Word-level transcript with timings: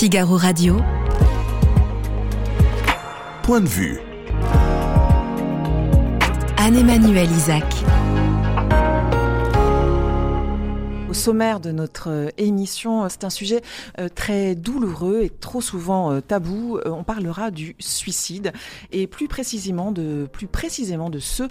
Figaro 0.00 0.38
Radio. 0.38 0.78
Point 3.42 3.60
de 3.60 3.68
vue. 3.68 4.00
Anne-Emmanuel 6.56 7.30
Isaac. 7.30 7.66
Au 11.10 11.12
sommaire 11.12 11.58
de 11.58 11.72
notre 11.72 12.08
euh, 12.08 12.28
émission, 12.38 13.02
euh, 13.02 13.08
c'est 13.10 13.24
un 13.24 13.30
sujet 13.30 13.62
euh, 13.98 14.08
très 14.08 14.54
douloureux 14.54 15.22
et 15.22 15.28
trop 15.28 15.60
souvent 15.60 16.20
tabou. 16.20 16.78
On 16.86 17.02
parlera 17.02 17.50
du 17.50 17.74
suicide 17.80 18.52
et 18.92 19.08
plus 19.08 19.26
précisément 19.26 19.90
de, 19.90 20.28
plus 20.32 20.46
précisément 20.46 21.10
de 21.10 21.18
ceux 21.18 21.48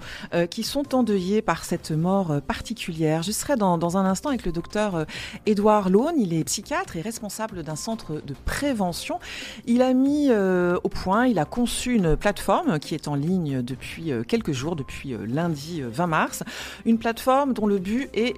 qui 0.50 0.64
sont 0.64 0.96
endeuillés 0.96 1.42
par 1.42 1.66
cette 1.66 1.92
mort 1.92 2.42
particulière. 2.42 3.22
Je 3.22 3.32
serai 3.32 3.58
dans, 3.58 3.98
un 3.98 4.06
instant 4.06 4.30
avec 4.30 4.46
le 4.46 4.52
docteur 4.52 5.06
Édouard 5.46 5.90
Laune. 5.90 6.16
Il 6.18 6.34
est 6.34 6.44
psychiatre 6.46 6.96
et 6.96 7.02
responsable 7.02 7.64
d'un 7.64 7.76
centre 7.76 8.22
de 8.26 8.36
prévention. 8.46 9.20
Il 9.66 9.82
a 9.82 9.94
mis 9.94 10.32
au 10.32 10.90
point, 10.90 11.28
il 11.28 11.40
a 11.40 11.46
conçu 11.46 11.96
une 11.96 12.16
plateforme 12.16 12.80
qui 12.80 12.96
est 12.96 13.08
en 13.08 13.16
ligne 13.16 13.62
depuis 13.62 14.12
quelques 14.28 14.54
jours, 14.54 14.76
depuis 14.76 15.16
lundi 15.28 15.82
20 15.82 16.08
mars. 16.08 16.44
Une 16.86 16.98
plateforme 16.98 17.54
dont 17.54 17.68
le 17.68 17.80
but 17.80 18.10
est 18.14 18.34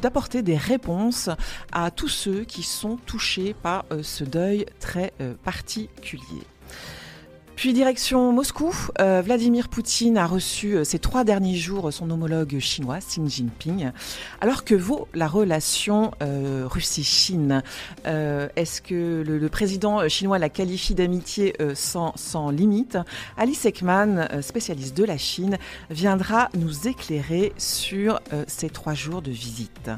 d'apporter 0.00 0.42
des 0.42 0.56
réponse 0.62 1.28
à 1.72 1.90
tous 1.90 2.08
ceux 2.08 2.44
qui 2.44 2.62
sont 2.62 2.96
touchés 3.06 3.54
par 3.62 3.84
euh, 3.92 4.02
ce 4.02 4.24
deuil 4.24 4.66
très 4.80 5.12
euh, 5.20 5.34
particulier. 5.44 6.42
Puis 7.54 7.74
direction 7.74 8.32
Moscou, 8.32 8.74
euh, 8.98 9.22
Vladimir 9.22 9.68
Poutine 9.68 10.16
a 10.16 10.26
reçu 10.26 10.84
ces 10.84 10.98
trois 10.98 11.22
derniers 11.22 11.54
jours 11.54 11.92
son 11.92 12.10
homologue 12.10 12.58
chinois 12.58 12.98
Xi 12.98 13.20
Jinping. 13.28 13.92
Alors 14.40 14.64
que 14.64 14.74
vaut 14.74 15.06
la 15.14 15.28
relation 15.28 16.10
Russie-Chine? 16.20 17.62
Est-ce 18.04 18.80
que 18.80 19.22
le, 19.24 19.48
président 19.48 20.08
chinois 20.08 20.38
la 20.38 20.48
qualifie 20.48 20.94
d'amitié 20.94 21.54
sans, 21.74 22.14
sans, 22.16 22.50
limite? 22.50 22.98
Alice 23.36 23.64
Ekman, 23.66 24.42
spécialiste 24.42 24.96
de 24.96 25.04
la 25.04 25.18
Chine, 25.18 25.58
viendra 25.90 26.48
nous 26.54 26.88
éclairer 26.88 27.52
sur 27.58 28.18
ces 28.48 28.70
trois 28.70 28.94
jours 28.94 29.22
de 29.22 29.30
visite. 29.30 29.90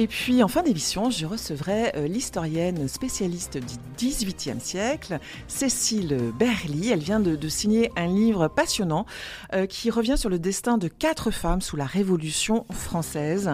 Et 0.00 0.06
puis 0.06 0.44
en 0.44 0.48
fin 0.48 0.62
d'émission, 0.62 1.10
je 1.10 1.26
recevrai 1.26 1.90
euh, 1.96 2.06
l'historienne 2.06 2.86
spécialiste 2.86 3.58
du 3.58 3.74
XVIIIe 3.96 4.60
siècle, 4.60 5.18
Cécile 5.48 6.16
Berly. 6.38 6.92
Elle 6.92 7.00
vient 7.00 7.18
de, 7.18 7.48
signer 7.48 7.90
un 7.96 8.06
livre 8.06 8.46
passionnant 8.46 9.06
euh, 9.54 9.66
qui 9.66 9.90
revient 9.90 10.16
sur 10.16 10.30
le 10.30 10.38
destin 10.38 10.78
de 10.78 10.86
quatre 10.86 11.32
femmes 11.32 11.60
sous 11.60 11.74
la 11.74 11.84
Révolution 11.84 12.64
française. 12.70 13.50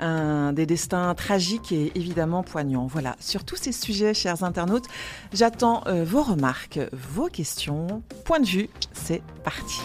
Un 0.00 0.52
des 0.52 0.66
destins 0.66 1.14
tragiques 1.14 1.70
et 1.70 1.92
évidemment 1.94 2.42
poignants. 2.42 2.88
Voilà, 2.88 3.14
sur 3.20 3.44
tous 3.44 3.54
ces 3.54 3.70
sujets, 3.70 4.14
chers 4.14 4.42
internautes, 4.42 4.86
j'attends 5.32 5.84
euh, 5.86 6.02
vos 6.04 6.24
remarques, 6.24 6.80
vos 6.92 7.28
questions. 7.28 8.02
Point 8.24 8.40
de 8.40 8.46
vue, 8.46 8.68
c'est 8.94 9.22
parti. 9.44 9.78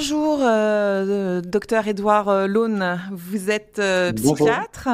Bonjour, 0.00 0.38
euh, 0.40 1.42
docteur 1.42 1.86
Édouard 1.86 2.30
euh, 2.30 2.46
Laune. 2.46 2.98
Vous 3.12 3.50
êtes 3.50 3.78
euh, 3.78 4.14
psychiatre. 4.14 4.88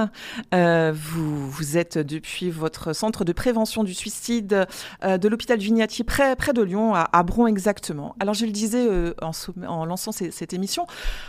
vous, 0.52 1.48
vous 1.48 1.78
êtes 1.78 1.96
depuis 1.96 2.50
votre 2.50 2.92
centre 2.92 3.24
de 3.24 3.32
prévention 3.32 3.84
du 3.84 3.94
suicide 3.94 4.66
de 5.04 5.28
l'hôpital 5.28 5.60
Vignatier, 5.60 6.04
près, 6.04 6.34
près 6.34 6.52
de 6.52 6.60
Lyon, 6.60 6.96
à, 6.96 7.22
Bron 7.22 7.46
exactement. 7.46 8.16
Alors, 8.18 8.34
je 8.34 8.46
le 8.46 8.50
disais 8.50 8.84
en, 9.22 9.30
en, 9.68 9.84
lançant 9.84 10.10
cette 10.10 10.52
émission, 10.52 10.88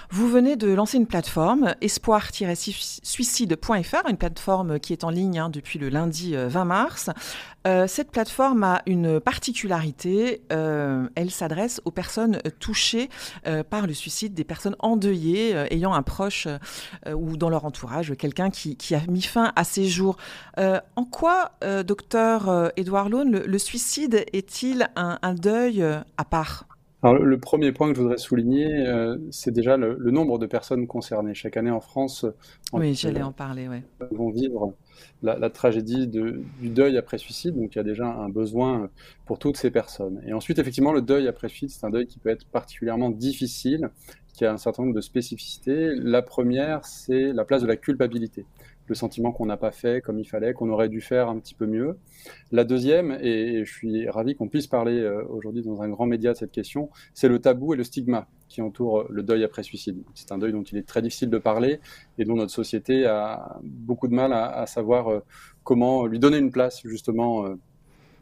vous 0.09 0.27
venez 0.27 0.55
de 0.55 0.73
lancer 0.73 0.97
une 0.97 1.05
plateforme, 1.05 1.75
espoir-suicide.fr, 1.81 4.09
une 4.09 4.17
plateforme 4.17 4.79
qui 4.79 4.93
est 4.93 5.03
en 5.03 5.11
ligne 5.11 5.37
hein, 5.37 5.49
depuis 5.49 5.77
le 5.77 5.89
lundi 5.89 6.35
20 6.35 6.65
mars. 6.65 7.11
cette 7.85 8.09
plateforme 8.09 8.63
a 8.63 8.81
une 8.87 9.19
particularité, 9.19 10.41
elle 10.49 11.29
s'adresse 11.29 11.79
aux 11.85 11.91
personnes 11.91 12.41
touchées 12.59 13.11
par 13.69 13.87
le 13.87 13.93
suicide 13.93 14.33
des 14.33 14.43
personnes 14.43 14.75
endeuillées 14.79 15.55
euh, 15.55 15.65
ayant 15.69 15.93
un 15.93 16.03
proche 16.03 16.47
euh, 16.47 17.13
ou 17.13 17.37
dans 17.37 17.49
leur 17.49 17.65
entourage 17.65 18.15
quelqu'un 18.17 18.49
qui, 18.49 18.95
a 18.95 19.01
mis 19.09 19.21
fin 19.21 19.51
à 19.55 19.63
ses 19.63 19.85
jours. 19.85 20.17
Euh, 20.57 20.79
en 20.95 21.05
quoi, 21.05 21.51
docteur 21.85 22.71
Édouard 22.77 23.09
Laune, 23.09 23.43
le, 23.45 23.57
suicide 23.57 24.25
est-il 24.33 24.87
un, 24.95 25.33
deuil 25.33 25.83
à 25.83 26.25
part? 26.25 26.65
Alors, 27.03 27.21
le 27.21 27.37
premier 27.37 27.71
point 27.71 27.89
que 27.89 27.95
je 27.95 28.01
voudrais 28.01 28.17
souligner, 28.17 28.85
c'est 29.31 29.51
déjà 29.51 29.77
le, 29.77 30.11
nombre 30.11 30.39
de 30.39 30.45
personnes 30.45 30.87
concernées. 30.87 31.33
Chaque 31.33 31.57
année 31.57 31.71
en 31.71 31.81
France, 31.81 32.25
oui, 32.73 32.93
j'allais 32.95 33.21
en 33.21 33.31
parler, 33.31 33.67
ouais. 33.67 33.83
vont 34.11 34.29
vivre 34.29 34.73
la, 35.23 35.49
tragédie 35.49 36.07
du 36.07 36.43
deuil 36.61 36.97
après 36.97 37.17
suicide. 37.17 37.55
Donc 37.55 37.75
il 37.75 37.77
y 37.77 37.81
a 37.81 37.83
déjà 37.83 38.07
un 38.07 38.29
besoin 38.29 38.89
pour 39.25 39.39
toutes 39.39 39.57
ces 39.57 39.71
personnes. 39.71 40.21
Et 40.25 40.33
ensuite, 40.33 40.59
effectivement, 40.59 40.93
le 40.93 41.01
deuil 41.01 41.27
après 41.27 41.49
suicide, 41.49 41.69
c'est 41.69 41.85
un 41.85 41.89
deuil 41.89 42.07
qui 42.07 42.19
peut 42.19 42.29
être 42.29 42.45
particulièrement 42.45 43.09
difficile, 43.09 43.89
qui 44.33 44.45
a 44.45 44.51
un 44.51 44.57
certain 44.57 44.83
nombre 44.83 44.95
de 44.95 45.01
spécificités. 45.01 45.95
La 45.95 46.21
première, 46.21 46.85
c'est 46.85 47.33
la 47.33 47.45
place 47.45 47.61
de 47.61 47.67
la 47.67 47.77
culpabilité 47.77 48.45
le 48.89 48.95
sentiment 48.95 49.31
qu'on 49.31 49.45
n'a 49.45 49.57
pas 49.57 49.71
fait 49.71 50.01
comme 50.01 50.19
il 50.19 50.25
fallait, 50.25 50.53
qu'on 50.53 50.69
aurait 50.69 50.89
dû 50.89 51.01
faire 51.01 51.29
un 51.29 51.39
petit 51.39 51.53
peu 51.53 51.65
mieux. 51.65 51.97
La 52.51 52.63
deuxième, 52.63 53.17
et 53.21 53.65
je 53.65 53.71
suis 53.71 54.09
ravi 54.09 54.35
qu'on 54.35 54.47
puisse 54.47 54.67
parler 54.67 54.99
euh, 54.99 55.23
aujourd'hui 55.29 55.61
dans 55.61 55.81
un 55.81 55.89
grand 55.89 56.05
média 56.05 56.33
de 56.33 56.37
cette 56.37 56.51
question, 56.51 56.89
c'est 57.13 57.27
le 57.27 57.39
tabou 57.39 57.73
et 57.73 57.77
le 57.77 57.83
stigma 57.83 58.27
qui 58.47 58.61
entourent 58.61 59.05
le 59.09 59.23
deuil 59.23 59.43
après 59.43 59.63
suicide. 59.63 60.01
C'est 60.15 60.31
un 60.31 60.37
deuil 60.37 60.53
dont 60.53 60.63
il 60.63 60.77
est 60.77 60.87
très 60.87 61.01
difficile 61.01 61.29
de 61.29 61.37
parler 61.37 61.79
et 62.17 62.25
dont 62.25 62.35
notre 62.35 62.51
société 62.51 63.05
a 63.05 63.59
beaucoup 63.63 64.07
de 64.07 64.13
mal 64.13 64.33
à, 64.33 64.65
savoir 64.67 65.11
euh, 65.11 65.19
comment 65.63 66.05
lui 66.05 66.19
donner 66.19 66.37
une 66.37 66.51
place 66.51 66.81
justement 66.85 67.45
euh, 67.45 67.55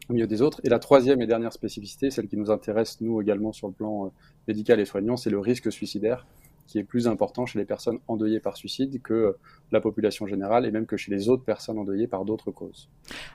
au 0.08 0.12
milieu 0.12 0.26
des 0.26 0.42
autres. 0.42 0.60
Et 0.64 0.68
la 0.68 0.78
troisième 0.78 1.20
et 1.22 1.26
dernière 1.26 1.52
spécificité, 1.52 2.10
celle 2.10 2.28
qui 2.28 2.36
nous 2.36 2.50
intéresse 2.50 3.00
nous 3.00 3.20
également 3.20 3.52
sur 3.52 3.68
le 3.68 3.72
plan 3.72 4.12
médical 4.46 4.78
et 4.78 4.84
soignant, 4.84 5.16
c'est 5.16 5.30
le 5.30 5.40
risque 5.40 5.72
suicidaire 5.72 6.26
qui 6.66 6.78
est 6.78 6.84
plus 6.84 7.08
important 7.08 7.46
chez 7.46 7.58
les 7.58 7.64
personnes 7.64 7.98
endeuillées 8.08 8.40
par 8.40 8.56
suicide 8.56 9.00
que 9.02 9.36
la 9.72 9.80
population 9.80 10.26
générale 10.26 10.66
et 10.66 10.70
même 10.70 10.86
que 10.86 10.96
chez 10.96 11.10
les 11.10 11.28
autres 11.28 11.44
personnes 11.44 11.78
endeuillées 11.78 12.06
par 12.06 12.24
d'autres 12.24 12.50
causes. 12.50 12.88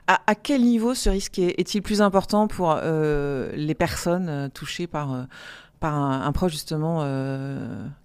À, 0.06 0.34
quel 0.34 0.62
niveau 0.62 0.94
ce 0.94 1.10
risque 1.10 1.38
est-il 1.38 1.82
plus 1.82 2.02
important 2.02 2.48
pour 2.48 2.76
euh, 2.76 3.52
les 3.54 3.74
personnes 3.74 4.28
euh, 4.28 4.48
touchées 4.48 4.86
par, 4.86 5.12
euh, 5.12 5.22
par 5.80 5.94
un, 5.94 6.32
proche 6.32 6.52
justement 6.52 7.04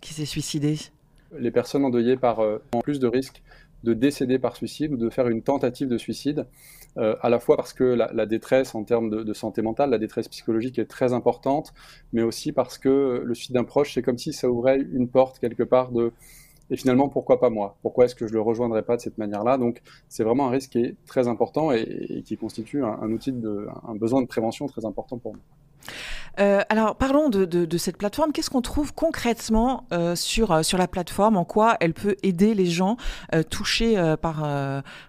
qui 0.01 0.13
s'est 0.13 0.25
suicidé? 0.25 0.77
Les 1.37 1.51
personnes 1.51 1.85
endeuillées 1.85 2.17
par 2.17 2.39
ont 2.39 2.81
plus 2.81 2.99
de 2.99 3.07
risques 3.07 3.41
de 3.83 3.93
décéder 3.93 4.39
par 4.39 4.55
suicide 4.55 4.93
ou 4.93 4.97
de 4.97 5.09
faire 5.09 5.27
une 5.27 5.41
tentative 5.41 5.87
de 5.87 5.97
suicide 5.97 6.45
euh, 6.97 7.15
à 7.21 7.29
la 7.29 7.39
fois 7.39 7.55
parce 7.57 7.73
que 7.73 7.83
la, 7.83 8.25
détresse 8.25 8.75
en 8.75 8.83
termes 8.83 9.09
de, 9.09 9.33
santé 9.33 9.61
mentale, 9.61 9.89
la 9.89 9.97
détresse 9.97 10.27
psychologique 10.27 10.79
est 10.79 10.85
très 10.85 11.13
importante, 11.13 11.73
mais 12.13 12.23
aussi 12.23 12.51
parce 12.51 12.77
que 12.77 13.21
le 13.23 13.33
suicide 13.35 13.55
d'un 13.55 13.63
proche, 13.63 13.93
c'est 13.93 14.01
comme 14.01 14.17
si 14.17 14.33
ça 14.33 14.49
ouvrait 14.49 14.79
une 14.79 15.07
porte 15.07 15.39
quelque 15.39 15.63
part 15.63 15.91
de 15.91 16.11
et 16.69 16.75
finalement, 16.75 17.07
pourquoi 17.07 17.39
pas 17.39 17.49
moi? 17.49 17.77
Pourquoi 17.81 18.05
est-ce 18.05 18.15
que 18.15 18.27
je 18.27 18.33
le 18.33 18.41
rejoindrais 18.41 18.83
pas 18.83 18.97
de 18.97 19.01
cette 19.01 19.17
manière-là? 19.17 19.57
Donc, 19.57 19.81
c'est 20.09 20.23
vraiment 20.23 20.47
un 20.47 20.51
risque 20.51 20.71
qui 20.71 20.79
est 20.79 20.95
très 21.05 21.29
important 21.29 21.71
et, 21.71 22.23
qui 22.25 22.35
constitue 22.35 22.83
un, 22.83 22.99
un, 23.01 23.09
outil 23.11 23.31
de, 23.31 23.67
un 23.87 23.95
besoin 23.95 24.21
de 24.21 24.27
prévention 24.27 24.67
très 24.67 24.83
important 24.83 25.17
pour 25.17 25.31
nous. 25.33 25.39
Euh, 26.39 26.61
alors 26.69 26.95
parlons 26.95 27.29
de, 27.29 27.77
cette 27.77 27.97
plateforme. 27.97 28.31
Qu'est-ce 28.31 28.49
qu'on 28.49 28.61
trouve 28.61 28.93
concrètement 28.93 29.85
euh, 29.91 30.15
sur, 30.15 30.51
euh, 30.51 30.63
sur 30.63 30.77
la 30.77 30.87
plateforme? 30.87 31.37
En 31.37 31.45
quoi 31.45 31.77
elle 31.79 31.93
peut 31.93 32.15
aider 32.23 32.53
les 32.53 32.67
gens 32.67 32.97
touchés 33.49 33.95
par, 34.21 34.45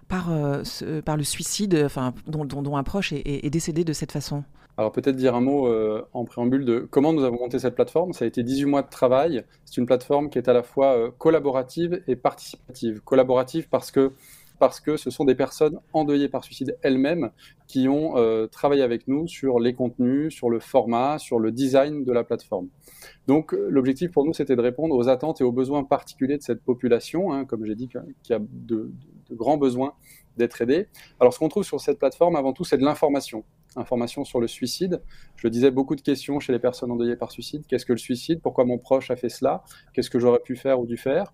par, 0.07 0.29
le 0.31 1.23
suicide, 1.23 1.81
enfin, 1.85 2.13
dont, 2.27 2.77
un 2.77 2.83
proche 2.83 3.13
est, 3.13 3.49
décédé 3.49 3.83
de 3.83 3.93
cette 3.93 4.11
façon? 4.11 4.43
Alors 4.77 4.93
peut-être 4.93 5.17
dire 5.17 5.35
un 5.35 5.41
mot 5.41 5.69
en 6.13 6.25
préambule 6.25 6.63
de 6.63 6.87
comment 6.89 7.11
nous 7.11 7.23
avons 7.23 7.39
monté 7.39 7.59
cette 7.59 7.75
plateforme. 7.75 8.13
Ça 8.13 8.25
a 8.25 8.27
été 8.27 8.43
18 8.43 8.65
mois 8.65 8.81
de 8.81 8.89
travail. 8.89 9.43
C'est 9.65 9.77
une 9.77 9.85
plateforme 9.85 10.29
qui 10.29 10.37
est 10.37 10.47
à 10.47 10.53
la 10.53 10.63
fois 10.63 11.11
collaborative 11.17 12.01
et 12.07 12.15
participative. 12.15 13.01
Collaborative 13.03 13.67
parce 13.69 13.91
que 13.91 14.13
parce 14.59 14.79
que 14.79 14.97
ce 14.97 15.09
sont 15.09 15.25
des 15.25 15.35
personnes 15.35 15.79
endeuillées 15.93 16.29
par 16.29 16.43
suicide 16.43 16.77
elles-mêmes 16.81 17.31
qui 17.67 17.87
ont 17.87 18.17
euh, 18.17 18.47
travaillé 18.47 18.83
avec 18.83 19.07
nous 19.07 19.27
sur 19.27 19.59
les 19.59 19.73
contenus, 19.73 20.33
sur 20.33 20.49
le 20.49 20.59
format, 20.59 21.17
sur 21.17 21.39
le 21.39 21.51
design 21.51 22.03
de 22.03 22.11
la 22.11 22.23
plateforme. 22.23 22.67
Donc 23.27 23.53
l'objectif 23.53 24.11
pour 24.11 24.25
nous, 24.25 24.33
c'était 24.33 24.55
de 24.55 24.61
répondre 24.61 24.95
aux 24.95 25.07
attentes 25.07 25.41
et 25.41 25.43
aux 25.43 25.51
besoins 25.51 25.83
particuliers 25.83 26.37
de 26.37 26.43
cette 26.43 26.61
population, 26.61 27.31
hein, 27.31 27.45
comme 27.45 27.65
j'ai 27.65 27.75
dit, 27.75 27.89
qui 28.23 28.33
a 28.33 28.39
de, 28.39 28.91
grands 29.31 29.57
besoins 29.57 29.93
d'être 30.37 30.61
aidée. 30.61 30.87
Alors 31.19 31.33
ce 31.33 31.39
qu'on 31.39 31.49
trouve 31.49 31.63
sur 31.63 31.79
cette 31.79 31.99
plateforme, 31.99 32.35
avant 32.35 32.53
tout, 32.53 32.63
c'est 32.63 32.77
de 32.77 32.83
l'information. 32.83 33.43
Information 33.75 34.23
sur 34.23 34.39
le 34.39 34.47
suicide. 34.47 35.01
Je 35.35 35.47
disais, 35.47 35.69
beaucoup 35.69 35.95
de 35.95 36.01
questions 36.01 36.39
chez 36.39 36.51
les 36.51 36.59
personnes 36.59 36.91
endeuillées 36.91 37.15
par 37.15 37.31
suicide. 37.31 37.65
Qu'est-ce 37.67 37.85
que 37.85 37.93
le 37.93 37.99
suicide? 37.99 38.41
Pourquoi 38.41 38.65
mon 38.65 38.79
proche 38.79 39.11
a 39.11 39.15
fait 39.15 39.29
cela? 39.29 39.63
Qu'est-ce 39.93 40.09
que 40.09 40.19
j'aurais 40.19 40.39
pu 40.39 40.55
faire 40.55 40.79
ou 40.79 40.87
dû 40.87 40.97
faire? 40.97 41.31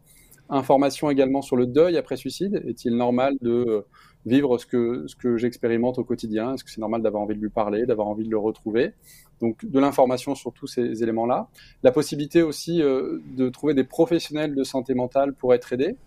Information 0.49 1.09
également 1.09 1.41
sur 1.41 1.55
le 1.55 1.65
deuil 1.65 1.97
après 1.97 2.17
suicide. 2.17 2.63
Est-il 2.67 2.95
normal 2.95 3.35
de 3.41 3.51
euh, 3.51 3.81
vivre 4.25 4.57
ce 4.57 4.65
que, 4.65 5.05
ce 5.07 5.15
que 5.15 5.37
j'expérimente 5.37 5.97
au 5.97 6.03
quotidien? 6.03 6.53
Est-ce 6.53 6.63
que 6.63 6.69
c'est 6.69 6.81
normal 6.81 7.01
d'avoir 7.01 7.23
envie 7.23 7.35
de 7.35 7.41
lui 7.41 7.49
parler, 7.49 7.85
d'avoir 7.85 8.07
envie 8.07 8.25
de 8.25 8.29
le 8.29 8.37
retrouver? 8.37 8.93
Donc 9.41 9.65
de 9.65 9.79
l'information 9.79 10.35
sur 10.35 10.53
tous 10.53 10.67
ces 10.67 11.03
éléments-là. 11.03 11.49
La 11.83 11.91
possibilité 11.91 12.41
aussi 12.41 12.77
de 12.79 13.49
trouver 13.49 13.73
des 13.73 13.83
professionnels 13.83 14.55
de 14.55 14.63
santé 14.63 14.93
mentale 14.93 15.33
pour 15.33 15.53
être 15.53 15.73
aidés. 15.73 15.97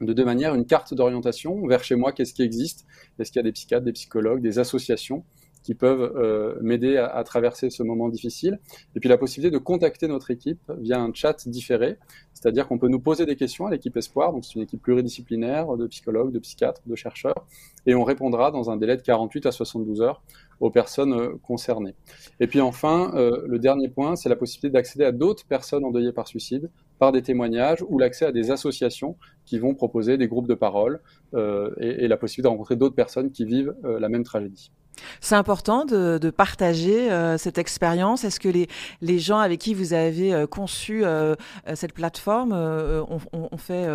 De 0.00 0.12
deux 0.12 0.24
manières, 0.24 0.54
une 0.54 0.64
carte 0.64 0.94
d'orientation 0.94 1.66
vers 1.66 1.82
chez 1.82 1.96
moi, 1.96 2.12
qu'est-ce 2.12 2.32
qui 2.32 2.42
existe, 2.42 2.86
est-ce 3.18 3.32
qu'il 3.32 3.40
y 3.40 3.40
a 3.40 3.42
des 3.42 3.52
psychiatres, 3.52 3.84
des 3.84 3.92
psychologues, 3.92 4.40
des 4.40 4.58
associations? 4.60 5.24
Qui 5.68 5.74
peuvent 5.74 6.14
euh, 6.16 6.54
m'aider 6.62 6.96
à, 6.96 7.22
traverser 7.24 7.68
ce 7.68 7.82
moment 7.82 8.08
difficile. 8.08 8.58
Et 8.96 9.00
puis 9.00 9.08
la 9.10 9.18
possibilité 9.18 9.52
de 9.52 9.58
contacter 9.58 10.08
notre 10.08 10.30
équipe 10.30 10.62
via 10.78 10.98
un 10.98 11.12
chat 11.12 11.46
différé, 11.46 11.98
c'est-à-dire 12.32 12.66
qu'on 12.66 12.78
peut 12.78 12.88
nous 12.88 13.00
poser 13.00 13.26
des 13.26 13.36
questions 13.36 13.66
à 13.66 13.70
l'équipe 13.70 13.94
Espoir, 13.94 14.32
donc 14.32 14.46
c'est 14.46 14.54
une 14.54 14.62
équipe 14.62 14.80
pluridisciplinaire 14.80 15.76
de 15.76 15.86
psychologues, 15.86 16.32
de 16.32 16.38
psychiatres, 16.38 16.80
de 16.86 16.94
chercheurs, 16.94 17.44
et 17.84 17.94
on 17.94 18.02
répondra 18.02 18.50
dans 18.50 18.70
un 18.70 18.78
délai 18.78 18.96
de 18.96 19.02
48 19.02 19.44
à 19.44 19.52
72 19.52 20.00
heures 20.00 20.22
aux 20.60 20.70
personnes 20.70 21.12
euh, 21.12 21.36
concernées. 21.42 21.94
Et 22.40 22.46
puis 22.46 22.62
enfin, 22.62 23.12
euh, 23.14 23.42
le 23.46 23.58
dernier 23.58 23.90
point, 23.90 24.16
c'est 24.16 24.30
la 24.30 24.36
possibilité 24.36 24.70
d'accéder 24.70 25.04
à 25.04 25.12
d'autres 25.12 25.44
personnes 25.44 25.84
endeuillées 25.84 26.12
par 26.12 26.28
suicide 26.28 26.70
par 26.98 27.12
des 27.12 27.20
témoignages 27.20 27.84
ou 27.90 27.98
l'accès 27.98 28.24
à 28.24 28.32
des 28.32 28.50
associations 28.50 29.18
qui 29.44 29.58
vont 29.58 29.74
proposer 29.74 30.16
des 30.16 30.28
groupes 30.28 30.48
de 30.48 30.54
parole 30.54 31.00
et, 31.36 32.04
et, 32.04 32.08
la 32.08 32.16
possibilité 32.16 32.48
de 32.48 32.48
rencontrer 32.48 32.74
d'autres 32.74 32.96
personnes 32.96 33.30
qui 33.30 33.44
vivent 33.44 33.72
la 33.84 34.08
même 34.08 34.24
tragédie. 34.24 34.72
C'est 35.20 35.34
important 35.34 35.84
de, 35.84 36.30
partager 36.30 37.10
euh, 37.10 37.38
cette 37.38 37.58
expérience. 37.58 38.24
Est-ce 38.24 38.38
que 38.40 38.48
les, 38.48 38.68
les 39.00 39.18
gens 39.18 39.38
avec 39.38 39.60
qui 39.60 39.74
vous 39.74 39.92
avez 39.92 40.32
euh, 40.32 40.46
conçu 40.46 41.04
euh, 41.04 41.34
cette 41.74 41.92
plateforme 41.92 42.52
ont, 42.52 43.58
fait 43.58 43.86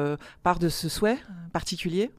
part 0.44 0.60
de 0.60 0.70
ce 0.70 0.90
souhait 0.90 1.18
particulier? 1.52 2.12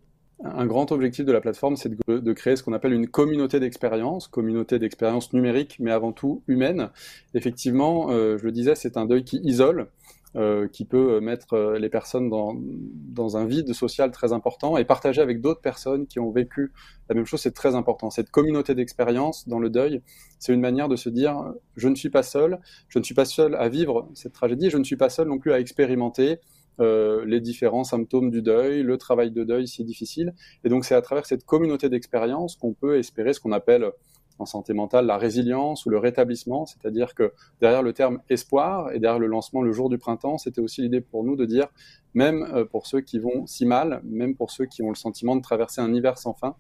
Un 0.43 0.67
grand 0.67 0.91
objectif 0.93 1.25
de 1.25 1.33
la 1.33 1.41
plateforme, 1.41 1.77
c'est 1.77 1.91
de, 1.91 2.19
de, 2.19 2.33
créer 2.33 2.57
ce 2.57 2.63
qu'on 2.63 2.73
appelle 2.73 2.93
une 2.93 3.09
communauté 3.09 3.61
d'expérience, 3.61 4.29
communauté 4.29 4.79
d'expérience 4.79 5.33
numérique, 5.33 5.77
mais 5.79 5.91
avant 5.91 6.13
tout 6.13 6.43
humaine. 6.49 6.91
Effectivement, 7.35 8.09
je 8.11 8.43
le 8.43 8.53
disais, 8.53 8.75
c'est 8.75 8.97
un 8.97 9.07
deuil 9.07 9.25
qui 9.25 9.41
isole. 9.45 9.89
Euh, 10.37 10.67
qui 10.67 10.85
peut 10.85 11.21
mettre 11.21 11.53
euh, 11.53 11.79
les 11.79 11.89
personnes 11.89 12.29
dans, 12.29 12.57
dans, 12.57 13.37
un 13.37 13.47
vide 13.47 13.73
social 13.73 14.11
très 14.11 14.33
important 14.33 14.77
et 14.77 14.85
partager 14.85 15.21
avec 15.21 15.41
d'autres 15.41 15.61
personnes 15.61 16.09
qui 16.09 16.19
ont 16.19 16.33
vécu 16.33 16.73
la 17.09 17.15
même 17.15 17.25
chose, 17.25 17.41
c'est 17.41 17.55
très 17.55 17.77
important. 17.77 18.11
Cette 18.11 18.33
communauté 18.33 18.75
d'expérience 18.75 19.47
dans 19.47 19.61
le 19.61 19.71
deuil, 19.71 20.03
c'est 20.41 20.53
une 20.53 20.61
manière 20.61 20.89
de 20.89 20.97
se 20.97 21.09
dire 21.09 21.37
je 21.77 21.87
ne 21.87 21.95
suis 21.95 22.11
pas 22.11 22.25
seul, 22.25 22.59
je 22.89 22.99
ne 22.99 23.05
suis 23.05 23.15
pas 23.15 23.27
seul 23.27 23.55
à 23.55 23.69
vivre 23.69 24.09
cette 24.15 24.33
tragédie, 24.33 24.71
je 24.71 24.77
ne 24.77 24.83
suis 24.83 24.97
pas 24.97 25.09
seul 25.09 25.29
non 25.29 25.39
plus 25.39 25.53
à 25.53 25.61
expérimenter 25.61 26.41
euh, 26.81 27.25
les 27.25 27.41
différents 27.41 27.85
symptômes 27.85 28.33
du 28.33 28.43
deuil, 28.43 28.83
le 28.83 28.99
travail 28.99 29.31
de 29.31 29.45
deuil 29.45 29.69
si 29.69 29.85
difficile. 29.85 30.35
Et 30.65 30.69
donc 30.69 30.85
c'est 30.85 30.97
à 30.97 31.03
travers 31.03 31.27
cette 31.27 31.45
communauté 31.45 31.89
d'expérience 31.89 32.57
qu'on 32.57 32.73
peut 32.73 32.99
espérer 32.99 33.35
ce 33.35 33.39
qu'on 33.39 33.53
appelle 33.53 33.93
en 34.39 34.47
santé 34.47 34.73
mentale 34.73 35.07
la 35.07 35.17
résilience 35.17 35.87
ou 35.87 35.91
le 35.91 35.99
rétablissement, 35.99 36.67
c'est-à-dire 36.67 37.15
que 37.15 37.33
derrière 37.61 37.83
le 37.83 37.93
terme 37.93 38.21
espoir 38.29 38.93
et 38.93 38.99
derrière 38.99 39.19
le 39.19 39.27
lancement 39.27 39.63
le 39.63 39.73
jour 39.73 39.89
du 39.89 39.99
printemps, 39.99 40.39
c'était 40.39 40.61
aussi 40.61 40.83
l'idée 40.83 41.01
pour 41.01 41.25
nous 41.25 41.37
de 41.37 41.45
dire, 41.45 41.69
même 42.15 42.43
euh, 42.55 42.65
pour 42.65 42.87
ceux 42.87 43.01
qui 43.01 43.19
vont 43.19 43.47
si 43.47 43.67
mal, 43.67 44.01
même 44.05 44.35
pour 44.35 44.51
ceux 44.51 44.67
qui 44.67 44.83
ont 44.83 44.89
le 44.89 44.95
sentiment 44.95 45.37
de 45.37 45.43
traverser 45.43 45.81
un 45.81 45.93
hiver 45.93 46.19
sans 46.19 46.35
fin, 46.35 46.57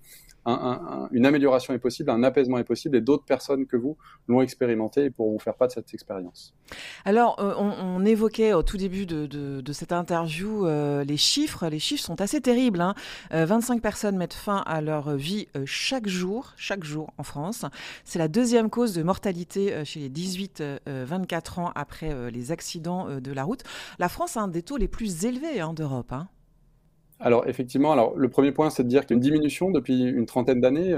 une 0.47 1.27
amélioration 1.27 1.73
est 1.75 1.79
possible, 1.79 2.11
un 2.11 2.23
apaisement 2.23 2.59
est 2.59 2.65
possible, 2.65 2.97
et 2.97 3.01
d'autres 3.01 3.25
personnes 3.25 3.67
que 3.67 3.77
vous 3.77 3.97
l'ont 4.29 4.43
expérimenté 4.43 5.05
et 5.05 5.11
pourront 5.11 5.39
faire 5.39 5.55
part 5.55 5.69
de 5.69 5.73
cette 5.73 5.93
expérience. 5.95 6.55
Alors, 7.05 7.39
euh, 7.41 7.55
on, 7.57 8.05
évoquait 8.05 8.53
au 8.53 8.63
tout 8.63 8.77
début 8.77 9.07
de, 9.07 9.73
cette 9.73 9.93
interview 9.93 10.67
euh, 10.67 11.03
les 11.05 11.17
chiffres. 11.17 11.67
Les 11.69 11.79
chiffres 11.79 12.05
sont 12.05 12.21
assez 12.21 12.41
terribles. 12.41 12.85
25 13.31 13.75
hein. 13.75 13.79
personnes 13.79 14.17
mettent 14.17 14.35
fin 14.35 14.59
à 14.67 14.81
leur 14.83 15.17
vie 15.17 15.49
chaque 15.65 16.07
jour, 16.07 16.53
chaque 16.57 16.85
jour 16.85 17.11
en 17.17 17.23
France. 17.23 17.65
C'est 18.05 18.19
la 18.19 18.29
deuxième 18.29 18.69
cause 18.69 18.95
de 18.95 19.03
mortalité 19.03 19.85
chez 19.85 20.01
les 20.01 20.11
18-24 20.11 21.61
ans 21.61 21.73
après 21.75 22.31
les 22.31 22.53
accidents 22.53 23.09
de 23.21 23.33
la 23.33 23.45
route. 23.45 23.63
La 23.99 24.09
France 24.09 24.37
a 24.37 24.43
un 24.43 24.49
des 24.49 24.63
taux 24.63 24.77
les 24.77 24.89
plus 24.89 25.25
élevés 25.25 25.44
hein, 25.61 25.73
d'Europe. 25.73 26.13
Hein. 26.13 26.29
Alors 27.21 27.47
effectivement, 27.47 27.93
alors 27.93 28.17
le 28.17 28.29
premier 28.29 28.53
point, 28.53 28.71
c'est 28.71 28.83
de 28.83 28.89
dire 28.89 29.07
qu'il 29.07 29.11
y 29.11 29.15
a 29.15 29.19
une 29.19 29.23
diminution 29.23 29.71
depuis 29.71 30.03
une 30.03 30.27
trentaine 30.27 30.61
d'années, 30.61 30.95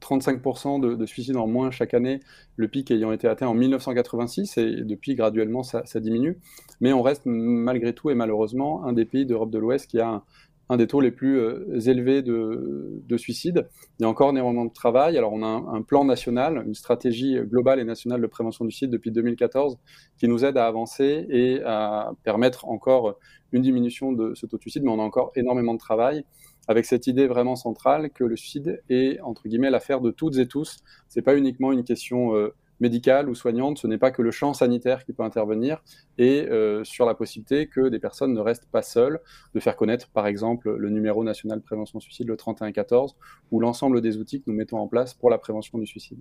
35% 0.00 0.84
euh, 0.84 0.96
de, 0.96 1.06
suicides 1.06 1.36
en 1.36 1.46
moins 1.46 1.70
chaque 1.70 1.94
année, 1.94 2.20
le 2.56 2.68
pic 2.68 2.90
ayant 2.90 3.12
été 3.12 3.28
atteint 3.28 3.46
en 3.46 3.54
1986, 3.54 4.58
et 4.58 4.82
depuis 4.82 5.14
graduellement 5.14 5.62
ça, 5.62 5.82
ça 5.86 6.00
diminue. 6.00 6.38
Mais 6.80 6.92
on 6.92 7.02
reste 7.02 7.22
malgré 7.24 7.94
tout 7.94 8.10
et 8.10 8.14
malheureusement 8.14 8.84
un 8.84 8.92
des 8.92 9.04
pays 9.04 9.26
d'Europe 9.26 9.50
de 9.50 9.58
l'Ouest 9.58 9.86
qui 9.86 10.00
a 10.00 10.08
un, 10.08 10.22
un 10.70 10.76
des 10.76 10.86
taux 10.86 11.00
les 11.00 11.10
plus 11.10 11.38
euh, 11.38 11.80
élevés 11.86 12.22
de, 12.22 13.02
de, 13.04 13.16
suicide. 13.16 13.68
Il 13.98 14.04
y 14.04 14.06
a 14.06 14.08
encore 14.08 14.30
énormément 14.30 14.64
de 14.64 14.72
travail. 14.72 15.18
Alors, 15.18 15.32
on 15.32 15.42
a 15.42 15.46
un, 15.46 15.82
plan 15.82 16.04
national, 16.04 16.62
une 16.64 16.74
stratégie 16.74 17.36
globale 17.42 17.80
et 17.80 17.84
nationale 17.84 18.20
de 18.20 18.26
prévention 18.28 18.64
du 18.64 18.70
suicide 18.70 18.90
depuis 18.90 19.10
2014 19.10 19.78
qui 20.16 20.28
nous 20.28 20.44
aide 20.44 20.56
à 20.56 20.68
avancer 20.68 21.26
et 21.28 21.60
à 21.64 22.12
permettre 22.22 22.68
encore 22.68 23.18
une 23.52 23.62
diminution 23.62 24.12
de 24.12 24.32
ce 24.34 24.46
taux 24.46 24.58
de 24.58 24.62
suicide, 24.62 24.84
mais 24.84 24.92
on 24.92 25.00
a 25.00 25.02
encore 25.02 25.32
énormément 25.34 25.74
de 25.74 25.80
travail 25.80 26.24
avec 26.68 26.84
cette 26.86 27.08
idée 27.08 27.26
vraiment 27.26 27.56
centrale 27.56 28.10
que 28.10 28.22
le 28.22 28.36
suicide 28.36 28.80
est, 28.88 29.20
entre 29.22 29.48
guillemets, 29.48 29.70
l'affaire 29.70 30.00
de 30.00 30.12
toutes 30.12 30.38
et 30.38 30.46
tous. 30.46 30.78
C'est 31.08 31.22
pas 31.22 31.36
uniquement 31.36 31.72
une 31.72 31.82
question 31.82 32.36
euh, 32.36 32.54
médicale 32.80 33.28
ou 33.28 33.34
soignante, 33.34 33.78
ce 33.78 33.86
n'est 33.86 33.98
pas 33.98 34.10
que 34.10 34.22
le 34.22 34.30
champ 34.30 34.54
sanitaire 34.54 35.04
qui 35.04 35.12
peut 35.12 35.22
intervenir, 35.22 35.82
et 36.18 36.48
euh, 36.48 36.84
sur 36.84 37.06
la 37.06 37.14
possibilité 37.14 37.66
que 37.66 37.88
des 37.88 37.98
personnes 37.98 38.34
ne 38.34 38.40
restent 38.40 38.68
pas 38.70 38.82
seules, 38.82 39.20
de 39.54 39.60
faire 39.60 39.76
connaître 39.76 40.08
par 40.08 40.26
exemple 40.26 40.74
le 40.74 40.90
numéro 40.90 41.24
national 41.24 41.58
de 41.58 41.64
prévention 41.64 42.00
suicide, 42.00 42.28
le 42.28 42.36
3114, 42.36 43.16
ou 43.50 43.60
l'ensemble 43.60 44.00
des 44.00 44.16
outils 44.16 44.40
que 44.40 44.50
nous 44.50 44.56
mettons 44.56 44.78
en 44.78 44.88
place 44.88 45.14
pour 45.14 45.30
la 45.30 45.38
prévention 45.38 45.78
du 45.78 45.86
suicide. 45.86 46.18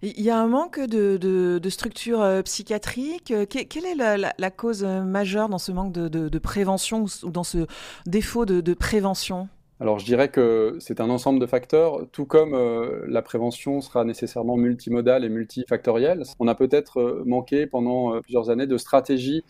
Il 0.00 0.22
y 0.22 0.30
a 0.30 0.38
un 0.38 0.46
manque 0.46 0.80
de, 0.80 1.60
structures 1.68 2.22
euh, 2.22 2.42
psychiatriques. 2.42 3.34
quelle 3.48 3.84
est 3.84 3.94
la, 3.94 4.50
cause 4.50 4.84
majeure 4.84 5.50
dans 5.50 5.58
ce 5.58 5.70
manque 5.70 5.92
de, 5.92 6.38
prévention 6.38 7.04
ou 7.22 7.30
dans 7.30 7.44
ce 7.44 7.66
défaut 8.06 8.46
de 8.46 8.74
prévention? 8.74 9.48
Alors 9.80 9.98
je 9.98 10.04
dirais 10.04 10.28
que 10.28 10.76
c'est 10.78 11.00
un 11.00 11.08
ensemble 11.08 11.40
de 11.40 11.46
facteurs, 11.46 12.06
tout 12.12 12.26
comme 12.26 12.52
euh, 12.52 13.02
la 13.08 13.22
prévention 13.22 13.80
sera 13.80 14.04
nécessairement 14.04 14.58
multimodale 14.58 15.24
et 15.24 15.30
multifactorielle. 15.30 16.22
On 16.38 16.48
a 16.48 16.54
peut-être 16.54 17.00
euh, 17.00 17.22
manqué 17.24 17.66
pendant 17.66 18.14
euh, 18.14 18.20
plusieurs 18.20 18.50
années 18.50 18.66
de 18.66 18.76
stratégies 18.76 19.42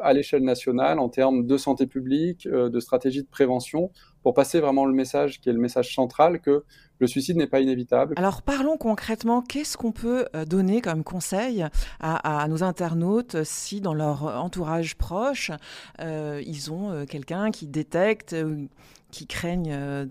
à 0.00 0.14
l'échelle 0.14 0.44
nationale 0.44 0.98
en 0.98 1.10
termes 1.10 1.46
de 1.46 1.56
santé 1.58 1.86
publique, 1.86 2.48
de 2.48 2.80
stratégie 2.80 3.22
de 3.22 3.28
prévention, 3.28 3.90
pour 4.22 4.32
passer 4.32 4.60
vraiment 4.60 4.86
le 4.86 4.94
message 4.94 5.40
qui 5.40 5.50
est 5.50 5.52
le 5.52 5.58
message 5.58 5.94
central 5.94 6.40
que 6.40 6.64
le 6.98 7.06
suicide 7.06 7.36
n'est 7.36 7.46
pas 7.46 7.60
inévitable. 7.60 8.14
Alors 8.16 8.40
parlons 8.40 8.78
concrètement, 8.78 9.42
qu'est-ce 9.42 9.76
qu'on 9.76 9.92
peut 9.92 10.24
donner 10.46 10.80
comme 10.80 11.04
conseil 11.04 11.66
à, 12.00 12.46
nos 12.48 12.62
internautes 12.62 13.44
si 13.44 13.82
dans 13.82 13.92
leur 13.92 14.22
entourage 14.42 14.96
proche, 14.96 15.50
ils 16.00 16.72
ont 16.72 17.04
quelqu'un 17.04 17.50
qui 17.50 17.66
détecte 17.66 18.34
qui 19.10 19.26
craignent 19.26 19.72
euh, 19.72 20.06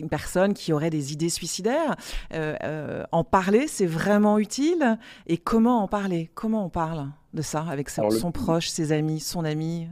une 0.00 0.08
personne 0.08 0.54
qui 0.54 0.72
aurait 0.72 0.90
des 0.90 1.12
idées 1.12 1.28
suicidaires. 1.28 1.96
Euh, 2.34 2.56
euh, 2.62 3.04
en 3.12 3.24
parler, 3.24 3.66
c'est 3.66 3.86
vraiment 3.86 4.38
utile? 4.38 4.98
Et 5.26 5.38
comment 5.38 5.82
en 5.82 5.88
parler? 5.88 6.30
Comment 6.34 6.66
on 6.66 6.70
parle 6.70 7.08
de 7.34 7.42
ça 7.42 7.64
avec 7.68 7.90
son 7.90 8.32
proche, 8.32 8.68
ses 8.68 8.92
amis, 8.92 9.20
son 9.20 9.44
ami? 9.44 9.88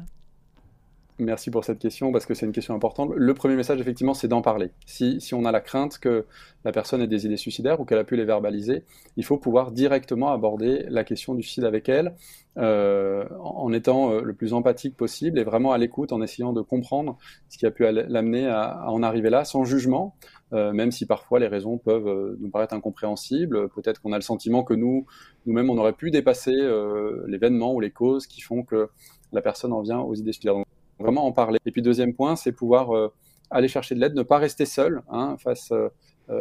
Merci 1.20 1.50
pour 1.50 1.64
cette 1.64 1.78
question 1.78 2.12
parce 2.12 2.24
que 2.24 2.32
c'est 2.32 2.46
une 2.46 2.52
question 2.52 2.74
importante. 2.74 3.10
Le 3.14 3.34
premier 3.34 3.54
message, 3.54 3.78
effectivement, 3.78 4.14
c'est 4.14 4.26
d'en 4.26 4.40
parler. 4.40 4.70
Si, 4.86 5.20
on 5.34 5.44
a 5.44 5.52
la 5.52 5.60
crainte 5.60 5.98
que 5.98 6.24
la 6.64 6.72
personne 6.72 7.02
ait 7.02 7.06
des 7.06 7.26
idées 7.26 7.36
suicidaires 7.36 7.78
ou 7.78 7.84
qu'elle 7.84 7.98
a 7.98 8.04
pu 8.04 8.16
les 8.16 8.24
verbaliser, 8.24 8.84
il 9.18 9.24
faut 9.24 9.36
pouvoir 9.36 9.70
directement 9.70 10.30
aborder 10.32 10.86
la 10.88 11.04
question 11.04 11.34
du 11.34 11.42
suicide 11.42 11.64
avec 11.64 11.90
elle 11.90 12.14
euh, 12.56 13.26
en 13.38 13.70
étant 13.74 14.12
euh, 14.12 14.22
le 14.22 14.32
plus 14.32 14.54
empathique 14.54 14.96
possible 14.96 15.38
et 15.38 15.44
vraiment 15.44 15.72
à 15.72 15.78
l'écoute, 15.78 16.10
en 16.12 16.22
essayant 16.22 16.54
de 16.54 16.62
comprendre 16.62 17.18
ce 17.50 17.58
qui 17.58 17.66
a 17.66 17.70
pu 17.70 17.82
l'amener 17.82 18.46
à, 18.48 18.90
en 18.90 19.02
arriver 19.02 19.28
là, 19.28 19.44
sans 19.44 19.64
jugement, 19.64 20.16
euh, 20.54 20.72
même 20.72 20.90
si 20.90 21.04
parfois 21.04 21.38
les 21.38 21.48
raisons 21.48 21.76
peuvent 21.76 22.38
nous 22.40 22.48
paraître 22.48 22.72
incompréhensibles. 22.72 23.68
Peut-être 23.68 24.00
qu'on 24.00 24.12
a 24.12 24.16
le 24.16 24.22
sentiment 24.22 24.64
que 24.64 24.72
nous, 24.72 25.04
nous-mêmes, 25.44 25.68
on 25.68 25.76
aurait 25.76 25.92
pu 25.92 26.10
dépasser 26.10 26.56
l'événement 27.26 27.74
ou 27.74 27.80
les 27.80 27.90
causes 27.90 28.26
qui 28.26 28.40
font 28.40 28.62
que 28.62 28.88
la 29.32 29.42
personne 29.42 29.74
en 29.74 29.82
vient 29.82 30.00
aux 30.00 30.14
idées 30.14 30.32
suicidaires 30.32 30.56
vraiment 31.00 31.26
en 31.26 31.32
parler. 31.32 31.58
Et 31.66 31.72
puis 31.72 31.82
deuxième 31.82 32.14
point, 32.14 32.36
c'est 32.36 32.52
pouvoir 32.52 32.94
euh, 32.94 33.12
aller 33.50 33.68
chercher 33.68 33.94
de 33.94 34.00
l'aide, 34.00 34.14
ne 34.14 34.22
pas 34.22 34.38
rester 34.38 34.66
seul 34.66 35.02
hein, 35.10 35.36
face 35.38 35.72
euh, 35.72 35.88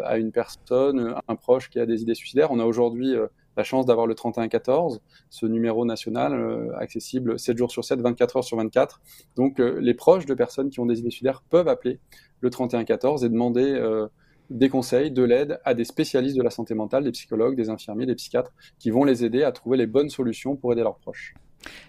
à 0.03 0.17
une 0.17 0.31
personne, 0.31 1.15
un 1.27 1.35
proche 1.35 1.69
qui 1.69 1.79
a 1.79 1.85
des 1.85 2.01
idées 2.01 2.15
suicidaires. 2.15 2.51
On 2.51 2.59
a 2.59 2.65
aujourd'hui 2.65 3.15
euh, 3.15 3.27
la 3.57 3.63
chance 3.63 3.85
d'avoir 3.85 4.07
le 4.07 4.15
3114, 4.15 5.01
ce 5.29 5.45
numéro 5.45 5.83
national 5.83 6.71
accessible 6.77 7.37
7 7.37 7.57
jours 7.57 7.71
sur 7.71 7.83
7, 7.83 7.99
24 7.99 8.37
heures 8.37 8.43
sur 8.43 8.55
24. 8.55 9.01
Donc 9.35 9.59
les 9.59 9.93
proches 9.93 10.25
de 10.25 10.33
personnes 10.33 10.69
qui 10.69 10.79
ont 10.79 10.85
des 10.85 10.99
idées 10.99 11.09
suicidaires 11.09 11.43
peuvent 11.49 11.67
appeler 11.67 11.99
le 12.39 12.49
3114 12.51 13.25
et 13.25 13.29
demander 13.29 14.07
des 14.49 14.69
conseils, 14.69 15.11
de 15.11 15.23
l'aide 15.23 15.59
à 15.65 15.73
des 15.73 15.83
spécialistes 15.83 16.37
de 16.37 16.41
la 16.41 16.51
santé 16.51 16.73
mentale, 16.73 17.03
des 17.03 17.11
psychologues, 17.11 17.57
des 17.57 17.69
infirmiers, 17.69 18.05
des 18.05 18.15
psychiatres, 18.15 18.53
qui 18.79 18.91
vont 18.91 19.03
les 19.03 19.25
aider 19.25 19.43
à 19.43 19.51
trouver 19.51 19.77
les 19.77 19.87
bonnes 19.87 20.09
solutions 20.09 20.55
pour 20.55 20.71
aider 20.71 20.81
leurs 20.81 20.97
proches. 20.97 21.33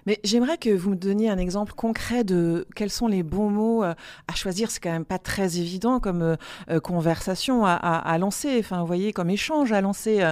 Mais 0.06 0.18
j'aimerais 0.24 0.58
que 0.58 0.70
vous 0.70 0.90
me 0.90 0.96
donniez 0.96 1.30
un 1.30 1.38
exemple 1.38 1.72
concret 1.74 2.24
de 2.24 2.66
quels 2.74 2.90
sont 2.90 3.06
les 3.06 3.22
bons 3.22 3.50
mots 3.50 3.84
euh, 3.84 3.94
à 4.28 4.34
choisir. 4.34 4.70
C'est 4.70 4.80
quand 4.80 4.90
même 4.90 5.04
pas 5.04 5.18
très 5.18 5.58
évident 5.58 6.00
comme 6.00 6.22
euh, 6.22 6.36
euh, 6.70 6.80
conversation 6.80 7.64
à, 7.64 8.18
lancer, 8.18 8.58
enfin, 8.58 8.84
voyez, 8.84 9.12
comme 9.12 9.30
échange 9.30 9.72
à 9.72 9.80
lancer. 9.80 10.30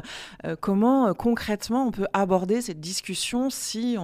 comment 0.61 1.15
concrètement 1.15 1.87
on 1.87 1.91
peut 1.91 2.07
aborder 2.13 2.61
cette 2.61 2.81
discussion 2.81 3.51
si 3.51 3.97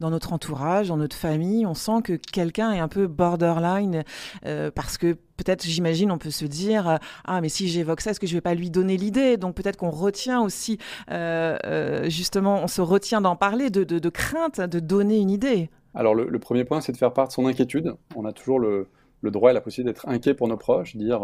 dans 0.00 0.10
notre 0.10 0.32
entourage, 0.32 0.88
dans 0.88 0.96
notre 0.96 1.16
famille, 1.16 1.66
on 1.66 1.74
sent 1.74 2.02
que 2.04 2.14
quelqu'un 2.14 2.72
est 2.72 2.78
un 2.78 2.88
peu 2.88 3.06
borderline 3.06 4.04
parce 4.74 4.98
que 4.98 5.16
peut-être, 5.36 5.64
j'imagine, 5.64 6.10
on 6.10 6.18
peut 6.18 6.30
se 6.30 6.44
dire 6.44 6.88
euh, 6.88 6.96
ah 7.24 7.40
mais 7.40 7.48
si 7.48 7.68
j'évoque 7.68 8.00
ça, 8.00 8.10
est-ce 8.10 8.20
que 8.20 8.26
je 8.26 8.34
vais 8.34 8.40
pas 8.40 8.54
lui 8.54 8.70
donner 8.70 8.96
l'idée? 8.96 9.36
Donc 9.36 9.54
peut-être 9.54 9.76
qu'on 9.76 9.90
retient 9.90 10.42
aussi, 10.42 10.78
euh, 11.10 11.56
euh, 11.64 12.08
justement, 12.08 12.62
on 12.62 12.66
se 12.66 12.80
retient 12.80 13.20
d'en 13.20 13.36
parler, 13.36 13.70
de, 13.70 14.08
crainte 14.08 14.60
de 14.60 14.80
donner 14.80 15.18
une 15.18 15.30
idée. 15.30 15.70
Alors 15.94 16.14
le, 16.14 16.38
premier 16.38 16.64
point, 16.64 16.80
c'est 16.80 16.92
de 16.92 16.96
faire 16.96 17.12
part 17.12 17.28
de 17.28 17.32
son 17.32 17.46
inquiétude. 17.46 17.94
On 18.16 18.24
a 18.24 18.32
toujours 18.32 18.58
le, 18.58 18.88
droit 19.22 19.50
et 19.50 19.54
la 19.54 19.60
possibilité 19.60 19.92
d'être 19.92 20.08
inquiet 20.08 20.34
pour 20.34 20.48
nos 20.48 20.56
proches, 20.56 20.96
dire 20.96 21.22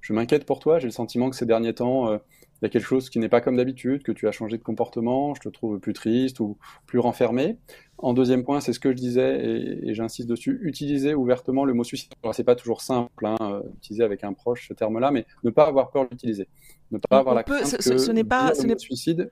je 0.00 0.12
m'inquiète 0.12 0.44
pour 0.44 0.58
toi, 0.58 0.78
j'ai 0.78 0.86
le 0.86 0.92
sentiment 0.92 1.30
que 1.30 1.36
ces 1.36 1.46
derniers 1.46 1.74
temps 1.74 2.18
il 2.60 2.64
y 2.64 2.66
a 2.66 2.70
quelque 2.70 2.86
chose 2.86 3.08
qui 3.08 3.20
n'est 3.20 3.28
pas 3.28 3.40
comme 3.40 3.56
d'habitude, 3.56 4.02
que 4.02 4.10
tu 4.10 4.26
as 4.26 4.32
changé 4.32 4.58
de 4.58 4.62
comportement, 4.62 5.34
je 5.34 5.40
te 5.40 5.48
trouve 5.48 5.78
plus 5.78 5.92
triste 5.92 6.40
ou 6.40 6.58
plus 6.86 6.98
renfermé. 6.98 7.56
En 7.98 8.14
deuxième 8.14 8.44
point, 8.44 8.60
c'est 8.60 8.72
ce 8.72 8.80
que 8.80 8.90
je 8.90 8.96
disais 8.96 9.80
et, 9.84 9.94
j'insiste 9.94 10.28
dessus, 10.28 10.58
utiliser 10.62 11.14
ouvertement 11.14 11.64
le 11.64 11.72
mot 11.74 11.84
suicide. 11.84 12.12
C'est 12.32 12.44
pas 12.44 12.56
toujours 12.56 12.80
simple, 12.80 13.26
hein, 13.26 13.36
euh, 13.40 13.62
utiliser 13.76 14.02
avec 14.02 14.24
un 14.24 14.32
proche 14.32 14.68
ce 14.68 14.74
terme-là, 14.74 15.10
mais 15.12 15.24
ne 15.44 15.50
pas 15.50 15.66
avoir 15.66 15.90
peur 15.90 16.08
d'utiliser. 16.08 16.48
Ne 16.90 16.98
pas 16.98 17.18
avoir 17.18 17.34
la 17.34 17.44
crainte 17.44 17.64
ce, 17.64 17.76
que 17.76 17.98
ce 17.98 18.10
n'est 18.10 18.24
pas 18.24 18.52
dire 18.52 18.62
le 18.62 18.68
mot 18.70 18.78
suicide. 18.78 19.30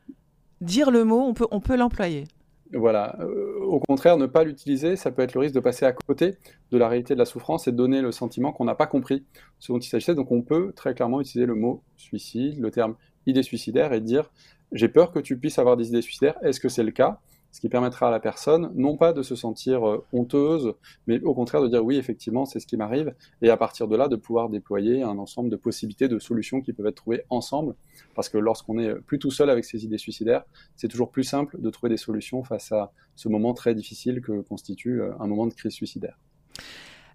Dire 0.60 0.90
le 0.90 1.04
mot, 1.04 1.20
on 1.20 1.34
peut, 1.34 1.46
on 1.50 1.60
peut 1.60 1.76
l'employer. 1.76 2.24
Voilà. 2.72 3.16
Euh, 3.20 3.60
au 3.60 3.78
contraire, 3.80 4.16
ne 4.16 4.26
pas 4.26 4.44
l'utiliser, 4.44 4.96
ça 4.96 5.10
peut 5.10 5.22
être 5.22 5.34
le 5.34 5.40
risque 5.40 5.54
de 5.54 5.60
passer 5.60 5.86
à 5.86 5.92
côté 5.92 6.36
de 6.72 6.78
la 6.78 6.88
réalité 6.88 7.14
de 7.14 7.18
la 7.18 7.24
souffrance 7.24 7.68
et 7.68 7.72
de 7.72 7.76
donner 7.76 8.00
le 8.00 8.10
sentiment 8.12 8.52
qu'on 8.52 8.64
n'a 8.64 8.74
pas 8.74 8.86
compris 8.86 9.24
ce 9.58 9.72
dont 9.72 9.78
il 9.78 9.88
s'agissait. 9.88 10.14
Donc 10.14 10.32
on 10.32 10.42
peut 10.42 10.72
très 10.74 10.94
clairement 10.94 11.20
utiliser 11.20 11.46
le 11.46 11.54
mot 11.54 11.82
suicide, 11.96 12.58
le 12.58 12.70
terme 12.70 12.96
idée 13.26 13.42
suicidaire 13.42 13.92
et 13.92 14.00
dire 14.00 14.30
j'ai 14.72 14.88
peur 14.88 15.12
que 15.12 15.18
tu 15.18 15.38
puisses 15.38 15.58
avoir 15.58 15.76
des 15.76 15.88
idées 15.88 16.02
suicidaires, 16.02 16.36
est-ce 16.42 16.60
que 16.60 16.68
c'est 16.68 16.82
le 16.82 16.90
cas? 16.90 17.20
Ce 17.52 17.60
qui 17.60 17.68
permettra 17.70 18.08
à 18.08 18.10
la 18.10 18.20
personne 18.20 18.70
non 18.74 18.96
pas 18.96 19.14
de 19.14 19.22
se 19.22 19.34
sentir 19.34 19.88
euh, 19.88 20.04
honteuse, 20.12 20.74
mais 21.06 21.20
au 21.22 21.32
contraire 21.32 21.62
de 21.62 21.68
dire 21.68 21.82
oui, 21.82 21.96
effectivement, 21.96 22.44
c'est 22.44 22.60
ce 22.60 22.66
qui 22.66 22.76
m'arrive, 22.76 23.14
et 23.40 23.48
à 23.48 23.56
partir 23.56 23.88
de 23.88 23.96
là, 23.96 24.08
de 24.08 24.16
pouvoir 24.16 24.50
déployer 24.50 25.02
un 25.02 25.16
ensemble 25.16 25.48
de 25.48 25.56
possibilités, 25.56 26.08
de 26.08 26.18
solutions 26.18 26.60
qui 26.60 26.74
peuvent 26.74 26.86
être 26.86 26.96
trouvées 26.96 27.22
ensemble, 27.30 27.74
parce 28.14 28.28
que 28.28 28.36
lorsqu'on 28.36 28.78
est 28.78 28.94
plus 28.94 29.18
tout 29.18 29.30
seul 29.30 29.48
avec 29.48 29.64
ses 29.64 29.84
idées 29.84 29.96
suicidaires, 29.96 30.44
c'est 30.74 30.88
toujours 30.88 31.10
plus 31.10 31.24
simple 31.24 31.58
de 31.58 31.70
trouver 31.70 31.88
des 31.88 31.96
solutions 31.96 32.42
face 32.42 32.72
à 32.72 32.92
ce 33.14 33.28
moment 33.28 33.54
très 33.54 33.74
difficile 33.74 34.20
que 34.20 34.42
constitue 34.42 35.00
euh, 35.00 35.12
un 35.18 35.26
moment 35.26 35.46
de 35.46 35.54
crise 35.54 35.72
suicidaire. 35.72 36.18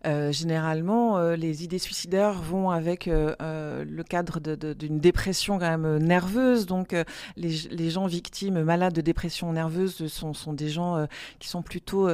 Euh, 0.07 0.31
généralement, 0.31 1.17
euh, 1.17 1.35
les 1.35 1.63
idées 1.63 1.77
suicidaires 1.77 2.41
vont 2.41 2.71
avec 2.71 3.07
euh, 3.07 3.85
le 3.87 4.03
cadre 4.03 4.39
d'une 4.39 4.99
dépression 4.99 5.59
quand 5.59 5.77
même 5.77 5.97
nerveuse. 5.97 6.65
Donc, 6.65 6.95
les, 7.37 7.89
gens 7.89 8.07
victimes, 8.07 8.63
malades 8.63 8.93
de 8.93 9.01
dépression 9.01 9.51
nerveuse, 9.53 10.07
sont, 10.07 10.33
sont 10.33 10.53
des 10.53 10.69
gens 10.69 11.05
qui 11.39 11.49
sont 11.49 11.61
plutôt, 11.61 12.09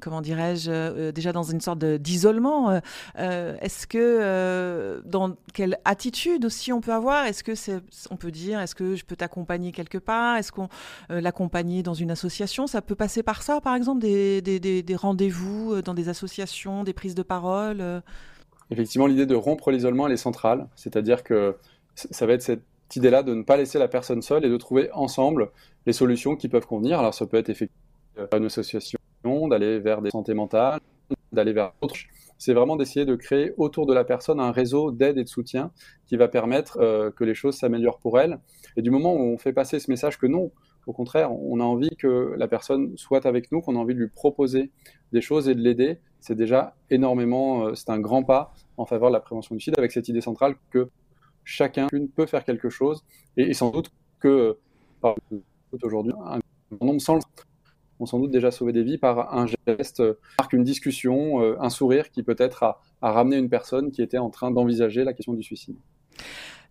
comment 0.00 0.20
dirais-je, 0.20 1.10
déjà 1.10 1.32
dans 1.32 1.42
une 1.42 1.60
sorte 1.60 1.84
d'isolement. 1.84 2.80
est-ce 3.16 3.86
que, 3.86 5.02
dans 5.06 5.34
quelle 5.54 5.78
attitude 5.84 6.44
aussi 6.44 6.72
on 6.72 6.80
peut 6.80 6.92
avoir? 6.92 7.26
Est-ce 7.26 7.42
que 7.42 7.54
c'est, 7.54 7.80
on 8.10 8.16
peut 8.16 8.30
dire, 8.30 8.60
est-ce 8.60 8.74
que 8.74 8.94
je 8.94 9.04
peux 9.04 9.16
t'accompagner 9.16 9.72
quelque 9.72 9.98
part? 9.98 10.36
Est-ce 10.36 10.52
qu'on 10.52 10.68
l'accompagner 11.08 11.82
dans 11.82 11.94
une 11.94 12.10
association? 12.10 12.66
Ça 12.66 12.82
peut 12.82 12.94
passer 12.94 13.22
par 13.22 13.42
ça, 13.42 13.60
par 13.60 13.74
exemple, 13.74 14.00
des, 14.00 14.42
des, 14.42 14.60
des 14.60 14.96
rendez-vous 14.96 15.80
dans 15.82 15.94
des 15.94 16.08
associations, 16.08 16.84
des 16.84 16.92
prises 16.92 17.14
de 17.14 17.22
parole 17.22 17.31
euh. 17.80 18.00
Effectivement, 18.70 19.06
l'idée 19.06 19.26
de 19.26 19.34
rompre 19.34 19.70
l'isolement, 19.70 20.08
est 20.08 20.16
centrale. 20.16 20.68
C'est-à-dire 20.76 21.22
que 21.22 21.56
ça 21.94 22.26
va 22.26 22.32
être 22.32 22.42
cette 22.42 22.62
idée-là 22.94 23.22
de 23.22 23.34
ne 23.34 23.42
pas 23.42 23.56
laisser 23.56 23.78
la 23.78 23.88
personne 23.88 24.22
seule 24.22 24.44
et 24.44 24.48
de 24.48 24.56
trouver 24.56 24.90
ensemble 24.92 25.50
les 25.86 25.92
solutions 25.92 26.36
qui 26.36 26.48
peuvent 26.48 26.66
convenir. 26.66 26.98
Alors 26.98 27.14
ça 27.14 27.26
peut 27.26 27.36
être 27.36 27.50
effectivement 27.50 27.82
une 28.34 28.46
association, 28.46 28.98
d'aller 29.48 29.78
vers 29.78 30.02
des 30.02 30.10
santé 30.10 30.34
mentales, 30.34 30.80
d'aller 31.32 31.52
vers 31.52 31.72
d'autres. 31.80 31.96
C'est 32.38 32.54
vraiment 32.54 32.76
d'essayer 32.76 33.06
de 33.06 33.14
créer 33.14 33.52
autour 33.56 33.86
de 33.86 33.94
la 33.94 34.04
personne 34.04 34.40
un 34.40 34.50
réseau 34.50 34.90
d'aide 34.90 35.16
et 35.16 35.22
de 35.22 35.28
soutien 35.28 35.70
qui 36.06 36.16
va 36.16 36.26
permettre 36.26 36.78
euh, 36.80 37.10
que 37.10 37.22
les 37.22 37.34
choses 37.34 37.56
s'améliorent 37.56 38.00
pour 38.00 38.18
elle. 38.18 38.40
Et 38.76 38.82
du 38.82 38.90
moment 38.90 39.14
où 39.14 39.20
on 39.20 39.38
fait 39.38 39.52
passer 39.52 39.78
ce 39.78 39.90
message 39.90 40.18
que 40.18 40.26
non, 40.26 40.50
au 40.86 40.92
contraire, 40.92 41.32
on 41.32 41.60
a 41.60 41.64
envie 41.64 41.94
que 41.96 42.34
la 42.36 42.48
personne 42.48 42.96
soit 42.96 43.26
avec 43.26 43.52
nous, 43.52 43.60
qu'on 43.60 43.76
a 43.76 43.78
envie 43.78 43.94
de 43.94 44.00
lui 44.00 44.08
proposer 44.08 44.72
des 45.12 45.20
choses 45.20 45.48
et 45.48 45.54
de 45.54 45.60
l'aider, 45.60 46.00
c'est 46.22 46.36
déjà 46.36 46.74
énormément, 46.88 47.66
euh, 47.66 47.74
c'est 47.74 47.90
un 47.90 47.98
grand 47.98 48.22
pas 48.22 48.54
en 48.76 48.86
faveur 48.86 49.10
de 49.10 49.14
la 49.14 49.20
prévention 49.20 49.54
du 49.54 49.60
suicide 49.60 49.78
avec 49.78 49.92
cette 49.92 50.08
idée 50.08 50.20
centrale 50.20 50.54
que 50.70 50.88
chacun 51.44 51.88
peut 52.14 52.26
faire 52.26 52.44
quelque 52.44 52.70
chose 52.70 53.04
et, 53.36 53.52
sans 53.52 53.70
doute 53.70 53.90
que 54.20 54.56
aujourd'hui, 55.82 56.12
un 56.24 56.38
grand 56.70 56.86
nombre 56.86 57.00
sans 57.00 57.18
ont 57.98 58.06
sans 58.06 58.18
doute 58.18 58.30
déjà 58.30 58.50
sauvé 58.50 58.72
des 58.72 58.82
vies 58.82 58.98
par 58.98 59.34
un 59.34 59.46
geste, 59.46 60.02
par 60.36 60.48
une 60.52 60.64
discussion, 60.64 61.40
euh, 61.42 61.56
un 61.60 61.70
sourire 61.70 62.10
qui 62.10 62.22
peut-être 62.22 62.62
a, 62.62 62.80
a 63.00 63.12
ramené 63.12 63.36
une 63.36 63.48
personne 63.48 63.90
qui 63.90 64.02
était 64.02 64.18
en 64.18 64.30
train 64.30 64.50
d'envisager 64.50 65.04
la 65.04 65.12
question 65.12 65.34
du 65.34 65.42
suicide. 65.42 65.76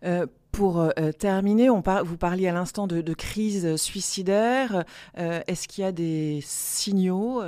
Euh, 0.04 0.26
pour 0.52 0.82
euh, 0.82 0.90
terminer, 1.18 1.70
on 1.70 1.82
vous 2.04 2.18
parliez 2.18 2.50
à 2.50 2.52
l'instant 2.52 2.86
de, 2.86 3.14
crise 3.14 3.78
suicidaire. 3.78 4.84
Euh, 5.18 5.40
est-ce 5.48 5.66
qu'il 5.70 5.82
y 5.82 5.88
a 5.88 5.94
des 5.94 6.42
signaux 6.44 7.42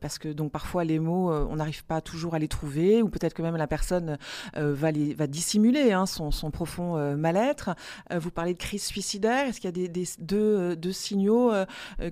Parce 0.00 0.18
que 0.18 0.26
donc 0.26 0.50
parfois 0.50 0.82
les 0.82 0.98
mots, 0.98 1.32
on 1.32 1.54
n'arrive 1.54 1.84
pas 1.84 2.00
toujours 2.00 2.34
à 2.34 2.40
les 2.40 2.48
trouver, 2.48 3.00
ou 3.00 3.08
peut-être 3.08 3.32
que 3.32 3.42
même 3.42 3.54
la 3.54 3.68
personne 3.68 4.18
va, 4.56 4.90
les, 4.90 5.14
dissimuler 5.28 5.92
hein, 5.92 6.04
son, 6.06 6.50
profond 6.50 7.16
mal-être. 7.16 7.76
vous 8.12 8.32
parlez 8.32 8.54
de 8.54 8.58
crise 8.58 8.84
suicidaire. 8.84 9.46
Est-ce 9.46 9.60
qu'il 9.60 9.70
y 9.70 9.84
a 9.84 9.88
des, 9.88 10.04
deux, 10.18 10.92
signaux 10.92 11.52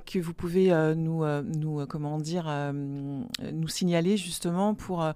que 0.07 0.21
vous 0.21 0.33
pouvez 0.33 0.71
nous, 0.95 1.25
signaler 3.67 4.17
justement 4.17 4.75
pour 4.76 5.12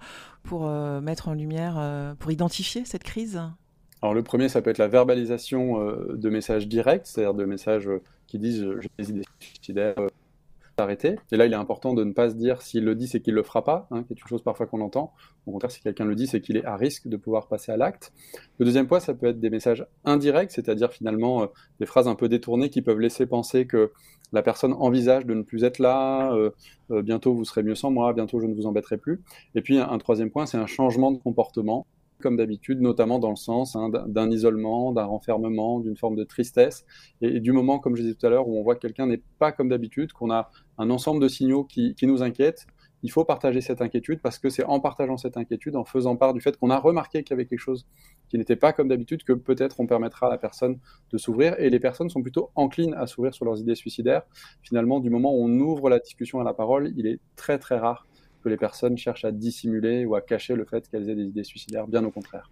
mettre 1.01 1.29
en 1.29 1.35
lumière, 1.35 2.17
pour 2.19 2.33
identifier 2.33 2.85
cette 2.85 3.05
crise? 3.05 3.41
Alors 4.03 4.15
le 4.15 4.23
premier, 4.25 4.49
ça 4.49 4.61
peut 4.63 4.71
être 4.71 4.79
la 4.79 4.89
verbalisation 4.89 5.81
euh, 5.81 6.17
de 6.17 6.29
messages 6.29 6.67
directs, 6.67 7.07
c'est-à-dire 7.07 7.35
de 7.35 7.45
messages 7.45 7.89
euh, 7.89 8.03
qui 8.27 8.39
disent 8.39 8.65
euh, 8.65 8.81
j'ai 8.81 8.91
des 8.99 9.11
idées 9.11 9.23
suicidaires, 9.39 9.95
arrêter. 10.77 11.17
Et 11.31 11.37
là, 11.37 11.47
il 11.47 11.53
est 11.53 11.57
important 11.57 11.95
de 11.95 12.03
ne 12.03 12.13
pas 12.13 12.31
se 12.31 12.35
dire 12.35 12.61
s'il 12.61 12.85
le 12.85 12.97
dit, 12.97 13.07
c'est 13.07 13.21
qu'il 13.21 13.35
le 13.35 13.45
fera 13.45 13.63
pas, 13.63 13.87
hein, 13.93 14.03
qui 14.03 14.15
est 14.15 14.21
une 14.21 14.27
chose 14.27 14.43
parfois 14.43 14.67
qu'on 14.67 14.81
entend. 14.81 15.13
Au 15.47 15.53
contraire, 15.53 15.71
si 15.71 15.81
quelqu'un 15.81 16.05
le 16.05 16.17
dit, 16.17 16.27
c'est 16.27 16.41
qu'il 16.41 16.57
est 16.57 16.65
à 16.65 16.75
risque 16.75 17.07
de 17.07 17.17
pouvoir 17.17 17.47
passer 17.47 17.71
à 17.71 17.77
l'acte. 17.77 18.13
Le 18.59 18.65
deuxième 18.65 18.89
point, 18.89 18.99
ça 18.99 19.15
peut 19.15 19.27
être 19.27 19.39
des 19.39 19.51
messages 19.51 19.87
indirects, 20.05 20.51
c'est-à-dire 20.51 20.91
finalement 20.91 21.47
des 21.79 21.87
phrases 21.87 22.09
un 22.09 22.17
peu 22.17 22.29
détournées 22.29 22.71
qui 22.71 22.83
peuvent 22.83 22.99
laisser 22.99 23.27
penser 23.27 23.67
que 23.67 23.93
la 24.33 24.43
personne 24.43 24.73
envisage 24.73 25.27
de 25.27 25.35
ne 25.35 25.43
plus 25.43 25.63
être 25.63 25.79
là, 25.79 26.35
bientôt 26.91 27.35
vous 27.35 27.45
serez 27.45 27.63
mieux 27.63 27.77
sans 27.77 27.93
moi, 27.93 28.13
bientôt 28.15 28.41
je 28.41 28.47
ne 28.47 28.55
vous 28.55 28.67
embêterai 28.67 28.97
plus. 28.97 29.21
Et 29.55 29.61
puis 29.61 29.79
un 29.79 29.99
troisième 29.99 30.31
point, 30.31 30.47
c'est 30.47 30.57
un 30.57 30.67
changement 30.67 31.13
de 31.13 31.19
comportement 31.19 31.87
comme 32.23 32.37
d'habitude, 32.37 32.81
notamment 32.81 33.19
dans 33.19 33.31
le 33.31 33.37
sens 33.37 33.77
hein, 33.77 33.91
d'un 33.91 34.31
isolement, 34.31 34.93
d'un 34.93 35.05
renfermement, 35.05 35.81
d'une 35.81 35.97
forme 35.97 36.17
de 36.17 36.25
tristesse. 36.25 36.87
Et, 37.21 37.41
du 37.41 37.53
moment, 37.53 37.79
comme 37.79 37.97
je 37.97 38.03
disais 38.03 38.15
tout 38.15 38.27
à 38.27 38.31
l'heure, 38.31 38.49
où 38.49 38.59
on 38.59 38.63
voit 38.63 38.77
que 38.77 38.81
quelqu'un 38.81 39.07
n'est 39.07 39.23
pas 39.39 39.53
comme 39.53 39.69
d'habitude, 39.69 40.13
qu'on 40.13 40.31
a 40.31 40.51
un 40.79 40.89
ensemble 40.89 41.21
de 41.21 41.29
signaux 41.29 41.65
qui, 41.65 41.95
nous 42.03 42.23
inquiètent, 42.23 42.67
il 43.05 43.11
faut 43.11 43.25
partager 43.25 43.61
cette 43.61 43.83
inquiétude 43.83 44.21
parce 44.23 44.39
que 44.39 44.49
c'est 44.49 44.65
en 44.65 44.79
partageant 44.79 45.17
cette 45.17 45.37
inquiétude, 45.37 45.75
en 45.75 45.85
faisant 45.85 46.17
part 46.17 46.33
du 46.33 46.41
fait 46.41 46.57
qu'on 46.57 46.71
a 46.71 46.79
remarqué 46.79 47.25
qu'il 47.25 47.35
y 47.35 47.35
avait 47.35 47.47
quelque 47.47 47.59
chose 47.59 47.85
qui 48.29 48.39
n'était 48.39 48.55
pas 48.55 48.73
comme 48.73 48.87
d'habitude, 48.87 49.25
que 49.25 49.33
peut-être 49.33 49.81
on 49.81 49.87
permettra 49.89 50.29
à 50.29 50.31
la 50.31 50.39
personne 50.39 50.79
de 51.11 51.19
s'ouvrir. 51.19 51.59
Et 51.59 51.69
les 51.69 51.81
personnes 51.81 52.09
sont 52.11 52.23
plutôt 52.23 52.51
enclines 52.55 52.95
à 52.95 53.09
s'ouvrir 53.09 53.35
sur 53.35 53.45
leurs 53.45 53.59
idées 53.59 53.75
suicidaires. 53.75 54.23
Finalement, 54.63 55.01
du 55.01 55.11
moment 55.11 55.35
où 55.35 55.45
on 55.45 55.59
ouvre 55.59 55.91
la 55.91 55.99
discussion 55.99 56.41
à 56.41 56.45
la 56.45 56.55
parole, 56.55 56.93
il 56.97 57.09
est 57.09 57.19
très 57.35 57.59
très 57.59 57.77
rare 57.77 58.07
que 58.43 58.49
les 58.49 58.57
personnes 58.57 58.97
cherchent 58.99 59.25
à 59.25 59.33
dissimuler 59.33 60.05
ou 60.05 60.15
à 60.15 60.21
cacher 60.21 60.55
le 60.55 60.65
fait 60.65 60.89
qu'elles 60.89 61.09
aient 61.09 61.15
des 61.15 61.25
idées 61.25 61.45
suicidaires, 61.45 61.87
bien 61.87 62.05
au 62.05 62.11
contraire. 62.11 62.51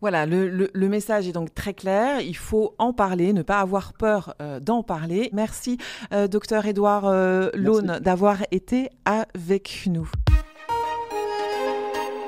Voilà, 0.00 0.26
le, 0.26 0.88
message 0.88 1.26
est 1.26 1.32
donc 1.32 1.52
très 1.54 1.74
clair. 1.74 2.20
Il 2.20 2.36
faut 2.36 2.74
en 2.78 2.92
parler, 2.92 3.32
ne 3.32 3.42
pas 3.42 3.58
avoir 3.58 3.92
peur 3.94 4.34
euh, 4.40 4.60
d'en 4.60 4.84
parler. 4.84 5.28
Merci, 5.32 5.76
euh, 6.12 6.28
docteur 6.28 6.66
Édouard 6.66 7.06
euh, 7.06 7.50
Laune, 7.54 7.98
d'avoir 8.00 8.38
été 8.52 8.90
avec 9.04 9.84
nous. 9.86 10.08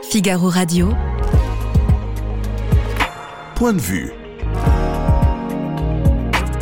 Figaro 0.02 0.49
Radio. 0.49 0.88
Point 3.54 3.75
de 3.75 3.80
vue. 3.80 4.11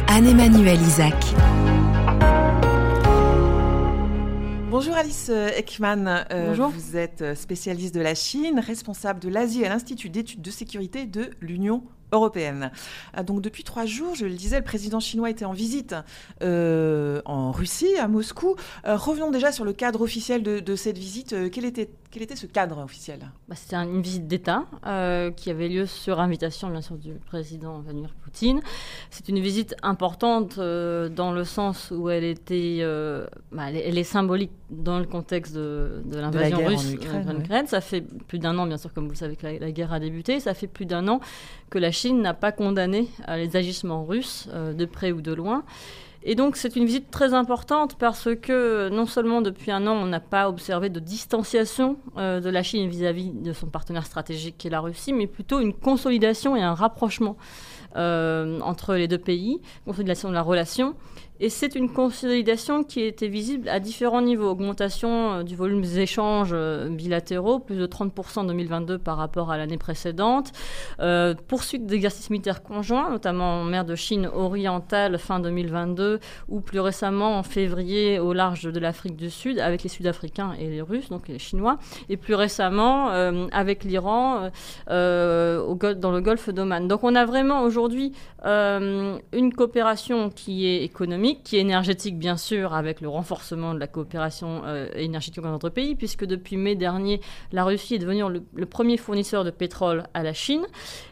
Anne-Emmanuel 0.08 0.78
Isaac. 0.82 1.14
Bonjour 4.78 4.94
Alice 4.94 5.26
euh, 5.28 5.48
Ekman. 5.56 6.06
Euh, 6.30 6.50
Bonjour. 6.50 6.68
Vous 6.68 6.96
êtes 6.96 7.22
euh, 7.22 7.34
spécialiste 7.34 7.92
de 7.92 8.00
la 8.00 8.14
Chine, 8.14 8.60
responsable 8.60 9.18
de 9.18 9.28
l'Asie 9.28 9.64
à 9.64 9.68
l'Institut 9.70 10.08
d'études 10.08 10.40
de 10.40 10.52
sécurité 10.52 11.04
de 11.04 11.30
l'Union 11.40 11.82
européenne. 12.12 12.70
Ah, 13.14 13.22
donc 13.22 13.42
depuis 13.42 13.64
trois 13.64 13.86
jours, 13.86 14.14
je 14.14 14.26
le 14.26 14.34
disais, 14.34 14.58
le 14.58 14.64
président 14.64 15.00
chinois 15.00 15.30
était 15.30 15.44
en 15.44 15.52
visite 15.52 15.94
euh, 16.42 17.20
en 17.24 17.52
Russie, 17.52 17.96
à 17.98 18.08
Moscou. 18.08 18.56
Euh, 18.86 18.96
revenons 18.96 19.30
déjà 19.30 19.52
sur 19.52 19.64
le 19.64 19.72
cadre 19.72 20.00
officiel 20.00 20.42
de, 20.42 20.76
cette 20.76 20.98
visite. 20.98 21.32
Euh, 21.32 21.48
quel, 21.50 21.64
était, 21.64 21.90
quel 22.10 22.22
était 22.22 22.36
ce 22.36 22.46
cadre 22.46 22.78
officiel? 22.78 23.20
Bah, 23.48 23.54
C'était 23.56 23.76
une 23.76 24.02
visite 24.02 24.26
d'État 24.26 24.64
qui 25.36 25.50
avait 25.50 25.68
lieu 25.68 25.86
sur 25.86 26.20
invitation, 26.20 26.68
bien 26.70 26.80
sûr, 26.80 26.96
du 26.96 27.12
président 27.14 27.80
Vladimir 27.80 28.14
Poutine. 28.22 28.60
C'est 29.10 29.28
une 29.28 29.40
visite 29.40 29.74
importante 29.82 30.58
dans 30.58 31.32
le 31.32 31.44
sens 31.44 31.90
où 31.90 32.08
elle 32.08 32.24
était, 32.24 32.82
bah, 33.52 33.70
elle, 33.70 33.98
est, 33.98 34.04
symbolique 34.04 34.52
dans 34.70 34.98
le 34.98 35.04
contexte 35.04 35.54
de, 35.54 36.02
l'invasion 36.12 36.64
russe 36.64 36.86
en 37.24 37.38
Ukraine. 37.38 37.66
Ça 37.66 37.80
fait 37.80 38.00
plus 38.00 38.38
d'un 38.38 38.58
an, 38.58 38.66
bien 38.66 38.78
sûr, 38.78 38.92
comme 38.92 39.04
vous 39.04 39.12
le 39.12 39.16
savez, 39.16 39.36
que 39.36 39.46
la 39.46 39.70
guerre 39.70 39.92
a 39.92 40.00
débuté. 40.00 40.40
Ça 40.40 40.54
fait 40.54 40.66
plus 40.66 40.86
d'un 40.86 41.08
an 41.08 41.20
que 41.70 41.78
la 41.78 41.92
Chine 41.98 42.22
n'a 42.22 42.34
pas 42.34 42.52
condamné 42.52 43.08
euh, 43.28 43.36
les 43.36 43.56
agissements 43.56 44.04
russes 44.04 44.48
euh, 44.52 44.72
de 44.72 44.84
près 44.84 45.10
ou 45.10 45.20
de 45.20 45.32
loin. 45.32 45.64
Et 46.22 46.36
donc 46.36 46.56
c'est 46.56 46.76
une 46.76 46.84
visite 46.84 47.10
très 47.10 47.34
importante 47.34 47.96
parce 47.98 48.28
que 48.40 48.88
non 48.90 49.06
seulement 49.06 49.40
depuis 49.40 49.70
un 49.72 49.86
an 49.86 49.94
on 49.94 50.06
n'a 50.06 50.20
pas 50.20 50.48
observé 50.48 50.90
de 50.90 51.00
distanciation 51.00 51.96
euh, 52.16 52.40
de 52.40 52.50
la 52.50 52.62
Chine 52.62 52.88
vis-à-vis 52.88 53.30
de 53.30 53.52
son 53.52 53.66
partenaire 53.66 54.06
stratégique 54.06 54.56
qui 54.58 54.68
est 54.68 54.70
la 54.70 54.80
Russie, 54.80 55.12
mais 55.12 55.26
plutôt 55.26 55.58
une 55.58 55.74
consolidation 55.74 56.54
et 56.54 56.62
un 56.62 56.74
rapprochement 56.74 57.36
entre 57.96 58.94
les 58.94 59.08
deux 59.08 59.18
pays, 59.18 59.60
consolidation 59.84 60.28
de 60.28 60.34
la 60.34 60.42
relation. 60.42 60.94
Et 61.40 61.50
c'est 61.50 61.76
une 61.76 61.88
consolidation 61.92 62.82
qui 62.82 63.00
était 63.00 63.28
visible 63.28 63.68
à 63.68 63.78
différents 63.78 64.22
niveaux. 64.22 64.50
Augmentation 64.50 65.34
euh, 65.34 65.42
du 65.44 65.54
volume 65.54 65.82
des 65.82 66.00
échanges 66.00 66.50
euh, 66.52 66.88
bilatéraux, 66.88 67.60
plus 67.60 67.76
de 67.76 67.86
30% 67.86 68.40
en 68.40 68.44
2022 68.44 68.98
par 68.98 69.16
rapport 69.16 69.52
à 69.52 69.56
l'année 69.56 69.78
précédente. 69.78 70.50
Euh, 70.98 71.34
poursuite 71.46 71.86
d'exercices 71.86 72.30
militaires 72.30 72.62
conjoints, 72.62 73.10
notamment 73.10 73.60
en 73.60 73.64
mer 73.64 73.84
de 73.84 73.94
Chine 73.94 74.28
orientale 74.34 75.16
fin 75.18 75.38
2022, 75.38 76.18
ou 76.48 76.60
plus 76.60 76.80
récemment 76.80 77.38
en 77.38 77.44
février 77.44 78.18
au 78.18 78.32
large 78.32 78.64
de 78.64 78.80
l'Afrique 78.80 79.14
du 79.14 79.30
Sud 79.30 79.60
avec 79.60 79.84
les 79.84 79.88
Sud-Africains 79.88 80.54
et 80.58 80.68
les 80.68 80.82
Russes, 80.82 81.08
donc 81.08 81.28
les 81.28 81.38
Chinois. 81.38 81.78
Et 82.08 82.16
plus 82.16 82.34
récemment 82.34 83.08
avec 83.52 83.84
l'Iran 83.84 84.50
dans 84.88 86.10
le 86.12 86.20
golfe 86.20 86.50
d'Oman. 86.50 86.88
Donc 86.88 87.04
on 87.04 87.14
a 87.14 87.24
vraiment 87.24 87.62
aujourd'hui 87.62 88.12
une 88.44 89.52
coopération 89.54 90.30
qui 90.30 90.66
est 90.66 90.82
économique 90.82 91.27
qui 91.36 91.56
est 91.56 91.60
énergétique 91.60 92.18
bien 92.18 92.36
sûr, 92.36 92.74
avec 92.74 93.00
le 93.00 93.08
renforcement 93.08 93.74
de 93.74 93.78
la 93.78 93.86
coopération 93.86 94.62
euh, 94.64 94.88
énergétique 94.94 95.38
entre 95.38 95.50
notre 95.50 95.68
pays, 95.68 95.94
puisque 95.94 96.24
depuis 96.24 96.56
mai 96.56 96.74
dernier, 96.74 97.20
la 97.52 97.64
Russie 97.64 97.94
est 97.94 97.98
devenue 97.98 98.22
le, 98.54 98.66
premier 98.66 98.96
fournisseur 98.96 99.44
de 99.44 99.50
pétrole 99.50 100.04
à 100.14 100.22
la 100.22 100.32
Chine, 100.32 100.66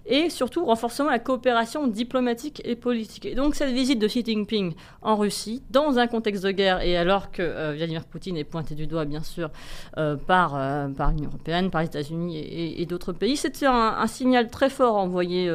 et 0.07 0.31
surtout 0.31 0.65
renforcement 0.65 1.07
de 1.07 1.13
la 1.13 1.19
coopération 1.19 1.87
diplomatique 1.87 2.63
et 2.65 2.77
politique. 2.77 3.27
Et 3.27 3.35
donc 3.35 3.55
cette 3.55 3.73
visite 3.73 3.99
de 3.99 4.07
Xi 4.07 4.25
Jinping 4.25 4.75
en 5.03 5.17
Russie, 5.17 5.63
dans 5.71 5.99
un 5.99 6.07
contexte 6.07 6.45
de 6.45 6.51
guerre, 6.51 6.83
et 6.83 6.97
alors 6.97 7.31
que 7.31 7.43
euh, 7.43 7.75
Vladimir 7.77 8.05
Poutine 8.05 8.37
est 8.37 8.45
pointé 8.45 8.75
du 8.75 8.87
doigt 8.87 9.05
bien 9.05 9.23
sûr 9.23 9.51
euh, 9.99 10.17
par, 10.17 10.53
par 10.97 11.11
l'Union 11.11 11.29
européenne, 11.29 11.71
par 11.71 11.81
les 11.81 11.89
États-Unis 11.89 12.39
et, 12.39 12.87
d'autres 12.87 13.13
pays, 13.13 13.37
c'était 13.37 13.67
un, 13.67 13.97
un, 13.99 14.07
signal 14.07 14.49
très 14.49 14.71
fort 14.71 14.97
envoyé 14.97 15.51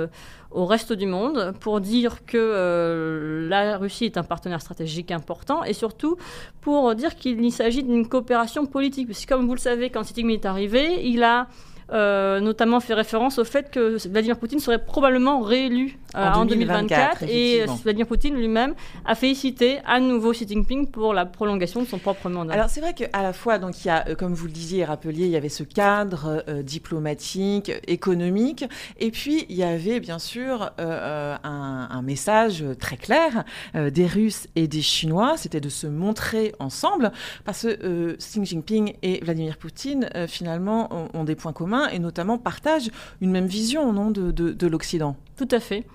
au 0.51 0.65
reste 0.65 0.93
du 0.93 1.05
monde 1.05 1.53
pour 1.59 1.81
dire 1.81 2.25
que 2.25 2.37
euh, 2.37 3.47
la 3.47 3.77
Russie 3.77 4.05
est 4.05 4.17
un 4.17 4.23
partenaire 4.23 4.61
stratégique 4.61 5.11
important 5.11 5.63
et 5.63 5.73
surtout 5.73 6.17
pour 6.61 6.93
dire 6.95 7.15
qu'il 7.15 7.51
s'agit 7.51 7.83
d'une 7.83 8.07
coopération 8.07 8.65
politique. 8.65 9.09
Comme 9.27 9.47
vous 9.47 9.55
le 9.55 9.59
savez, 9.59 9.89
quand 9.89 10.03
Jinping 10.03 10.29
est 10.31 10.45
arrivé, 10.45 11.07
il 11.07 11.23
a 11.23 11.47
euh, 11.91 12.39
notamment 12.39 12.79
fait 12.79 12.93
référence 12.93 13.37
au 13.37 13.43
fait 13.43 13.69
que 13.69 13.97
Vladimir 14.07 14.37
Poutine 14.37 14.59
serait 14.59 14.83
probablement 14.83 15.41
réélu 15.41 15.99
euh, 16.15 16.31
en, 16.31 16.45
2024, 16.45 17.23
et 17.23 17.65
Vladimir 17.83 18.07
Poutine 18.07 18.35
lui-même 18.35 18.75
a 19.03 19.13
félicité 19.13 19.79
à 19.85 19.99
nouveau 19.99 20.31
Xi 20.31 20.47
Jinping 20.47 20.87
pour 20.87 21.13
la 21.13 21.25
prolongation 21.25 21.81
de 21.81 21.87
son 21.87 21.97
propre 21.99 22.29
mandat. 22.29 22.53
Alors 22.53 22.69
c'est 22.69 22.79
vrai 22.79 22.93
qu'à 22.93 23.21
la 23.21 23.33
fois, 23.33 23.59
donc, 23.59 23.83
il 23.83 23.87
y 23.87 23.91
a, 23.91 24.07
euh, 24.07 24.15
comme 24.15 24.33
vous 24.33 24.45
le 24.45 24.53
disiez 24.53 24.79
et 24.79 24.85
rappeliez, 24.85 25.25
il 25.25 25.31
y 25.31 25.35
avait 25.35 25.49
ce 25.49 25.63
cadre 25.63 26.43
diplomatique, 26.63 27.71
économique, 27.87 28.65
et 28.97 29.11
puis 29.11 29.45
il 29.49 29.55
y 29.55 29.63
avait 29.63 29.99
bien 29.99 30.19
sûr 30.19 30.71
un, 30.77 31.39
un, 31.43 32.01
message 32.01 32.63
très 32.79 32.97
clair 32.97 33.43
des 33.73 34.07
Russes 34.07 34.47
et 34.55 34.67
des 34.67 34.81
Chinois, 34.81 35.35
c'était 35.37 35.61
de 35.61 35.69
se 35.69 35.87
montrer 35.87 36.53
ensemble, 36.59 37.11
parce 37.45 37.63
que 37.63 38.15
Xi 38.17 38.45
Jinping 38.45 38.93
et 39.01 39.19
Vladimir 39.23 39.57
Poutine 39.57 40.09
finalement 40.27 41.09
ont 41.13 41.23
des 41.23 41.35
points 41.35 41.53
communs 41.53 41.80
et 41.89 41.99
notamment 41.99 42.37
partagent 42.37 42.91
une 43.21 43.31
même 43.31 43.47
vision 43.47 43.87
nom 43.93 44.11
de, 44.11 44.31
de, 44.31 44.67
l'Occident. 44.67 45.15
Tout 45.37 45.47
à 45.51 45.59
fait. 45.59 45.85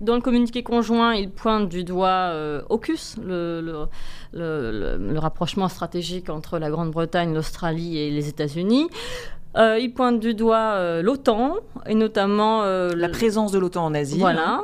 Dans 0.00 0.14
le 0.16 0.20
communiqué 0.20 0.62
conjoint, 0.62 1.14
il 1.14 1.30
pointe 1.30 1.68
du 1.68 1.84
doigt 1.84 2.08
euh, 2.08 2.62
le, 3.22 3.88
rapprochement 5.18 5.68
stratégique 5.68 6.30
entre 6.30 6.58
la 6.58 6.70
Grande-Bretagne, 6.70 7.32
l'Australie 7.32 7.98
et 7.98 8.10
les 8.10 8.28
États-Unis. 8.28 8.88
Euh, 9.56 9.78
il 9.78 9.92
pointe 9.92 10.18
du 10.18 10.34
doigt 10.34 10.56
euh, 10.56 11.00
l'OTAN 11.00 11.54
et 11.86 11.94
notamment 11.94 12.62
euh, 12.62 12.90
la 12.96 13.08
présence 13.08 13.52
de 13.52 13.58
l'OTAN 13.58 13.84
en 13.84 13.94
Asie. 13.94 14.18
Voilà. 14.18 14.62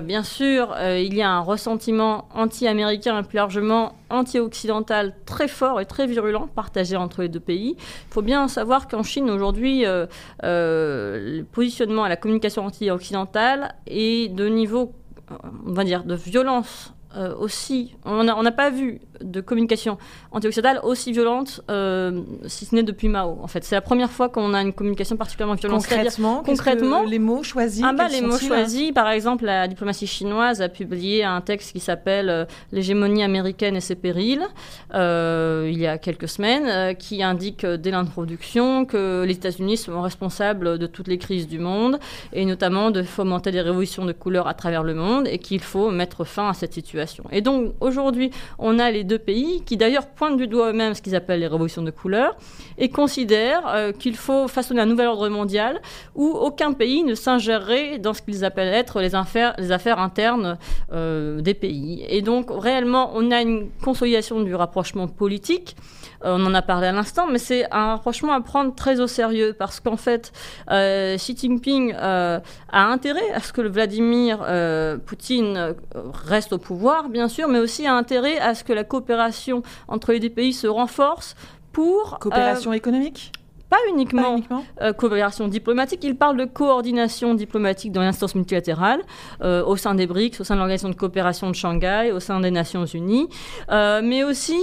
bien 0.00 0.22
sûr, 0.22 0.74
il 0.80 1.14
y 1.14 1.22
a 1.22 1.30
un 1.30 1.40
ressentiment 1.40 2.28
anti-américain 2.34 3.20
et 3.20 3.22
plus 3.22 3.36
largement 3.36 3.92
anti-occidental 4.10 5.14
très 5.26 5.48
fort 5.48 5.80
et 5.80 5.86
très 5.86 6.06
virulent 6.06 6.48
partagé 6.48 6.96
entre 6.96 7.22
les 7.22 7.28
deux 7.28 7.40
pays. 7.40 7.76
Il 7.78 8.12
faut 8.12 8.22
bien 8.22 8.48
savoir 8.48 8.88
qu'en 8.88 9.02
Chine 9.02 9.30
aujourd'hui, 9.30 9.84
le 10.42 11.42
positionnement 11.52 12.04
à 12.04 12.08
la 12.08 12.16
communication 12.16 12.64
anti-occidentale 12.64 13.74
est 13.86 14.32
de 14.34 14.48
niveau, 14.48 14.92
on 15.66 15.72
va 15.72 15.84
dire, 15.84 16.04
de 16.04 16.14
violence 16.14 16.94
aussi. 17.38 17.94
On 18.04 18.24
n'a 18.24 18.52
pas 18.52 18.70
vu 18.70 19.00
de 19.22 19.40
communication 19.40 19.98
anti-occidentale 20.32 20.80
aussi 20.82 21.12
violente, 21.12 21.62
euh, 21.70 22.22
si 22.46 22.64
ce 22.64 22.74
n'est 22.74 22.82
depuis 22.82 23.08
Mao. 23.08 23.38
En 23.42 23.46
fait, 23.46 23.64
c'est 23.64 23.74
la 23.74 23.80
première 23.80 24.10
fois 24.10 24.28
qu'on 24.28 24.54
a 24.54 24.62
une 24.62 24.72
communication 24.72 25.16
particulièrement 25.16 25.54
violente. 25.54 25.82
Concrètement, 25.82 26.42
concrètement, 26.44 27.02
les 27.04 27.18
mots 27.18 27.42
choisis. 27.42 27.82
Ah 27.84 27.92
bah, 27.92 28.08
les 28.08 28.20
mots 28.20 28.38
choisis. 28.38 28.92
Par 28.92 29.08
exemple, 29.10 29.44
la 29.44 29.68
diplomatie 29.68 30.06
chinoise 30.06 30.62
a 30.62 30.68
publié 30.68 31.24
un 31.24 31.40
texte 31.40 31.72
qui 31.72 31.80
s'appelle 31.80 32.28
euh, 32.28 32.44
l'hégémonie 32.72 33.22
américaine 33.22 33.76
et 33.76 33.80
ses 33.80 33.94
périls 33.94 34.46
euh, 34.94 35.68
il 35.70 35.78
y 35.78 35.86
a 35.86 35.98
quelques 35.98 36.28
semaines, 36.28 36.96
qui 36.96 37.22
indique 37.22 37.64
dès 37.64 37.90
l'introduction 37.90 38.84
que 38.84 39.24
les 39.26 39.34
États-Unis 39.34 39.76
sont 39.76 40.00
responsables 40.00 40.78
de 40.78 40.86
toutes 40.86 41.08
les 41.08 41.18
crises 41.18 41.48
du 41.48 41.58
monde 41.58 41.98
et 42.32 42.44
notamment 42.44 42.90
de 42.90 43.02
fomenter 43.02 43.50
des 43.50 43.60
révolutions 43.60 44.04
de 44.04 44.12
couleurs 44.12 44.48
à 44.48 44.54
travers 44.54 44.82
le 44.82 44.94
monde 44.94 45.26
et 45.26 45.38
qu'il 45.38 45.60
faut 45.60 45.90
mettre 45.90 46.24
fin 46.24 46.48
à 46.48 46.54
cette 46.54 46.74
situation. 46.74 47.24
Et 47.30 47.40
donc 47.40 47.74
aujourd'hui, 47.80 48.30
on 48.58 48.78
a 48.78 48.90
les 48.90 49.04
deux 49.08 49.18
pays 49.18 49.62
qui 49.64 49.76
d'ailleurs 49.76 50.06
pointent 50.06 50.36
du 50.36 50.46
doigt 50.46 50.70
eux-mêmes 50.70 50.94
ce 50.94 51.02
qu'ils 51.02 51.16
appellent 51.16 51.40
les 51.40 51.48
révolutions 51.48 51.82
de 51.82 51.90
couleur 51.90 52.36
et 52.76 52.88
considèrent 52.90 53.66
euh, 53.66 53.92
qu'il 53.92 54.16
faut 54.16 54.46
façonner 54.46 54.80
un 54.80 54.86
nouvel 54.86 55.08
ordre 55.08 55.28
mondial 55.28 55.80
où 56.14 56.26
aucun 56.28 56.72
pays 56.72 57.02
ne 57.02 57.14
s'ingérerait 57.14 57.98
dans 57.98 58.14
ce 58.14 58.22
qu'ils 58.22 58.44
appellent 58.44 58.72
être 58.72 59.00
les 59.00 59.14
affaires, 59.16 59.98
internes 59.98 60.58
euh, 60.92 61.40
des 61.40 61.54
pays. 61.54 62.04
Et 62.08 62.22
donc 62.22 62.46
réellement, 62.50 63.10
on 63.14 63.30
a 63.32 63.42
une 63.42 63.70
consolidation 63.82 64.40
du 64.42 64.54
rapprochement 64.54 65.08
politique. 65.08 65.74
Euh, 66.24 66.36
on 66.38 66.46
en 66.46 66.54
a 66.54 66.62
parlé 66.62 66.86
à 66.86 66.92
l'instant, 66.92 67.26
mais 67.30 67.38
c'est 67.38 67.66
un 67.72 67.92
rapprochement 67.92 68.32
à 68.32 68.40
prendre 68.40 68.74
très 68.74 69.00
au 69.00 69.06
sérieux 69.06 69.54
parce 69.58 69.80
qu'en 69.80 69.96
fait, 69.96 70.32
Xi 70.68 71.36
Jinping 71.36 71.94
a 71.94 72.40
intérêt 72.72 73.30
à 73.32 73.40
ce 73.40 73.52
que 73.52 73.62
Vladimir 73.62 74.38
Poutine 75.06 75.74
reste 76.26 76.52
au 76.52 76.58
pouvoir, 76.58 77.08
bien 77.08 77.28
sûr, 77.28 77.48
mais 77.48 77.58
aussi 77.58 77.86
a 77.86 77.94
intérêt 77.94 78.38
à 78.38 78.54
ce 78.54 78.64
que 78.64 78.72
la 78.72 78.84
coopération 78.84 79.62
entre 79.86 80.12
les 80.12 80.20
deux 80.20 80.30
pays 80.30 80.52
se 80.52 80.66
renforce 80.66 81.36
pour... 81.72 82.18
Coopération 82.18 82.72
économique? 82.72 83.32
Pas 83.68 83.76
uniquement, 83.90 84.40
euh, 84.80 84.92
coopération 84.94 85.46
diplomatique, 85.46 86.00
il 86.02 86.16
parle 86.16 86.38
de 86.38 86.46
coordination 86.46 87.34
diplomatique 87.34 87.92
dans 87.92 88.00
l'instance 88.00 88.34
multilatérale, 88.34 89.02
euh, 89.42 89.62
au 89.62 89.76
sein 89.76 89.94
des 89.94 90.06
BRICS, 90.06 90.40
au 90.40 90.44
sein 90.44 90.54
de 90.54 90.60
l'Organisation 90.60 90.88
de 90.88 90.94
coopération 90.94 91.50
de 91.50 91.54
Shanghai, 91.54 92.10
au 92.12 92.20
sein 92.20 92.40
des 92.40 92.50
Nations 92.50 92.86
Unies, 92.86 93.28
euh, 93.70 94.00
mais 94.02 94.24
aussi 94.24 94.56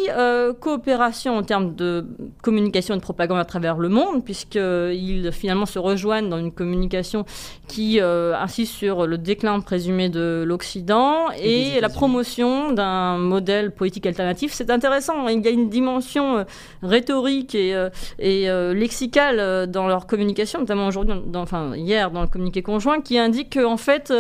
coopération 0.60 1.38
en 1.38 1.44
termes 1.44 1.76
de 1.76 2.06
communication 2.42 2.96
et 2.96 2.98
de 2.98 3.02
propagande 3.02 3.40
à 3.40 3.46
travers 3.46 3.78
le 3.78 3.90
monde, 3.90 4.24
puisqu'ils 4.24 5.30
finalement 5.32 5.66
se 5.66 5.80
rejoignent 5.80 6.30
dans 6.30 6.38
une 6.38 6.52
communication 6.52 7.26
qui 7.68 8.00
insiste 8.00 8.74
sur 8.74 9.06
le 9.06 9.18
déclin 9.18 9.60
présumé 9.60 10.10
de 10.10 10.44
l'Occident 10.46 11.32
et, 11.40 11.80
la 11.80 11.90
promotion 11.90 12.72
d'un 12.72 13.18
modèle 13.18 13.72
politique 13.72 14.06
alternatif. 14.06 14.54
C'est 14.54 14.70
intéressant, 14.70 15.28
il 15.28 15.44
y 15.44 15.48
a 15.48 15.52
une 15.52 15.70
dimension 15.70 16.46
rhétorique 16.82 17.54
et, 17.54 17.76
et 18.20 18.50
lexicales 18.96 19.68
dans 19.68 19.88
leur 19.88 20.08
communication, 20.08 20.60
notamment 20.60 20.88
aujourd'hui, 20.88 21.16
enfin 21.36 21.76
hier 21.76 22.12
dans 22.12 22.22
le 22.22 22.28
communiqué 22.28 22.62
conjoint, 22.62 23.02
qui 23.02 23.18
indique 23.18 23.58
qu'en 23.60 23.78
fait, 23.78 24.14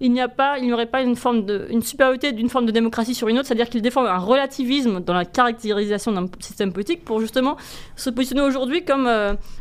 il 0.00 0.12
n'y 0.12 0.20
a 0.20 0.28
pas, 0.28 0.58
il 0.58 0.66
n'y 0.66 0.72
aurait 0.72 0.86
pas 0.86 1.02
une 1.02 1.14
forme 1.14 1.44
de, 1.46 1.66
une 1.70 1.82
supériorité 1.82 2.32
d'une 2.32 2.48
forme 2.48 2.66
de 2.66 2.72
démocratie 2.72 3.14
sur 3.14 3.28
une 3.28 3.38
autre, 3.38 3.46
c'est-à-dire 3.46 3.68
qu'ils 3.68 3.82
défendent 3.82 4.08
un 4.08 4.18
relativisme 4.18 5.00
dans 5.00 5.14
la 5.14 5.24
caractérisation 5.24 6.12
d'un 6.12 6.26
système 6.40 6.72
politique 6.72 7.04
pour 7.04 7.20
justement 7.20 7.56
se 7.94 8.10
positionner 8.10 8.42
aujourd'hui 8.42 8.84
comme 8.84 9.06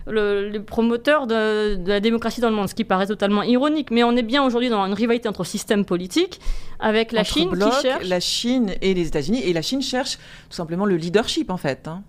le, 0.07 0.49
le, 0.49 0.63
promoteur 0.63 1.27
de, 1.27 1.75
de, 1.75 1.89
la 1.89 1.99
démocratie 1.99 2.41
dans 2.41 2.49
le 2.49 2.55
monde, 2.55 2.67
ce 2.67 2.75
qui 2.75 2.85
paraît 2.85 3.07
totalement 3.07 3.43
ironique. 3.43 3.91
Mais 3.91 4.03
on 4.03 4.15
est 4.15 4.23
bien 4.23 4.43
aujourd'hui 4.43 4.69
dans 4.69 4.83
une 4.85 4.93
rivalité 4.93 5.29
entre 5.29 5.43
systèmes 5.43 5.85
politiques 5.85 6.39
avec 6.79 7.11
la 7.11 7.23
Chine 7.23 7.51
qui 7.51 7.81
cherche 7.81 8.03
la 8.03 8.19
Chine 8.19 8.73
et 8.81 8.93
les 8.93 9.07
États-Unis, 9.07 9.41
et 9.43 9.53
la 9.53 9.61
Chine 9.61 9.81
cherche 9.81 10.17
tout 10.49 10.55
simplement 10.55 10.85
le 10.85 10.95
leadership 10.95 11.49
en 11.49 11.57
fait 11.57 11.87
hein, 11.87 12.03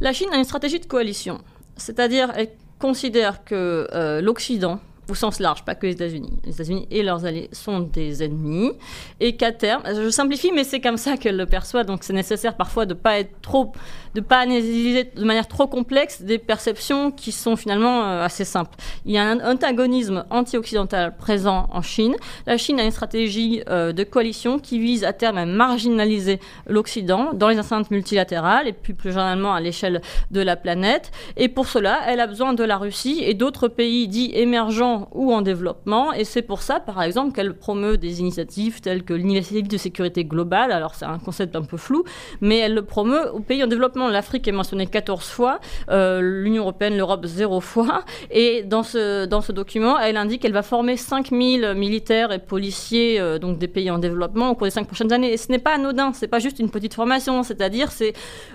La 0.00 0.12
Chine 0.12 0.28
a 0.32 0.36
une 0.36 0.44
stratégie 0.44 0.80
de 0.80 0.86
coalition, 0.86 1.40
c'est-à-dire 1.76 2.32
elle 2.34 2.48
considère 2.78 3.44
que 3.44 3.86
euh, 3.92 4.20
l'Occident 4.20 4.80
au 5.08 5.14
sens 5.14 5.40
large, 5.40 5.64
pas 5.64 5.74
que 5.74 5.86
les 5.86 5.92
États-Unis. 5.92 6.32
Les 6.44 6.52
États-Unis 6.52 6.86
et 6.90 7.02
leurs 7.02 7.24
alliés 7.24 7.48
sont 7.52 7.80
des 7.80 8.22
ennemis, 8.22 8.72
et 9.20 9.36
qu'à 9.36 9.52
terme, 9.52 9.82
je 9.86 10.10
simplifie, 10.10 10.52
mais 10.52 10.64
c'est 10.64 10.80
comme 10.80 10.96
ça 10.96 11.16
qu'elle 11.16 11.36
le 11.36 11.46
perçoit, 11.46 11.84
donc 11.84 12.04
c'est 12.04 12.12
nécessaire 12.12 12.56
parfois 12.56 12.86
de 12.86 12.94
pas 12.94 13.18
être 13.18 13.40
trop, 13.42 13.72
de 14.14 14.20
pas 14.20 14.38
analyser 14.38 15.04
de 15.04 15.24
manière 15.24 15.48
trop 15.48 15.66
complexe 15.66 16.22
des 16.22 16.38
perceptions 16.38 17.10
qui 17.10 17.32
sont 17.32 17.56
finalement 17.56 18.04
euh, 18.04 18.24
assez 18.24 18.44
simples. 18.44 18.76
Il 19.04 19.12
y 19.12 19.18
a 19.18 19.24
un 19.24 19.40
antagonisme 19.40 20.24
anti-occidental 20.30 21.16
présent 21.16 21.68
en 21.72 21.82
Chine. 21.82 22.14
La 22.46 22.56
Chine 22.56 22.78
a 22.78 22.84
une 22.84 22.90
stratégie 22.90 23.62
euh, 23.68 23.92
de 23.92 24.04
coalition 24.04 24.58
qui 24.58 24.78
vise 24.78 25.04
à 25.04 25.12
terme 25.12 25.38
à 25.38 25.46
marginaliser 25.46 26.38
l'Occident 26.66 27.32
dans 27.32 27.48
les 27.48 27.58
enceintes 27.58 27.90
multilatérales 27.90 28.68
et 28.68 28.72
puis 28.72 28.92
plus 28.92 29.10
généralement 29.10 29.54
à 29.54 29.60
l'échelle 29.60 30.00
de 30.30 30.40
la 30.40 30.56
planète. 30.56 31.10
Et 31.36 31.48
pour 31.48 31.66
cela, 31.66 32.00
elle 32.06 32.20
a 32.20 32.26
besoin 32.26 32.52
de 32.54 32.64
la 32.64 32.76
Russie 32.76 33.22
et 33.22 33.34
d'autres 33.34 33.68
pays 33.68 34.08
dits 34.08 34.30
émergents 34.34 34.91
ou 35.12 35.32
en 35.32 35.42
développement. 35.42 36.12
Et 36.12 36.24
c'est 36.24 36.42
pour 36.42 36.62
ça, 36.62 36.80
par 36.80 37.02
exemple, 37.02 37.32
qu'elle 37.34 37.54
promeut 37.54 37.96
des 37.96 38.20
initiatives 38.20 38.80
telles 38.80 39.02
que 39.04 39.14
l'initiative 39.14 39.68
de 39.68 39.76
sécurité 39.76 40.24
globale. 40.24 40.72
Alors, 40.72 40.94
c'est 40.94 41.04
un 41.04 41.18
concept 41.18 41.56
un 41.56 41.62
peu 41.62 41.76
flou, 41.76 42.04
mais 42.40 42.58
elle 42.58 42.74
le 42.74 42.82
promeut 42.82 43.30
aux 43.32 43.40
pays 43.40 43.62
en 43.62 43.66
développement. 43.66 44.08
L'Afrique 44.08 44.46
est 44.48 44.52
mentionnée 44.52 44.86
14 44.86 45.24
fois, 45.24 45.60
euh, 45.90 46.20
l'Union 46.20 46.62
européenne, 46.62 46.96
l'Europe, 46.96 47.26
zéro 47.26 47.60
fois. 47.60 48.04
Et 48.30 48.62
dans 48.62 48.82
ce, 48.82 49.26
dans 49.26 49.40
ce 49.40 49.52
document, 49.52 49.98
elle 49.98 50.16
indique 50.16 50.42
qu'elle 50.42 50.52
va 50.52 50.62
former 50.62 50.96
5000 50.96 51.74
militaires 51.74 52.32
et 52.32 52.38
policiers 52.38 53.20
euh, 53.20 53.38
donc 53.38 53.58
des 53.58 53.68
pays 53.68 53.90
en 53.90 53.98
développement 53.98 54.50
au 54.50 54.54
cours 54.54 54.66
des 54.66 54.70
cinq 54.70 54.86
prochaines 54.86 55.12
années. 55.12 55.32
Et 55.32 55.36
ce 55.36 55.50
n'est 55.50 55.58
pas 55.58 55.74
anodin, 55.74 56.12
c'est 56.12 56.28
pas 56.28 56.38
juste 56.38 56.58
une 56.58 56.70
petite 56.70 56.94
formation, 56.94 57.42
c'est-à-dire 57.42 57.90
c'est 57.90 58.12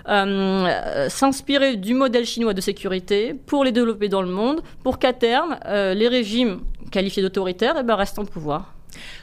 euh, 0.08 1.08
s'inspirer 1.08 1.76
du 1.76 1.94
modèle 1.94 2.24
chinois 2.24 2.54
de 2.54 2.60
sécurité 2.60 3.34
pour 3.46 3.64
les 3.64 3.72
développer 3.72 4.08
dans 4.08 4.22
le 4.22 4.28
monde, 4.28 4.62
pour 4.82 4.98
qu'à 4.98 5.12
terme, 5.12 5.56
les 5.66 6.08
régimes 6.08 6.27
régime 6.28 6.60
qualifié 6.90 7.22
d'autoritaire 7.22 7.74
eh 7.78 7.82
ben, 7.82 7.94
reste 7.94 8.18
en 8.18 8.24
pouvoir. 8.24 8.74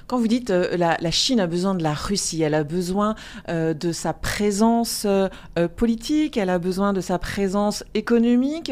Quand 0.07 0.17
vous 0.17 0.27
dites 0.27 0.49
euh, 0.49 0.75
la, 0.77 0.97
la, 0.99 1.11
Chine 1.11 1.39
a 1.39 1.47
besoin 1.47 1.75
de 1.75 1.83
la 1.83 1.93
Russie, 1.93 2.41
elle 2.41 2.53
a 2.53 2.63
besoin 2.63 3.15
euh, 3.49 3.73
de 3.73 3.91
sa 3.91 4.13
présence 4.13 5.05
euh, 5.05 5.27
politique, 5.75 6.37
elle 6.37 6.49
a 6.49 6.59
besoin 6.59 6.93
de 6.93 7.01
sa 7.01 7.19
présence 7.19 7.83
économique. 7.93 8.71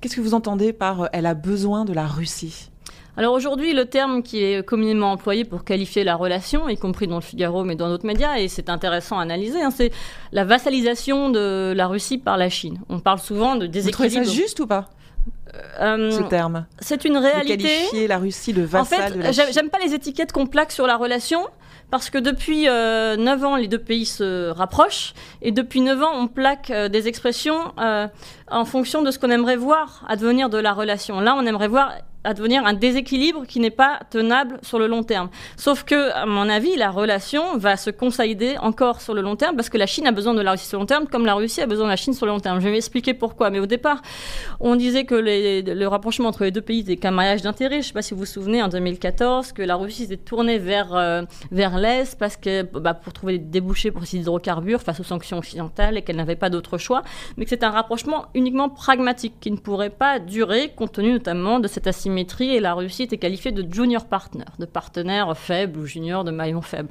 Qu'est-ce 0.00 0.16
que 0.16 0.20
vous 0.20 0.34
entendez 0.34 0.72
par 0.72 1.08
elle 1.12 1.26
a 1.26 1.34
besoin 1.34 1.84
de 1.84 1.92
la 1.92 2.06
Russie? 2.06 2.70
Alors 3.16 3.34
aujourd'hui, 3.34 3.74
le 3.74 3.84
terme 3.84 4.22
qui 4.22 4.42
est 4.42 4.64
communément 4.64 5.12
employé 5.12 5.44
pour 5.44 5.64
qualifier 5.64 6.04
la 6.04 6.14
relation, 6.14 6.68
y 6.68 6.76
compris 6.76 7.06
dans 7.06 7.16
le 7.16 7.22
Figaro 7.22 7.64
mais 7.64 7.76
dans 7.76 7.88
d'autres 7.88 8.06
médias, 8.06 8.38
et 8.38 8.48
c'est 8.48 8.70
intéressant 8.70 9.18
à 9.18 9.22
analyser, 9.22 9.60
hein, 9.60 9.70
c'est 9.70 9.90
la 10.32 10.44
vassalisation 10.44 11.28
de 11.28 11.72
la 11.76 11.86
Russie 11.86 12.18
par 12.18 12.36
la 12.36 12.48
Chine. 12.48 12.78
On 12.88 12.98
parle 12.98 13.18
souvent 13.18 13.56
de 13.56 13.66
déséquilibre. 13.66 14.08
Vous 14.08 14.20
trouvez 14.20 14.26
ça 14.26 14.42
juste 14.42 14.60
ou 14.60 14.66
pas? 14.66 14.88
Euh, 15.80 16.10
ce 16.10 16.22
terme. 16.22 16.66
C'est 16.80 17.04
une 17.04 17.16
réalité. 17.16 17.56
De 17.56 17.62
qualifier 17.62 18.06
la 18.06 18.18
Russie 18.18 18.52
de 18.52 18.62
vassal 18.62 19.00
en 19.00 19.04
fait, 19.06 19.18
de 19.18 19.22
la 19.22 19.32
J'aime 19.32 19.70
pas 19.70 19.78
les 19.78 19.94
étiquettes 19.94 20.32
qu'on 20.32 20.46
plaque 20.46 20.72
sur 20.72 20.86
la 20.86 20.96
relation 20.96 21.46
parce 21.90 22.08
que 22.08 22.18
depuis 22.18 22.68
euh, 22.68 23.16
9 23.16 23.44
ans, 23.44 23.56
les 23.56 23.68
deux 23.68 23.78
pays 23.78 24.06
se 24.06 24.50
rapprochent 24.50 25.12
et 25.42 25.50
depuis 25.50 25.80
9 25.80 26.02
ans, 26.02 26.12
on 26.14 26.28
plaque 26.28 26.70
euh, 26.70 26.88
des 26.88 27.08
expressions 27.08 27.72
euh, 27.80 28.06
en 28.48 28.64
fonction 28.64 29.02
de 29.02 29.10
ce 29.10 29.18
qu'on 29.18 29.30
aimerait 29.30 29.56
voir 29.56 30.04
advenir 30.08 30.50
de 30.50 30.58
la 30.58 30.72
relation. 30.72 31.20
Là, 31.20 31.34
on 31.36 31.44
aimerait 31.46 31.68
voir 31.68 31.92
advenir 32.24 32.64
un 32.66 32.74
déséquilibre 32.74 33.46
qui 33.46 33.60
n'est 33.60 33.70
pas 33.70 34.00
tenable 34.10 34.58
sur 34.62 34.78
le 34.78 34.86
long 34.86 35.02
terme. 35.02 35.30
Sauf 35.56 35.84
que, 35.84 36.12
à 36.12 36.26
mon 36.26 36.48
avis, 36.48 36.76
la 36.76 36.90
relation 36.90 37.56
va 37.56 37.76
se 37.76 37.90
consolider 37.90 38.56
encore 38.58 39.00
sur 39.00 39.14
le 39.14 39.22
long 39.22 39.36
terme 39.36 39.56
parce 39.56 39.68
que 39.68 39.78
la 39.78 39.86
Chine 39.86 40.06
a 40.06 40.12
besoin 40.12 40.34
de 40.34 40.40
la 40.40 40.52
Russie 40.52 40.66
sur 40.66 40.78
le 40.78 40.82
long 40.82 40.86
terme 40.86 41.06
comme 41.06 41.24
la 41.24 41.34
Russie 41.34 41.60
a 41.60 41.66
besoin 41.66 41.86
de 41.86 41.90
la 41.90 41.96
Chine 41.96 42.12
sur 42.12 42.26
le 42.26 42.32
long 42.32 42.40
terme. 42.40 42.60
Je 42.60 42.64
vais 42.64 42.72
m'expliquer 42.72 43.14
pourquoi. 43.14 43.50
Mais 43.50 43.58
au 43.58 43.66
départ, 43.66 44.02
on 44.60 44.76
disait 44.76 45.04
que 45.04 45.14
le 45.14 45.86
rapprochement 45.86 46.28
entre 46.28 46.44
les 46.44 46.50
deux 46.50 46.60
pays 46.60 46.80
était 46.80 46.96
qu'un 46.96 47.10
mariage 47.10 47.42
d'intérêt. 47.42 47.76
Je 47.76 47.78
ne 47.78 47.82
sais 47.84 47.92
pas 47.92 48.02
si 48.02 48.14
vous 48.14 48.20
vous 48.20 48.26
souvenez, 48.26 48.62
en 48.62 48.68
2014, 48.68 49.52
que 49.52 49.62
la 49.62 49.76
Russie 49.76 50.06
s'est 50.06 50.16
tournée 50.16 50.58
vers, 50.58 50.94
euh, 50.94 51.22
vers 51.50 51.78
l'Est 51.78 52.18
parce 52.18 52.36
que, 52.36 52.62
bah, 52.62 52.94
pour 52.94 53.12
trouver 53.12 53.38
des 53.38 53.44
débouchés 53.44 53.90
pour 53.90 54.04
ses 54.04 54.18
hydrocarbures 54.18 54.80
face 54.80 55.00
aux 55.00 55.04
sanctions 55.04 55.38
occidentales 55.38 55.96
et 55.96 56.02
qu'elle 56.02 56.16
n'avait 56.16 56.36
pas 56.36 56.50
d'autre 56.50 56.78
choix. 56.78 57.02
Mais 57.36 57.44
que 57.44 57.50
c'est 57.50 57.64
un 57.64 57.70
rapprochement 57.70 58.26
uniquement 58.34 58.68
pragmatique 58.68 59.34
qui 59.40 59.50
ne 59.50 59.56
pourrait 59.56 59.90
pas 59.90 60.18
durer 60.18 60.72
compte 60.76 60.92
tenu 60.92 61.12
notamment 61.12 61.60
de 61.60 61.68
cette 61.68 61.86
asymétrie 62.10 62.54
et 62.54 62.60
la 62.60 62.74
Russie 62.74 63.04
était 63.04 63.18
qualifiée 63.18 63.52
de 63.52 63.72
junior 63.72 64.04
partner, 64.04 64.44
de 64.58 64.66
partenaire 64.66 65.36
faible 65.36 65.78
ou 65.78 65.86
junior 65.86 66.24
de 66.24 66.30
maillon 66.30 66.60
faible. 66.60 66.88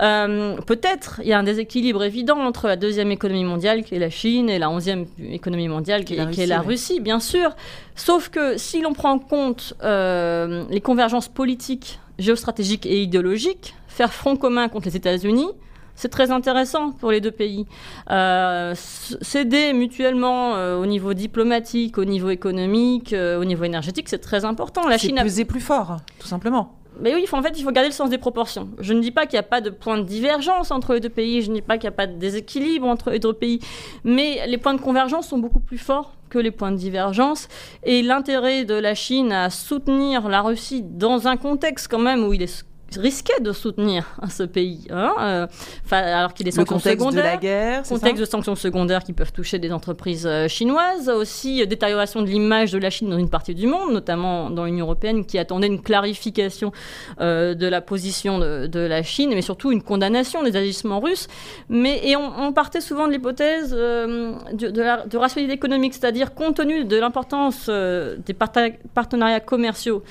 Euh, 0.00 0.56
peut-être 0.66 1.20
il 1.22 1.28
y 1.28 1.32
a 1.32 1.38
un 1.38 1.42
déséquilibre 1.42 2.02
évident 2.02 2.38
entre 2.38 2.66
la 2.66 2.76
deuxième 2.76 3.10
économie 3.10 3.44
mondiale 3.44 3.84
qui 3.84 3.94
est 3.94 3.98
la 3.98 4.10
Chine 4.10 4.48
et 4.48 4.58
la 4.58 4.70
onzième 4.70 5.06
économie 5.18 5.68
mondiale 5.68 6.04
qui, 6.04 6.14
est 6.14 6.46
la, 6.46 6.60
Russie, 6.60 7.00
bien 7.00 7.20
sûr. 7.20 7.54
Sauf 7.94 8.28
que 8.28 8.56
si 8.56 8.80
l'on 8.80 8.92
prend 8.92 9.12
en 9.12 9.18
compte 9.18 9.74
euh, 9.82 10.64
les 10.70 10.80
convergences 10.80 11.28
politiques, 11.28 11.98
géostratégiques 12.18 12.86
et 12.86 13.02
idéologiques, 13.02 13.74
faire 13.88 14.12
front 14.12 14.36
commun 14.36 14.68
contre 14.68 14.86
les 14.86 14.96
États-Unis, 14.96 15.48
c'est 15.94 16.08
très 16.08 16.30
intéressant 16.30 16.92
pour 16.92 17.10
les 17.10 17.20
deux 17.20 17.30
pays. 17.30 17.66
Euh, 18.10 18.74
S'aider 18.74 19.72
mutuellement 19.72 20.56
euh, 20.56 20.76
au 20.76 20.86
niveau 20.86 21.14
diplomatique, 21.14 21.98
au 21.98 22.04
niveau 22.04 22.30
économique, 22.30 23.12
euh, 23.12 23.40
au 23.40 23.44
niveau 23.44 23.64
énergétique, 23.64 24.08
c'est 24.08 24.18
très 24.18 24.44
important. 24.44 24.88
La 24.88 24.98
Chine 24.98 25.18
a 25.18 25.22
peser 25.22 25.44
plus 25.44 25.60
fort, 25.60 25.98
tout 26.18 26.26
simplement. 26.26 26.74
Mais 27.00 27.12
oui, 27.14 27.24
en 27.32 27.42
fait, 27.42 27.58
il 27.58 27.62
faut 27.64 27.72
garder 27.72 27.88
le 27.88 27.94
sens 27.94 28.08
des 28.08 28.18
proportions. 28.18 28.68
Je 28.78 28.92
ne 28.92 29.00
dis 29.00 29.10
pas 29.10 29.26
qu'il 29.26 29.36
n'y 29.36 29.40
a 29.40 29.48
pas 29.48 29.60
de 29.60 29.70
point 29.70 29.98
de 29.98 30.04
divergence 30.04 30.70
entre 30.70 30.94
les 30.94 31.00
deux 31.00 31.08
pays, 31.08 31.42
je 31.42 31.50
ne 31.50 31.56
dis 31.56 31.62
pas 31.62 31.76
qu'il 31.76 31.88
n'y 31.88 31.94
a 31.94 31.96
pas 31.96 32.06
de 32.06 32.16
déséquilibre 32.16 32.86
entre 32.86 33.10
les 33.10 33.18
deux 33.18 33.32
pays, 33.32 33.58
mais 34.04 34.46
les 34.46 34.58
points 34.58 34.74
de 34.74 34.80
convergence 34.80 35.28
sont 35.28 35.38
beaucoup 35.38 35.58
plus 35.58 35.78
forts 35.78 36.14
que 36.30 36.38
les 36.38 36.52
points 36.52 36.70
de 36.70 36.76
divergence. 36.76 37.48
Et 37.82 38.02
l'intérêt 38.02 38.64
de 38.64 38.74
la 38.74 38.94
Chine 38.94 39.32
à 39.32 39.50
soutenir 39.50 40.28
la 40.28 40.42
Russie 40.42 40.82
dans 40.82 41.26
un 41.26 41.36
contexte 41.36 41.88
quand 41.88 41.98
même 41.98 42.24
où 42.24 42.32
il 42.32 42.42
est 42.42 42.64
risquait 42.98 43.40
de 43.40 43.52
soutenir 43.52 44.16
ce 44.28 44.42
pays, 44.42 44.86
hein, 44.90 45.14
euh, 45.18 45.46
alors 45.90 46.34
qu'il 46.34 46.48
est 46.48 46.50
sanctions 46.50 46.78
secondaires, 46.78 47.24
de 47.24 47.28
la 47.28 47.36
guerre, 47.36 47.82
contexte 47.82 48.20
de 48.20 48.24
sanctions 48.24 48.54
secondaires 48.54 49.04
qui 49.04 49.12
peuvent 49.12 49.32
toucher 49.32 49.58
des 49.58 49.72
entreprises 49.72 50.26
euh, 50.26 50.48
chinoises, 50.48 51.08
aussi 51.08 51.62
euh, 51.62 51.66
détérioration 51.66 52.22
de 52.22 52.26
l'image 52.26 52.72
de 52.72 52.78
la 52.78 52.90
Chine 52.90 53.10
dans 53.10 53.18
une 53.18 53.30
partie 53.30 53.54
du 53.54 53.66
monde, 53.66 53.92
notamment 53.92 54.50
dans 54.50 54.64
l'Union 54.64 54.86
européenne, 54.86 55.24
qui 55.24 55.38
attendait 55.38 55.66
une 55.66 55.82
clarification 55.82 56.72
de 57.20 57.66
la 57.66 57.80
position 57.80 58.38
de, 58.38 58.78
la 58.78 59.02
Chine, 59.02 59.30
mais 59.34 59.42
surtout 59.42 59.72
une 59.72 59.82
condamnation 59.82 60.42
des 60.42 60.56
agissements 60.56 61.00
russes. 61.00 61.28
Mais 61.68 62.00
et 62.04 62.16
on, 62.16 62.52
partait 62.52 62.80
souvent 62.80 63.06
de 63.06 63.12
l'hypothèse 63.12 63.70
de, 63.70 64.70
de, 64.70 64.82
la, 64.82 65.06
de 65.06 65.16
rationalité 65.16 65.54
économique, 65.54 65.94
c'est-à-dire 65.94 66.34
compte 66.34 66.56
tenu 66.56 66.84
de 66.84 66.96
l'importance 66.96 67.68
des 67.68 68.34
partenariats 68.34 69.40
commerciaux 69.40 70.02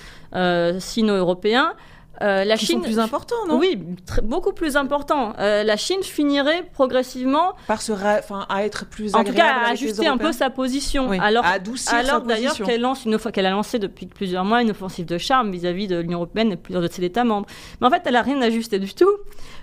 sino-européens. 0.79 1.73
Euh, 2.21 2.43
la 2.43 2.55
Chine 2.55 2.81
plus 2.81 2.99
important, 2.99 3.35
non? 3.47 3.57
Oui, 3.57 3.79
beaucoup 4.23 4.53
plus 4.53 4.77
important. 4.77 5.33
Euh, 5.39 5.63
la 5.63 5.77
Chine 5.77 6.03
finirait 6.03 6.63
progressivement 6.73 7.53
par 7.67 7.81
se, 7.81 7.91
enfin, 7.91 8.45
à 8.49 8.63
être 8.63 8.85
plus 8.85 9.15
en 9.15 9.23
tout 9.23 9.33
cas 9.33 9.47
à 9.47 9.71
ajuster 9.71 10.07
un 10.07 10.17
peu 10.17 10.31
sa 10.31 10.49
position. 10.49 11.09
Alors, 11.11 11.43
à 11.43 11.53
adoucir 11.53 11.93
alors 11.93 12.21
d'ailleurs 12.21 12.55
qu'elle 12.55 12.81
lance 12.81 13.05
une 13.05 13.17
fois 13.17 13.31
qu'elle 13.31 13.47
a 13.47 13.51
lancé 13.51 13.79
depuis 13.79 14.05
plusieurs 14.05 14.45
mois 14.45 14.61
une 14.61 14.71
offensive 14.71 15.05
de 15.05 15.17
charme 15.17 15.51
vis-à-vis 15.51 15.87
de 15.87 15.97
l'Union 15.97 16.19
européenne 16.19 16.51
et 16.51 16.57
plusieurs 16.57 16.83
de 16.83 16.87
ses 16.87 17.03
États 17.03 17.23
membres. 17.23 17.47
Mais 17.81 17.87
en 17.87 17.89
fait, 17.89 18.03
elle 18.05 18.15
a 18.15 18.21
rien 18.21 18.41
ajusté 18.41 18.77
du 18.77 18.93
tout 18.93 19.11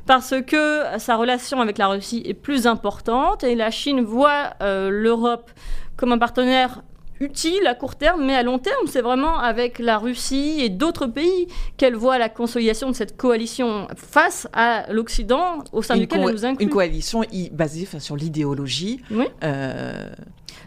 parce 0.07 0.35
que 0.47 0.83
sa 0.99 1.17
relation 1.17 1.61
avec 1.61 1.79
la 1.79 1.87
Russie 1.89 2.23
est 2.27 2.35
plus 2.35 2.67
importante 2.67 3.45
et 3.45 3.55
la 3.55 3.71
Chine 3.71 4.01
voit 4.01 4.55
euh, 4.61 4.91
l'Europe 4.91 5.51
comme 5.97 6.13
un 6.13 6.19
partenaire 6.19 6.83
utile 7.21 7.67
à 7.67 7.75
court 7.75 7.97
terme, 7.97 8.25
mais 8.25 8.35
à 8.35 8.43
long 8.43 8.59
terme, 8.59 8.87
c'est 8.87 9.03
vraiment 9.03 9.39
avec 9.39 9.79
la 9.79 9.99
Russie 9.99 10.57
et 10.61 10.71
d'autres 10.71 11.07
pays 11.07 11.49
qu'elle 11.77 11.95
voit 11.95 12.19
la 12.19 12.31
consolidation 12.31 12.89
de 12.89 12.95
cette 12.95 13.17
coalition 13.17 13.87
face 13.95 14.49
à 14.55 14.91
l'Occident, 14.91 15.63
au 15.73 15.83
sein 15.83 15.97
duquel 15.97 16.23
elle 16.23 16.33
nous 16.33 16.45
inclut. 16.47 16.65
Une 16.65 16.71
coalition 16.71 17.23
basée 17.53 17.87
sur 17.99 18.17
l'idéologie. 18.17 19.03
Oui. 19.11 19.27
Euh, 19.45 20.09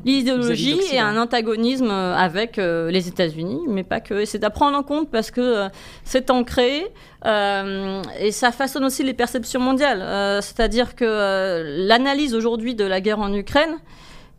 l'idéologie 0.05 0.79
et 0.91 0.99
un 0.99 1.17
antagonisme 1.17 1.89
avec 1.89 2.59
euh, 2.59 2.91
les 2.91 3.07
États-Unis, 3.07 3.61
mais 3.67 3.83
pas 3.83 3.99
que. 3.99 4.23
c'est 4.25 4.43
à 4.43 4.51
prendre 4.51 4.77
en 4.77 4.83
compte 4.83 5.09
parce 5.09 5.31
que 5.31 5.41
euh, 5.41 5.69
c'est 6.03 6.29
ancré 6.29 6.85
et 7.25 8.31
ça 8.31 8.51
façonne 8.51 8.83
aussi 8.83 9.01
les 9.01 9.13
perceptions 9.13 9.61
mondiales. 9.61 10.41
C'est-à-dire 10.43 10.93
que 10.93 11.85
l'analyse 11.87 12.35
aujourd'hui 12.35 12.75
de 12.75 12.83
la 12.83 12.99
guerre 12.99 13.19
en 13.19 13.33
Ukraine 13.33 13.77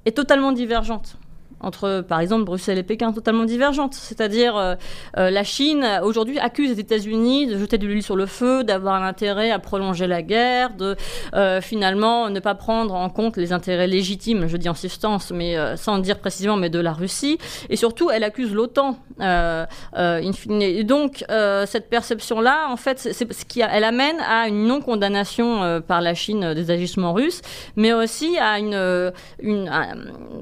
est 0.05 0.13
totalement 0.13 0.53
divergente 0.53 1.17
entre, 1.65 2.05
par 2.07 2.21
exemple, 2.21 2.45
Bruxelles 2.45 2.79
et 2.79 2.83
Pékin 2.83 3.13
totalement 3.13 3.45
divergentes. 3.45 3.95
C'est-à-dire, 3.95 4.57
euh, 4.57 4.75
euh, 5.17 5.31
la 5.31 5.45
Chine, 5.45 5.87
aujourd'hui, 6.03 6.39
accuse 6.39 6.71
les 6.71 6.81
États-Unis 6.81 7.47
de 7.47 7.59
jeter 7.59 7.79
de 7.79 7.87
l'huile 7.87 8.03
sur 8.03 8.17
le 8.17 8.27
feu, 8.27 8.65
d'avoir 8.65 9.03
un 9.03 9.07
intérêt 9.07 9.51
à 9.51 9.59
prolonger 9.59 10.07
la 10.07 10.23
guerre, 10.23 10.75
de 10.75 10.97
euh, 11.35 11.61
finalement 11.61 12.29
ne 12.31 12.41
pas 12.41 12.55
prendre 12.55 12.95
en 12.95 13.09
compte 13.09 13.37
les 13.37 13.53
intérêts 13.53 13.87
légitimes, 13.87 14.47
je 14.47 14.57
dis 14.57 14.69
en 14.69 14.75
substance, 14.75 15.31
mais 15.31 15.57
sans 15.77 15.99
dire 15.99 16.19
précisément, 16.19 16.57
mais 16.57 16.71
de 16.71 16.79
la 16.79 16.93
Russie. 16.93 17.39
Et 17.71 17.77
surtout, 17.77 18.11
elle 18.11 18.25
accuse 18.25 18.53
l'OTAN. 18.53 18.99
Et 19.21 20.85
donc, 20.85 21.25
cette 21.67 21.89
perception-là, 21.89 22.69
en 22.71 22.77
fait, 22.77 22.99
c'est 22.99 23.33
ce 23.33 23.45
qui 23.45 23.61
elle 23.61 23.85
amène 23.85 24.19
à 24.21 24.49
une 24.49 24.67
non-condamnation 24.67 25.81
par 25.87 26.01
la 26.01 26.15
Chine 26.15 26.55
des 26.55 26.71
agissements 26.71 27.13
russes, 27.13 27.41
mais 27.77 27.93
aussi 27.93 28.37
à 28.39 28.59
une, 28.59 29.13
une 29.41 29.71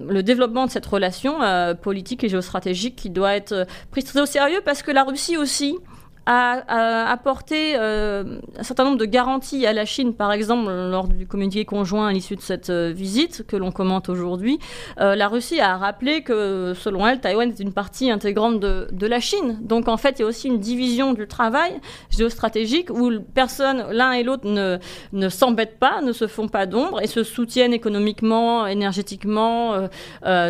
le 0.09 0.23
développement 0.23 0.67
de 0.67 0.71
cette 0.71 0.87
relation 0.87 1.12
euh, 1.43 1.75
politique 1.75 2.25
et 2.25 2.29
géostratégique 2.29 2.97
qui 2.97 3.11
doit 3.11 3.35
être 3.35 3.53
euh, 3.53 3.65
prise 3.91 4.05
très 4.05 4.21
au 4.21 4.27
sérieux 4.27 4.61
parce 4.65 4.83
que 4.83 4.91
la 4.91 5.05
Russie 5.05 5.37
aussi 5.37 5.77
a, 6.27 7.11
apporté 7.11 7.75
euh, 7.77 8.39
un 8.57 8.63
certain 8.63 8.85
nombre 8.85 8.99
de 8.99 9.05
garanties 9.05 9.67
à 9.67 9.73
la 9.73 9.85
Chine, 9.85 10.15
par 10.15 10.33
exemple 10.33 10.71
lors 10.71 11.09
du 11.09 11.27
communiqué 11.27 11.65
conjoint 11.65 12.09
à 12.09 12.13
l'issue 12.13 12.37
de 12.37 12.41
cette 12.41 12.71
euh, 12.71 12.93
visite 12.95 13.45
que 13.47 13.57
l'on 13.57 13.73
commente 13.73 14.09
aujourd'hui. 14.09 14.59
Euh, 15.01 15.17
la 15.17 15.29
Russie 15.29 15.61
a 15.61 15.77
rappelé 15.77 16.23
que 16.23 16.75
selon 16.77 17.07
elle, 17.07 17.21
Taïwan 17.21 17.49
est 17.49 17.61
une 17.61 17.73
partie 17.73 18.11
intégrante 18.11 18.61
de, 18.61 19.07
la 19.07 19.19
Chine. 19.19 19.59
Donc 19.61 19.89
en 19.89 19.97
fait, 19.97 20.19
il 20.19 20.23
y 20.23 20.25
a 20.25 20.29
aussi 20.29 20.47
une 20.47 20.61
division 20.61 21.13
du 21.13 21.27
travail 21.27 21.73
géostratégique 22.09 22.89
où 22.89 23.11
personne, 23.35 23.85
l'un 23.91 24.13
et 24.13 24.23
l'autre, 24.23 24.47
ne, 24.47 24.79
ne 25.13 25.29
s'embêtent 25.29 25.79
pas, 25.79 26.01
ne 26.03 26.13
se 26.13 26.29
font 26.29 26.47
pas 26.47 26.67
d'ombre 26.67 27.03
et 27.03 27.09
se 27.09 27.25
soutiennent 27.25 27.73
économiquement, 27.73 28.67
énergétiquement, 28.67 29.89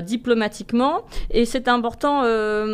diplomatiquement. 0.02 1.00
Et 1.30 1.46
c'est 1.46 1.66
important 1.66 2.22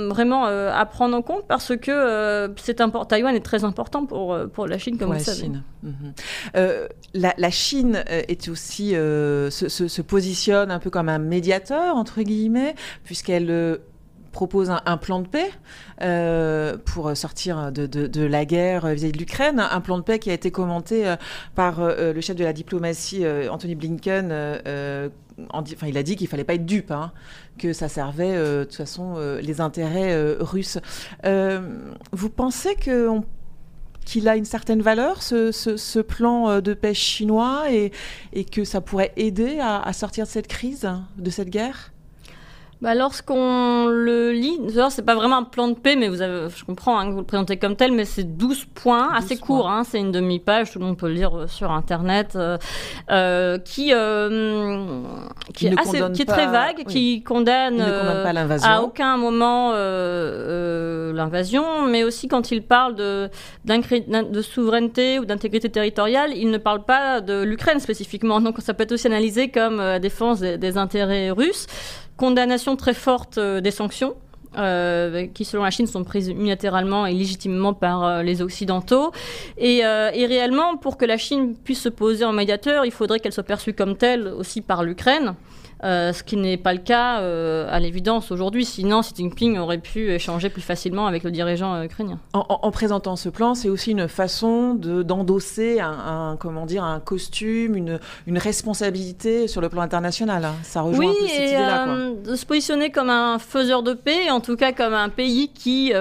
vraiment 0.08 0.46
à 0.46 0.86
prendre 0.86 1.16
en 1.16 1.22
compte 1.22 1.46
parce 1.46 1.76
que 1.76 2.52
c'est 2.56 2.80
un 2.80 2.87
Taïwan 2.90 3.34
est 3.34 3.44
très 3.44 3.64
important 3.64 4.06
pour, 4.06 4.32
euh, 4.32 4.46
pour 4.46 4.66
la 4.66 4.78
Chine, 4.78 4.98
comme 4.98 5.12
vous 5.12 5.22
savez. 5.22 5.42
Chine. 5.42 5.62
Mhm. 5.82 6.12
Euh, 6.56 6.88
la, 7.14 7.34
la, 7.38 7.50
Chine 7.50 8.02
euh, 8.08 8.22
est 8.28 8.48
aussi, 8.48 8.90
se, 8.90 9.50
se, 9.50 10.02
positionne 10.02 10.70
un 10.70 10.78
peu 10.78 10.90
comme 10.90 11.08
un 11.08 11.18
médiateur, 11.18 11.96
entre 11.96 12.22
guillemets, 12.22 12.74
puisqu'elle 13.04 13.78
propose 14.38 14.70
un, 14.70 14.96
plan 14.98 15.18
de 15.18 15.26
paix 15.26 15.50
pour 16.84 17.16
sortir 17.16 17.72
de, 17.72 18.24
la 18.24 18.44
guerre 18.44 18.86
vis-à-vis 18.86 19.10
de 19.10 19.18
l'Ukraine, 19.18 19.58
un 19.58 19.80
plan 19.80 19.98
de 19.98 20.04
paix 20.04 20.20
qui 20.20 20.30
a 20.30 20.32
été 20.32 20.52
commenté 20.52 21.12
par 21.56 21.80
le 21.80 22.20
chef 22.20 22.36
de 22.36 22.44
la 22.44 22.52
diplomatie, 22.52 23.24
Anthony 23.50 23.74
Blinken. 23.74 24.30
enfin, 25.50 25.86
il 25.88 25.98
a 25.98 26.04
dit 26.04 26.14
qu'il 26.14 26.28
fallait 26.28 26.44
pas 26.44 26.54
être 26.54 26.66
dupe, 26.66 26.92
hein, 26.92 27.10
que 27.58 27.72
ça 27.72 27.88
servait 27.88 28.36
de 28.36 28.62
toute 28.62 28.76
façon 28.76 29.16
les 29.42 29.60
intérêts 29.60 30.16
russes. 30.38 30.78
vous 31.24 32.30
pensez 32.30 32.76
qu'il 32.76 34.28
a 34.28 34.36
une 34.36 34.44
certaine 34.44 34.82
valeur, 34.82 35.20
ce, 35.20 36.00
plan 36.00 36.60
de 36.60 36.74
paix 36.74 36.94
chinois, 36.94 37.64
et, 37.72 37.90
que 38.44 38.62
ça 38.62 38.80
pourrait 38.80 39.12
aider 39.16 39.58
à 39.58 39.92
sortir 39.92 40.26
de 40.26 40.30
cette 40.30 40.46
crise, 40.46 40.88
de 41.16 41.30
cette 41.30 41.50
guerre? 41.50 41.90
Bah, 42.80 42.94
Lorsqu'on 42.94 43.86
le 43.86 44.32
lit, 44.32 44.58
c'est 44.90 45.04
pas 45.04 45.14
vraiment 45.14 45.38
un 45.38 45.44
plan 45.44 45.68
de 45.68 45.74
paix, 45.74 45.96
mais 45.96 46.08
vous 46.08 46.22
avez, 46.22 46.48
je 46.54 46.64
comprends 46.64 46.98
hein, 46.98 47.06
que 47.06 47.12
vous 47.12 47.18
le 47.18 47.24
présentez 47.24 47.56
comme 47.56 47.74
tel, 47.74 47.92
mais 47.92 48.04
c'est 48.04 48.36
12 48.36 48.66
points, 48.74 49.12
assez 49.14 49.36
court, 49.36 49.68
hein, 49.68 49.82
c'est 49.84 49.98
une 49.98 50.12
demi-page, 50.12 50.72
tout 50.72 50.78
le 50.78 50.84
monde 50.84 50.96
peut 50.96 51.08
le 51.08 51.14
lire 51.14 51.36
euh, 51.36 51.46
sur 51.48 51.72
Internet, 51.72 52.34
euh, 52.36 52.56
euh, 53.10 53.58
qui, 53.58 53.92
euh, 53.92 55.02
qui, 55.54 55.66
est 55.66 55.78
assez, 55.78 56.00
qui 56.12 56.22
est 56.22 56.26
très 56.26 56.46
vague, 56.46 56.84
qui 56.86 57.22
condamne, 57.22 57.80
euh, 57.80 58.24
à 58.62 58.82
aucun 58.82 59.16
moment 59.16 59.72
l'invasion, 59.72 61.86
mais 61.86 62.04
aussi 62.04 62.28
quand 62.28 62.52
il 62.52 62.62
parle 62.62 62.94
de, 62.94 63.28
de 63.64 64.42
souveraineté 64.42 65.18
ou 65.18 65.24
d'intégrité 65.24 65.68
territoriale, 65.68 66.30
il 66.34 66.50
ne 66.50 66.58
parle 66.58 66.84
pas 66.84 67.20
de 67.20 67.42
l'Ukraine 67.42 67.80
spécifiquement, 67.80 68.40
donc 68.40 68.60
ça 68.60 68.74
peut 68.74 68.84
être 68.84 68.92
aussi 68.92 69.08
analysé 69.08 69.48
comme 69.48 69.78
la 69.78 69.98
défense 69.98 70.40
des, 70.40 70.58
des 70.58 70.78
intérêts 70.78 71.30
russes 71.30 71.66
condamnation 72.18 72.76
très 72.76 72.92
forte 72.92 73.38
euh, 73.38 73.62
des 73.62 73.70
sanctions. 73.70 74.14
Euh, 74.56 75.26
qui 75.26 75.44
selon 75.44 75.62
la 75.62 75.70
Chine 75.70 75.86
sont 75.86 76.04
prises 76.04 76.28
unilatéralement 76.28 77.04
et 77.04 77.12
légitimement 77.12 77.74
par 77.74 78.02
euh, 78.02 78.22
les 78.22 78.40
Occidentaux. 78.40 79.12
Et, 79.58 79.78
et, 79.80 80.26
réellement, 80.26 80.78
pour 80.78 80.96
que 80.96 81.04
la 81.04 81.18
Chine 81.18 81.54
puisse 81.54 81.82
se 81.82 81.90
poser 81.90 82.24
en 82.24 82.32
médiateur, 82.32 82.86
il 82.86 82.90
faudrait 82.90 83.20
qu'elle 83.20 83.34
soit 83.34 83.42
perçue 83.42 83.74
comme 83.74 83.94
telle 83.96 84.26
aussi 84.26 84.62
par 84.62 84.82
l'Ukraine. 84.82 85.34
Euh, 85.84 86.12
ce 86.12 86.24
qui 86.24 86.36
n'est 86.36 86.56
pas 86.56 86.72
le 86.72 86.80
cas 86.80 87.20
euh, 87.20 87.68
à 87.70 87.78
l'évidence 87.78 88.32
aujourd'hui. 88.32 88.64
Sinon, 88.64 89.00
Xi 89.00 89.12
Jinping 89.16 89.58
aurait 89.58 89.78
pu 89.78 90.10
échanger 90.10 90.50
plus 90.50 90.62
facilement 90.62 91.06
avec 91.06 91.22
le 91.22 91.30
dirigeant 91.30 91.74
euh, 91.74 91.84
ukrainien. 91.84 92.18
En, 92.32 92.70
présentant 92.72 93.14
ce 93.14 93.28
plan, 93.28 93.54
c'est 93.54 93.68
aussi 93.68 93.92
une 93.92 94.08
façon 94.08 94.74
d'endosser 94.74 95.80
un, 95.80 96.36
comment 96.38 96.66
dire, 96.66 96.82
un 96.82 97.00
costume, 97.00 97.76
une, 97.76 98.00
une 98.26 98.38
responsabilité 98.38 99.46
sur 99.46 99.60
le 99.60 99.68
plan 99.68 99.82
international. 99.82 100.44
Hein. 100.44 100.54
Ça 100.62 100.80
rejoint 100.80 101.06
oui, 101.06 101.10
un 101.10 101.22
peu 101.22 101.28
cette 101.28 101.48
idée-là. 101.48 101.86
de 102.24 102.34
se 102.34 102.46
positionner 102.46 102.90
comme 102.90 103.10
un 103.10 103.38
faiseur 103.38 103.82
de 103.82 103.94
paix, 103.94 104.30
en 104.30 104.40
tout 104.40 104.56
cas 104.56 104.72
comme 104.72 104.94
un 104.94 105.08
pays 105.08 105.48
qui 105.52 105.92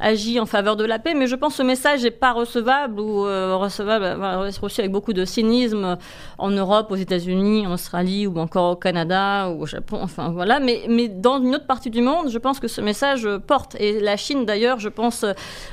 agit 0.00 0.40
en 0.40 0.46
faveur 0.46 0.76
de 0.76 0.84
la 0.84 0.98
paix. 0.98 1.14
Mais 1.14 1.26
je 1.26 1.36
pense 1.36 1.52
que 1.52 1.58
ce 1.58 1.62
message 1.62 2.02
n'est 2.02 2.10
pas 2.10 2.32
recevable 2.32 3.00
ou 3.00 3.22
recevable, 3.22 4.20
reçu 4.60 4.80
avec 4.80 4.92
beaucoup 4.92 5.12
de 5.12 5.24
cynisme 5.24 5.98
en 6.38 6.50
Europe, 6.50 6.90
aux 6.90 6.96
États-Unis, 6.96 7.66
en 7.66 7.72
Australie 7.72 8.26
ou 8.26 8.38
encore 8.38 8.72
au 8.72 8.76
Canada 8.76 9.03
ou 9.04 9.62
au 9.62 9.66
Japon, 9.66 9.98
enfin 10.02 10.30
voilà. 10.30 10.60
Mais, 10.60 10.82
mais 10.88 11.08
dans 11.08 11.40
une 11.40 11.54
autre 11.54 11.66
partie 11.66 11.90
du 11.90 12.02
monde, 12.02 12.30
je 12.30 12.38
pense 12.38 12.60
que 12.60 12.68
ce 12.68 12.80
message 12.80 13.28
porte. 13.46 13.76
Et 13.78 14.00
la 14.00 14.16
Chine, 14.16 14.44
d'ailleurs, 14.44 14.78
je 14.78 14.88
pense, 14.88 15.24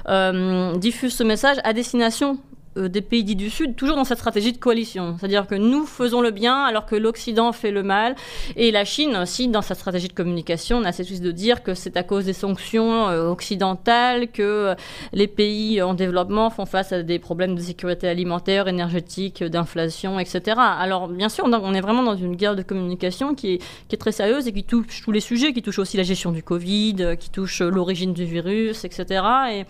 euh, 0.07 0.75
diffuse 0.77 1.13
ce 1.13 1.23
message 1.23 1.57
à 1.63 1.73
destination 1.73 2.31
euh, 2.31 2.50
des 2.75 3.01
pays 3.01 3.23
dits 3.23 3.35
du 3.35 3.49
Sud, 3.49 3.75
toujours 3.75 3.97
dans 3.97 4.03
cette 4.03 4.19
stratégie 4.19 4.53
de 4.53 4.57
coalition. 4.57 5.15
C'est-à-dire 5.19 5.47
que 5.47 5.55
nous 5.55 5.85
faisons 5.85 6.21
le 6.21 6.31
bien 6.31 6.63
alors 6.63 6.85
que 6.85 6.95
l'Occident 6.95 7.51
fait 7.51 7.71
le 7.71 7.83
mal. 7.83 8.15
Et 8.55 8.71
la 8.71 8.85
Chine 8.85 9.17
aussi, 9.17 9.47
dans 9.47 9.61
sa 9.61 9.75
stratégie 9.75 10.07
de 10.07 10.13
communication, 10.13 10.77
on 10.77 10.83
a 10.85 10.91
cette 10.91 11.11
de 11.19 11.31
dire 11.31 11.63
que 11.63 11.73
c'est 11.73 11.97
à 11.97 12.03
cause 12.03 12.25
des 12.25 12.33
sanctions 12.33 13.09
euh, 13.09 13.27
occidentales 13.27 14.29
que 14.29 14.41
euh, 14.41 14.75
les 15.11 15.27
pays 15.27 15.81
en 15.81 15.93
développement 15.93 16.49
font 16.49 16.65
face 16.65 16.93
à 16.93 17.03
des 17.03 17.19
problèmes 17.19 17.55
de 17.55 17.61
sécurité 17.61 18.07
alimentaire, 18.07 18.67
énergétique, 18.67 19.43
d'inflation, 19.43 20.19
etc. 20.19 20.57
Alors, 20.57 21.07
bien 21.07 21.29
sûr, 21.29 21.45
on 21.45 21.73
est 21.73 21.81
vraiment 21.81 22.03
dans 22.03 22.15
une 22.15 22.35
guerre 22.35 22.55
de 22.55 22.61
communication 22.61 23.35
qui 23.35 23.59
est, 23.89 23.97
très 23.97 24.11
sérieuse 24.11 24.47
et 24.47 24.53
qui 24.53 24.63
touche 24.63 25.01
tous 25.03 25.11
les 25.11 25.19
sujets, 25.19 25.53
qui 25.53 25.61
touche 25.61 25.79
aussi 25.79 25.97
la 25.97 26.03
gestion 26.03 26.31
du 26.31 26.43
Covid, 26.43 27.17
qui 27.19 27.29
touche 27.29 27.61
l'origine 27.61 28.13
du 28.13 28.25
virus, 28.25 28.85
etc. 28.85 29.21
Et, 29.51 29.65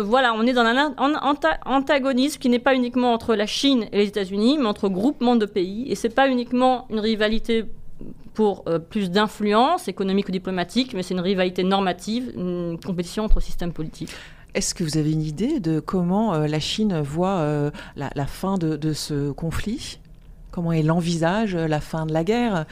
voilà, 0.00 0.34
on 0.34 0.42
est 0.46 0.52
dans 0.52 0.62
un 0.62 0.94
antagonisme 1.64 2.07
qui 2.14 2.48
n'est 2.48 2.58
pas 2.58 2.74
uniquement 2.74 3.12
entre 3.12 3.34
la 3.34 3.46
Chine 3.46 3.86
et 3.92 3.98
les 3.98 4.08
États-Unis, 4.08 4.58
mais 4.58 4.66
entre 4.66 4.88
groupements 4.88 5.36
de 5.36 5.46
pays. 5.46 5.90
Et 5.90 5.94
c'est 5.94 6.08
pas 6.08 6.28
uniquement 6.28 6.86
une 6.90 7.00
rivalité 7.00 7.64
pour 8.34 8.64
euh, 8.68 8.78
plus 8.78 9.10
d'influence 9.10 9.88
économique 9.88 10.28
ou 10.28 10.32
diplomatique, 10.32 10.94
mais 10.94 11.02
c'est 11.02 11.14
une 11.14 11.20
rivalité 11.20 11.64
normative, 11.64 12.32
une 12.36 12.78
compétition 12.84 13.24
entre 13.24 13.40
systèmes 13.40 13.72
politiques. 13.72 14.10
Est-ce 14.54 14.74
que 14.74 14.84
vous 14.84 14.96
avez 14.96 15.12
une 15.12 15.22
idée 15.22 15.60
de 15.60 15.80
comment 15.80 16.34
euh, 16.34 16.46
la 16.46 16.60
Chine 16.60 17.00
voit 17.00 17.38
euh, 17.38 17.70
la, 17.96 18.26
fin 18.26 18.56
de, 18.56 18.92
ce 18.92 19.32
conflit? 19.32 19.98
Comment 20.50 20.72
elle 20.72 20.90
envisage 20.90 21.54
la 21.54 21.80
fin 21.80 22.06
de 22.06 22.12
la 22.12 22.24
guerre? 22.24 22.64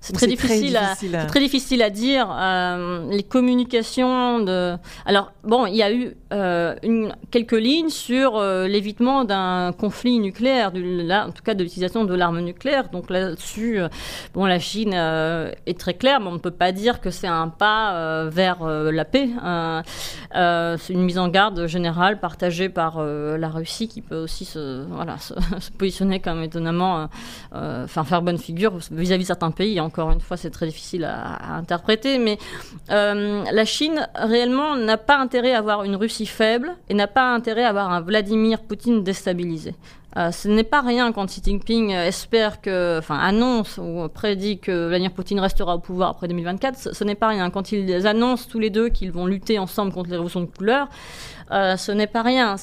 C'est 0.00 0.14
très, 0.14 0.26
difficile, 0.26 0.78
à, 0.78 1.26
très 1.26 1.40
difficile 1.40 1.82
à 1.82 1.90
dire. 1.90 2.28
Euh, 2.32 3.06
les 3.10 3.22
communications 3.22 4.40
de. 4.40 4.74
Alors, 5.04 5.32
bon, 5.44 5.66
il 5.66 5.76
y 5.76 5.82
a 5.82 5.92
eu 5.92 6.16
euh, 6.32 6.74
une, 6.82 7.14
quelques 7.30 7.52
lignes 7.52 7.90
sur 7.90 8.38
euh, 8.38 8.66
l'évitement 8.66 9.24
d'un 9.24 9.72
conflit 9.78 10.18
nucléaire, 10.18 10.72
du, 10.72 11.02
là, 11.02 11.26
en 11.26 11.32
tout 11.32 11.42
cas 11.42 11.52
de 11.52 11.62
l'utilisation 11.62 12.04
de 12.04 12.14
l'arme 12.14 12.40
nucléaire. 12.40 12.88
Donc 12.88 13.10
là-dessus, 13.10 13.80
bon, 14.32 14.46
la 14.46 14.58
Chine 14.58 14.94
est 14.94 15.78
très 15.78 15.94
claire, 15.94 16.20
mais 16.20 16.28
on 16.28 16.34
ne 16.34 16.38
peut 16.38 16.50
pas 16.50 16.72
dire 16.72 17.02
que 17.02 17.10
c'est 17.10 17.26
un 17.26 17.48
pas 17.48 18.24
vers 18.30 18.64
la 18.64 19.04
paix. 19.04 19.28
c'est 20.32 20.92
une 20.92 21.02
mise 21.02 21.18
en 21.18 21.28
garde 21.28 21.66
générale 21.66 22.20
partagée 22.20 22.70
par 22.70 23.02
la 23.02 23.48
Russie 23.48 23.88
qui 23.88 24.00
peut 24.00 24.16
aussi 24.16 24.46
se, 24.46 24.86
voilà, 24.88 25.18
se, 25.18 25.34
positionner 25.78 26.20
comme 26.20 26.42
étonnamment, 26.42 27.08
enfin, 27.52 28.04
faire 28.04 28.22
bonne 28.22 28.38
figure 28.38 28.78
vis-à-vis 28.90 29.24
de 29.24 29.26
certains 29.26 29.50
pays. 29.50 29.78
Hein 29.78 29.89
encore 29.90 30.12
une 30.12 30.20
fois, 30.20 30.36
c'est 30.36 30.50
très 30.50 30.66
difficile 30.66 31.04
à, 31.04 31.56
interpréter, 31.56 32.18
mais 32.18 32.38
euh, 32.90 33.42
la 33.50 33.64
Chine 33.64 34.08
réellement 34.14 34.76
n'a 34.76 34.96
pas 34.96 35.18
intérêt 35.18 35.52
à 35.52 35.58
avoir 35.58 35.82
une 35.82 35.96
Russie 35.96 36.26
faible 36.26 36.76
et 36.88 36.94
n'a 36.94 37.08
pas 37.08 37.34
intérêt 37.34 37.64
à 37.64 37.70
avoir 37.70 37.90
un 37.90 38.00
Vladimir 38.00 38.60
Poutine 38.60 39.02
déstabilisé. 39.02 39.74
Euh, 40.16 40.30
ce 40.30 40.46
n'est 40.46 40.64
pas 40.64 40.80
rien 40.80 41.10
quand 41.10 41.26
Xi 41.26 41.40
Jinping 41.44 41.90
espère 41.90 42.60
que, 42.60 42.98
enfin, 42.98 43.18
annonce 43.18 43.78
ou 43.78 44.08
prédit 44.08 44.58
que 44.58 44.88
Vladimir 44.88 45.12
Poutine 45.12 45.40
restera 45.40 45.74
au 45.74 45.80
pouvoir 45.80 46.10
après 46.10 46.28
2024. 46.28 46.94
Ce, 46.94 47.04
n'est 47.04 47.16
pas 47.16 47.28
rien. 47.28 47.50
Quand 47.50 47.72
ils 47.72 48.06
annoncent 48.06 48.46
tous 48.48 48.60
les 48.60 48.70
deux 48.70 48.90
qu'ils 48.90 49.10
vont 49.10 49.26
lutter 49.26 49.58
ensemble 49.58 49.92
contre 49.92 50.08
les 50.10 50.16
révolutions 50.16 50.42
de 50.42 50.46
couleur, 50.46 50.88
euh, 51.50 51.76
ce 51.76 51.90
n'est 51.90 52.06
pas 52.06 52.22
rien. 52.22 52.56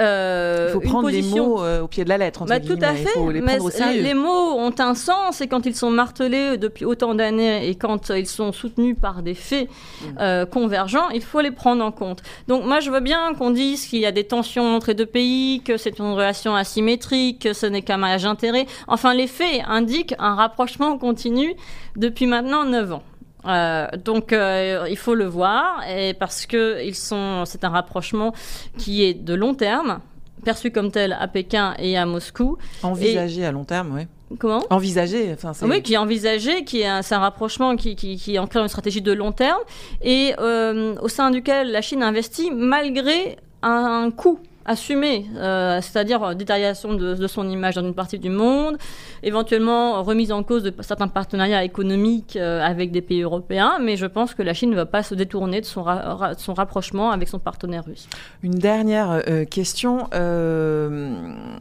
Euh, 0.00 0.68
il 0.68 0.72
faut 0.72 0.80
prendre 0.80 1.10
les 1.10 1.22
mots 1.22 1.62
euh, 1.62 1.82
au 1.82 1.86
pied 1.86 2.04
de 2.04 2.08
la 2.08 2.18
lettre. 2.18 2.44
Bah, 2.46 2.60
tout 2.60 2.78
à 2.80 2.94
fait. 2.94 3.02
Il 3.02 3.08
faut 3.08 3.30
les, 3.30 3.40
mais 3.40 3.58
les, 3.94 4.14
mots 4.14 4.58
ont 4.58 4.74
un 4.78 4.94
sens 4.94 5.40
et 5.40 5.48
quand 5.48 5.66
ils 5.66 5.76
sont 5.76 5.90
martelés 5.90 6.56
depuis 6.56 6.84
autant 6.84 7.14
d'années 7.14 7.68
et 7.68 7.74
quand 7.74 8.10
ils 8.10 8.26
sont 8.26 8.52
soutenus 8.52 8.96
par 9.00 9.22
des 9.22 9.34
faits 9.34 9.68
mm. 9.68 10.06
euh, 10.20 10.46
convergents, 10.46 11.10
il 11.10 11.22
faut 11.22 11.40
les 11.40 11.50
prendre 11.50 11.84
en 11.84 11.92
compte. 11.92 12.22
Donc 12.48 12.64
moi, 12.64 12.80
je 12.80 12.90
veux 12.90 13.00
bien 13.00 13.34
qu'on 13.34 13.50
dise 13.50 13.86
qu'il 13.86 14.00
y 14.00 14.06
a 14.06 14.12
des 14.12 14.24
tensions 14.24 14.74
entre 14.74 14.88
les 14.88 14.94
deux 14.94 15.06
pays, 15.06 15.62
que 15.62 15.76
c'est 15.76 15.98
une 15.98 16.12
relation 16.12 16.54
asymétrique, 16.54 17.40
que 17.40 17.52
ce 17.52 17.66
n'est 17.66 17.82
qu'un 17.82 17.98
mariage 17.98 18.24
intérêt. 18.24 18.66
Enfin, 18.88 19.12
les 19.12 19.26
faits 19.26 19.62
indiquent 19.66 20.14
un 20.18 20.34
rapprochement 20.34 20.96
continu 20.96 21.54
depuis 21.96 22.26
maintenant 22.26 22.64
9 22.64 22.92
ans. 22.94 23.02
Euh, 23.46 23.88
donc 24.04 24.32
euh, 24.32 24.86
il 24.88 24.96
faut 24.96 25.14
le 25.14 25.26
voir 25.26 25.82
et 25.88 26.14
parce 26.14 26.46
que 26.46 26.82
ils 26.84 26.94
sont, 26.94 27.44
c'est 27.44 27.64
un 27.64 27.70
rapprochement 27.70 28.32
qui 28.78 29.02
est 29.04 29.14
de 29.14 29.34
long 29.34 29.54
terme, 29.54 30.00
perçu 30.44 30.70
comme 30.70 30.90
tel 30.90 31.16
à 31.18 31.26
Pékin 31.28 31.74
et 31.78 31.96
à 31.96 32.06
Moscou. 32.06 32.56
Envisagé 32.82 33.44
à 33.44 33.52
long 33.52 33.64
terme, 33.64 33.94
oui. 33.94 34.06
Comment? 34.38 34.62
Envisagé, 34.70 35.34
enfin 35.34 35.52
Oui, 35.66 35.82
qui 35.82 35.94
est 35.94 35.98
envisagé, 35.98 36.64
qui 36.64 36.80
est 36.80 37.02
c'est 37.02 37.14
un 37.14 37.18
rapprochement 37.18 37.76
qui, 37.76 37.96
qui, 37.96 38.16
qui 38.16 38.38
ancré 38.38 38.60
une 38.60 38.68
stratégie 38.68 39.02
de 39.02 39.12
long 39.12 39.32
terme 39.32 39.60
et 40.00 40.34
euh, 40.38 40.94
au 41.02 41.08
sein 41.08 41.30
duquel 41.30 41.70
la 41.70 41.82
Chine 41.82 42.02
investit 42.02 42.50
malgré 42.50 43.36
un 43.62 44.10
coût 44.10 44.38
assumé, 44.64 45.26
euh, 45.36 45.80
c'est-à-dire 45.80 46.34
détérioration 46.34 46.94
de, 46.94 47.26
son 47.26 47.48
image 47.48 47.74
dans 47.74 47.82
une 47.82 47.94
partie 47.94 48.18
du 48.18 48.30
monde, 48.30 48.76
éventuellement 49.22 50.02
remise 50.02 50.32
en 50.32 50.42
cause 50.42 50.62
de 50.62 50.72
certains 50.80 51.08
partenariats 51.08 51.64
économiques 51.64 52.36
euh, 52.36 52.62
avec 52.62 52.90
des 52.90 53.00
pays 53.00 53.22
européens, 53.22 53.78
mais 53.80 53.96
je 53.96 54.06
pense 54.06 54.34
que 54.34 54.42
la 54.42 54.54
Chine 54.54 54.70
ne 54.70 54.76
va 54.76 54.86
pas 54.86 55.02
se 55.02 55.14
détourner 55.14 55.60
de 55.60 55.66
son, 55.66 55.82
rapprochement 55.82 57.10
avec 57.10 57.28
son 57.28 57.38
partenaire 57.38 57.84
russe. 57.84 58.08
Une 58.42 58.54
dernière 58.54 59.22
euh, 59.28 59.44
question, 59.44 60.08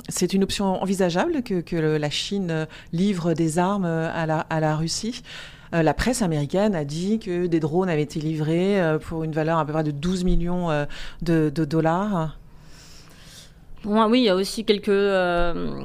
c'est 0.10 0.34
une 0.34 0.44
option 0.44 0.82
envisageable 0.82 1.42
que, 1.44 1.82
la 1.82 2.10
Chine 2.10 2.68
livre 2.94 3.34
des 3.34 3.58
armes 3.58 3.86
à 3.86 4.26
la, 4.26 4.76
Russie? 4.76 5.24
La 5.72 5.94
presse 5.94 6.22
américaine 6.22 6.76
a 6.76 6.84
dit 6.84 7.20
que 7.20 7.48
des 7.48 7.60
drones 7.60 7.90
avaient 7.90 8.02
été 8.02 8.20
livrés 8.20 8.80
pour 9.02 9.24
une 9.24 9.32
valeur 9.32 9.58
à 9.58 9.66
peu 9.66 9.74
près 9.74 9.84
de 9.84 9.92
12 9.92 10.24
millions 10.24 10.68
de 11.22 11.50
dollars 11.50 12.38
oui, 13.86 14.20
il 14.20 14.24
y 14.26 14.30
a 14.30 14.36
aussi 14.36 14.64
quelques, 14.64 14.90
euh, 14.90 15.82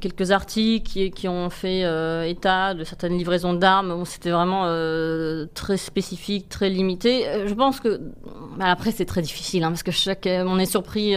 quelques 0.00 0.30
articles 0.30 0.88
qui, 0.88 1.10
qui 1.10 1.28
ont 1.28 1.50
fait 1.50 1.84
euh, 1.84 2.24
état 2.24 2.74
de 2.74 2.84
certaines 2.84 3.16
livraisons 3.16 3.54
d'armes. 3.54 3.88
Bon, 3.88 4.04
C'était 4.04 4.30
vraiment 4.30 4.62
euh, 4.66 5.46
très 5.54 5.76
spécifique, 5.76 6.48
très 6.48 6.68
limité. 6.68 7.26
Je 7.46 7.54
pense 7.54 7.80
que. 7.80 8.00
Bah, 8.58 8.66
après, 8.66 8.90
c'est 8.90 9.06
très 9.06 9.22
difficile, 9.22 9.64
hein, 9.64 9.70
parce 9.70 9.82
que 9.82 9.92
chaque, 9.92 10.28
on 10.28 10.58
est 10.58 10.66
surpris 10.66 11.14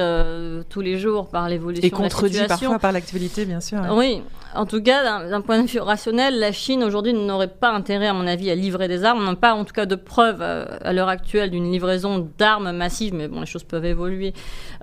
tous 0.70 0.82
les 0.82 0.98
jours 0.98 1.30
par 1.30 1.50
l'évolution 1.50 1.82
de 1.82 2.04
la 2.04 2.10
situation. 2.10 2.28
Et 2.28 2.30
contredit 2.30 2.48
parfois 2.48 2.80
par 2.80 2.92
l'actualité, 2.92 3.46
bien 3.46 3.60
sûr. 3.60 3.80
Oui, 3.92 4.22
en 4.56 4.66
tout 4.66 4.82
cas, 4.82 5.28
d'un 5.28 5.42
point 5.42 5.62
de 5.62 5.68
vue 5.68 5.80
rationnel, 5.80 6.40
la 6.40 6.52
Chine 6.52 6.84
aujourd'hui 6.84 7.14
n'aurait 7.14 7.48
pas 7.48 7.72
intérêt, 7.72 8.08
à 8.08 8.14
mon 8.14 8.28
avis, 8.28 8.50
à 8.50 8.56
livrer 8.56 8.88
des 8.88 9.04
armes. 9.04 9.20
On 9.20 9.32
n'a 9.32 9.36
pas, 9.36 9.54
en 9.54 9.66
tout 9.66 9.74
cas, 9.74 9.86
de 9.86 9.96
preuves 9.96 10.42
à 10.42 10.94
l'heure 10.94 11.10
actuelle 11.10 11.52
d'une 11.52 11.72
livraison 11.72 12.30
d'armes 12.38 12.72
massives, 12.72 13.14
mais 13.14 13.28
bon, 13.28 13.40
les 13.42 13.46
choses 13.46 13.64
peuvent 13.64 13.86
évoluer, 13.86 14.34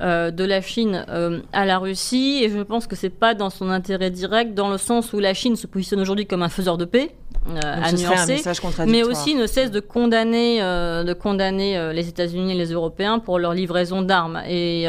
de 0.01 0.45
la 0.45 0.61
Chine 0.61 1.05
à 1.53 1.65
la 1.65 1.79
Russie 1.79 2.41
et 2.43 2.51
je 2.51 2.61
pense 2.61 2.87
que 2.87 2.97
c'est 2.97 3.11
pas 3.11 3.35
dans 3.35 3.51
son 3.51 3.71
intérêt 3.71 4.11
direct 4.11 4.55
dans 4.55 4.71
le 4.71 4.79
sens 4.79 5.13
où 5.13 5.19
la 5.19 5.35
Chine 5.35 5.57
se 5.57 5.67
positionne 5.67 6.01
aujourd'hui 6.01 6.27
comme 6.27 6.43
un 6.43 6.49
faiseur 6.49 6.77
de 6.77 6.85
paix 6.85 7.15
euh, 7.28 7.28
à 7.62 7.93
nuancer, 7.93 8.43
mais 8.87 9.03
aussi 9.03 9.35
ne 9.35 9.47
cesse 9.47 9.71
de 9.71 9.81
condamner, 9.81 10.62
euh, 10.62 11.03
de 11.03 11.12
condamner 11.14 11.79
euh, 11.79 11.93
les 11.93 12.09
États-Unis 12.09 12.53
et 12.53 12.55
les 12.55 12.73
Européens 12.73 13.19
pour 13.21 13.38
leur 13.38 13.55
livraison 13.55 14.03
d'armes. 14.03 14.43
Et, 14.49 14.87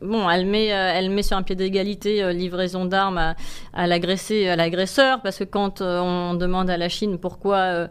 bon, 0.00 0.30
elle 0.30 0.46
met, 0.46 0.66
elle 0.66 1.10
met 1.10 1.22
sur 1.22 1.36
un 1.36 1.42
pied 1.42 1.56
d'égalité 1.56 2.32
livraison 2.32 2.84
d'armes 2.84 3.18
à, 3.18 3.34
à 3.72 3.86
l'agressé, 3.86 4.48
à 4.48 4.56
l'agresseur, 4.56 5.22
parce 5.22 5.38
que 5.38 5.44
quand 5.44 5.80
on 5.80 6.34
demande 6.34 6.70
à 6.70 6.76
la 6.76 6.88
Chine 6.88 7.18
pourquoi 7.18 7.88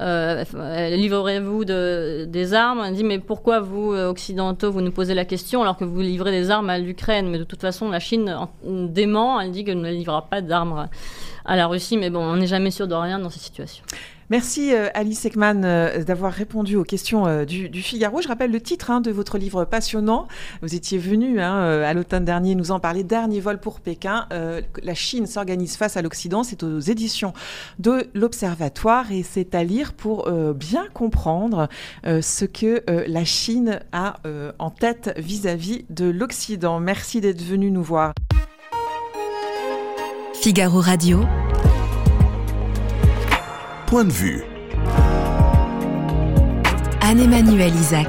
euh, 0.00 0.44
livrez-vous 0.96 1.64
des 1.64 2.54
armes 2.54 2.82
On 2.84 2.90
dit 2.90 3.04
mais 3.04 3.18
pourquoi 3.18 3.60
vous, 3.60 3.92
euh, 3.92 4.08
occidentaux, 4.08 4.72
vous 4.72 4.80
nous 4.80 4.90
posez 4.90 5.14
la 5.14 5.24
question 5.24 5.62
alors 5.62 5.76
que 5.76 5.84
vous 5.84 6.00
livrez 6.00 6.32
des 6.32 6.50
armes 6.50 6.70
à 6.70 6.78
l'Ukraine? 6.78 7.28
Mais 7.30 7.38
de 7.38 7.44
toute 7.44 7.60
façon, 7.60 7.90
la 7.90 8.00
Chine 8.00 8.36
dément, 8.64 9.40
elle 9.40 9.52
dit 9.52 9.64
qu'elle 9.64 9.80
ne 9.80 9.90
livrera 9.90 10.26
pas 10.28 10.40
d'armes 10.40 10.88
à 11.44 11.56
la 11.56 11.66
Russie, 11.66 11.96
mais 11.96 12.10
bon, 12.10 12.20
on 12.20 12.36
n'est 12.36 12.46
jamais 12.46 12.70
sûr 12.70 12.88
de 12.88 12.94
rien 12.94 13.18
dans 13.18 13.30
ces 13.30 13.40
situations. 13.40 13.84
Merci 14.30 14.74
euh, 14.74 14.88
Alice 14.94 15.24
Ekman 15.26 15.64
euh, 15.64 16.02
d'avoir 16.02 16.32
répondu 16.32 16.76
aux 16.76 16.84
questions 16.84 17.26
euh, 17.26 17.44
du, 17.44 17.82
Figaro. 17.82 18.22
Je 18.22 18.28
rappelle 18.28 18.50
le 18.50 18.60
titre 18.60 18.90
hein, 18.90 19.00
de 19.00 19.10
votre 19.10 19.36
livre 19.36 19.64
passionnant. 19.64 20.28
Vous 20.62 20.74
étiez 20.74 20.96
venu 20.96 21.40
hein, 21.40 21.82
à 21.82 21.92
l'automne 21.92 22.24
dernier 22.24 22.54
nous 22.54 22.70
en 22.70 22.80
parler. 22.80 23.04
Dernier 23.04 23.40
vol 23.40 23.58
pour 23.58 23.80
Pékin. 23.80 24.26
la 24.30 24.94
Chine 24.94 25.26
s'organise 25.26 25.76
face 25.76 25.96
à 25.96 26.02
l'Occident. 26.02 26.42
C'est 26.42 26.62
aux 26.62 26.80
éditions 26.80 27.32
de 27.78 28.08
l'Observatoire 28.14 29.12
et 29.12 29.22
c'est 29.22 29.54
à 29.54 29.62
lire 29.62 29.92
pour 29.92 30.30
bien 30.54 30.86
comprendre 30.94 31.68
ce 32.04 32.44
que 32.44 32.82
la 32.86 33.24
Chine 33.24 33.80
a 33.92 34.16
en 34.58 34.70
tête 34.70 35.12
vis-à-vis 35.16 35.80
-vis 35.80 35.84
de 35.90 36.06
l'Occident. 36.06 36.80
Merci 36.80 37.20
d'être 37.20 37.42
venu 37.42 37.70
nous 37.70 37.82
voir. 37.82 38.14
Figaro 40.44 40.82
Radio 40.82 41.24
point 43.86 44.04
de 44.04 44.12
vue. 44.12 44.44
Anne-Emmanuel 47.00 47.74
Isaac. 47.74 48.08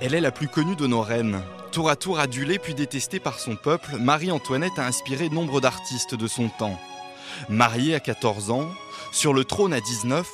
Elle 0.00 0.16
est 0.16 0.20
la 0.20 0.32
plus 0.32 0.48
connue 0.48 0.74
de 0.74 0.88
nos 0.88 1.00
reines. 1.00 1.42
Tour 1.70 1.88
à 1.88 1.94
tour 1.94 2.18
adulée 2.18 2.58
puis 2.58 2.74
détestée 2.74 3.20
par 3.20 3.38
son 3.38 3.54
peuple, 3.54 3.98
Marie-Antoinette 4.00 4.80
a 4.80 4.86
inspiré 4.88 5.28
nombre 5.28 5.60
d'artistes 5.60 6.16
de 6.16 6.26
son 6.26 6.48
temps. 6.48 6.80
Mariée 7.48 7.94
à 7.94 8.00
14 8.00 8.50
ans, 8.50 8.68
sur 9.12 9.32
le 9.32 9.44
trône 9.44 9.72
à 9.72 9.80
19, 9.80 10.28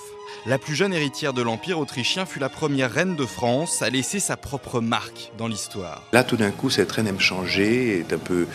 la 0.46 0.59
plus 0.59 0.74
jeune 0.74 0.94
héritière 0.94 1.33
de 1.33 1.42
l'Empire 1.42 1.79
autrichien 1.79 2.24
fut 2.24 2.38
la 2.38 2.48
première 2.48 2.90
reine 2.90 3.14
de 3.14 3.26
France 3.26 3.83
à 3.83 3.90
laisser 3.90 4.20
sa 4.20 4.37
propre 4.37 4.81
marque 4.81 5.33
dans 5.37 5.48
l'histoire. 5.48 6.03
Là, 6.12 6.24
tout 6.24 6.37
d'un 6.37 6.50
coup, 6.50 6.70
cette 6.70 6.90
reine 6.92 7.07
aime 7.07 7.20
changer, 7.20 7.98
est 7.98 8.12
un 8.12 8.18
peu 8.18 8.46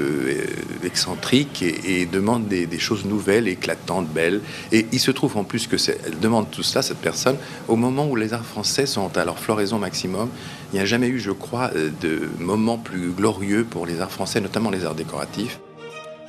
euh, 0.00 0.46
excentrique 0.82 1.62
et, 1.62 2.06
demande 2.06 2.48
des, 2.48 2.78
choses 2.78 3.04
nouvelles, 3.04 3.48
éclatantes, 3.48 4.08
belles. 4.08 4.40
Et 4.72 4.86
il 4.92 5.00
se 5.00 5.10
trouve 5.10 5.36
en 5.36 5.44
plus 5.44 5.66
que 5.66 5.76
elle 6.06 6.18
demande 6.18 6.50
tout 6.50 6.62
cela, 6.62 6.82
cette 6.82 6.98
personne, 6.98 7.36
au 7.68 7.76
moment 7.76 8.06
où 8.06 8.16
les 8.16 8.32
arts 8.32 8.44
français 8.44 8.86
sont 8.86 9.16
à 9.16 9.24
leur 9.24 9.38
floraison 9.38 9.78
maximum. 9.78 10.30
Il 10.72 10.76
n'y 10.76 10.82
a 10.82 10.86
jamais 10.86 11.08
eu, 11.08 11.18
je 11.18 11.30
crois, 11.30 11.70
euh, 11.76 11.90
de 12.00 12.30
moment 12.38 12.78
plus 12.78 13.10
glorieux 13.10 13.64
pour 13.64 13.86
les 13.86 14.00
arts 14.00 14.12
français, 14.12 14.40
notamment 14.40 14.70
les 14.70 14.84
arts 14.84 14.94
décoratifs. 14.94 15.60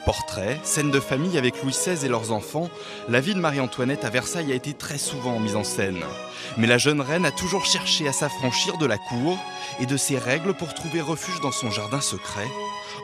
Portraits, 0.06 0.64
scènes 0.64 0.92
de 0.92 1.00
famille 1.00 1.36
avec 1.38 1.64
Louis 1.64 1.72
XVI 1.72 2.06
et 2.06 2.10
leurs 2.10 2.32
enfants, 2.32 2.70
la 3.10 3.20
vie 3.20 3.34
de 3.34 3.40
Marie-Antoinette 3.40 4.06
à 4.06 4.12
Versailles 4.12 4.52
a 4.52 4.56
été 4.56 4.74
très 4.74 5.00
souvent 5.00 5.40
mise 5.40 5.56
en 5.56 5.64
scène. 5.64 6.04
Mais 6.58 6.68
la 6.68 6.78
jeune 6.78 7.02
reine 7.02 7.26
a 7.26 7.32
toujours 7.32 7.66
cherché 7.66 8.08
à 8.08 8.14
s'affranchir 8.14 8.78
de 8.78 8.86
la 8.86 9.00
cour 9.00 9.40
et 9.80 9.88
de 9.88 9.98
ses 9.98 10.20
règles 10.20 10.54
pour 10.54 10.76
trouver 10.76 11.02
refuge 11.02 11.42
dans 11.42 11.52
son 11.52 11.72
jardin 11.72 12.02
secret, 12.02 12.48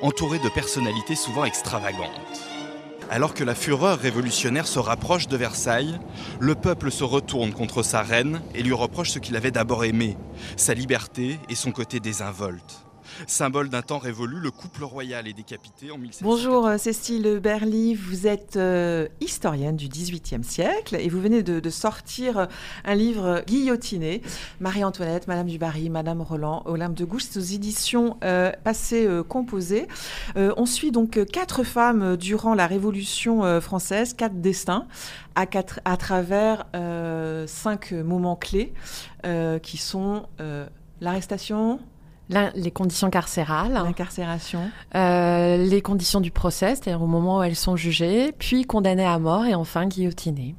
entouré 0.03 0.37
de 0.37 0.49
personnalités 0.49 1.15
souvent 1.15 1.43
extravagantes. 1.43 2.09
Alors 3.09 3.33
que 3.33 3.43
la 3.43 3.55
fureur 3.55 3.97
révolutionnaire 3.97 4.67
se 4.67 4.79
rapproche 4.79 5.27
de 5.27 5.35
Versailles, 5.35 5.99
le 6.39 6.53
peuple 6.53 6.91
se 6.91 7.03
retourne 7.03 7.51
contre 7.51 7.81
sa 7.81 8.03
reine 8.03 8.41
et 8.53 8.61
lui 8.61 8.73
reproche 8.73 9.09
ce 9.09 9.19
qu'il 9.19 9.35
avait 9.35 9.51
d'abord 9.51 9.83
aimé, 9.85 10.17
sa 10.55 10.75
liberté 10.75 11.39
et 11.49 11.55
son 11.55 11.71
côté 11.71 11.99
désinvolte. 11.99 12.85
Symbole 13.27 13.69
d'un 13.69 13.81
temps 13.81 13.97
révolu, 13.97 14.39
le 14.39 14.51
couple 14.51 14.83
royal 14.83 15.27
est 15.27 15.33
décapité 15.33 15.91
en 15.91 15.97
1700. 15.97 16.25
Bonjour 16.25 16.67
euh, 16.67 16.77
Cécile 16.77 17.39
Berly, 17.41 17.93
vous 17.95 18.27
êtes 18.27 18.55
euh, 18.55 19.07
historienne 19.19 19.75
du 19.75 19.87
XVIIIe 19.87 20.43
siècle 20.43 20.95
et 20.99 21.09
vous 21.09 21.21
venez 21.21 21.43
de, 21.43 21.69
sortir 21.69 22.37
euh, 22.37 22.45
un 22.85 22.95
livre 22.95 23.43
guillotiné, 23.47 24.21
Marie-Antoinette, 24.59 25.27
Madame 25.27 25.47
du 25.47 25.57
Barry, 25.57 25.89
Madame 25.89 26.21
Roland, 26.21 26.63
Olympe 26.65 26.95
de 26.95 27.05
Gouges, 27.05 27.21
aux 27.35 27.39
éditions 27.39 28.17
passées 28.63 29.07
composées. 29.27 29.87
on 30.35 30.65
suit 30.65 30.91
donc 30.91 31.23
quatre 31.31 31.63
femmes 31.63 32.17
durant 32.17 32.55
la 32.55 32.67
Révolution 32.67 33.61
française, 33.61 34.13
quatre 34.13 34.41
destins, 34.41 34.87
à, 35.35 35.45
quatre, 35.45 35.79
à 35.85 35.97
travers 35.97 36.65
cinq 37.47 37.91
moments 37.91 38.35
clés 38.35 38.73
qui 39.61 39.77
sont 39.77 40.25
l'arrestation, 41.01 41.79
les 42.55 42.71
conditions 42.71 43.09
carcérales. 43.09 43.73
L'incarcération. 43.73 44.69
Euh, 44.95 45.57
les 45.57 45.81
conditions 45.81 46.21
du 46.21 46.31
procès, 46.31 46.75
c'est-à-dire 46.75 47.01
au 47.01 47.07
moment 47.07 47.39
où 47.39 47.43
elles 47.43 47.55
sont 47.55 47.75
jugées, 47.75 48.31
puis 48.31 48.65
condamnées 48.65 49.05
à 49.05 49.19
mort 49.19 49.45
et 49.45 49.55
enfin 49.55 49.87
guillotinées. 49.87 50.55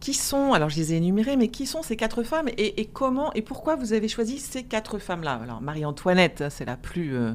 Qui 0.00 0.14
sont, 0.14 0.52
alors 0.52 0.68
je 0.68 0.76
les 0.76 0.92
ai 0.92 0.96
énumérées, 0.96 1.36
mais 1.36 1.48
qui 1.48 1.66
sont 1.66 1.82
ces 1.82 1.96
quatre 1.96 2.22
femmes 2.22 2.48
et, 2.58 2.84
comment 2.92 3.32
et 3.32 3.42
pourquoi 3.42 3.76
vous 3.76 3.92
avez 3.92 4.08
choisi 4.08 4.38
ces 4.38 4.62
quatre 4.62 4.98
femmes-là? 4.98 5.40
Alors 5.42 5.62
Marie-Antoinette, 5.62 6.44
c'est 6.50 6.66
la 6.66 6.76
plus 6.76 7.16
euh, 7.16 7.32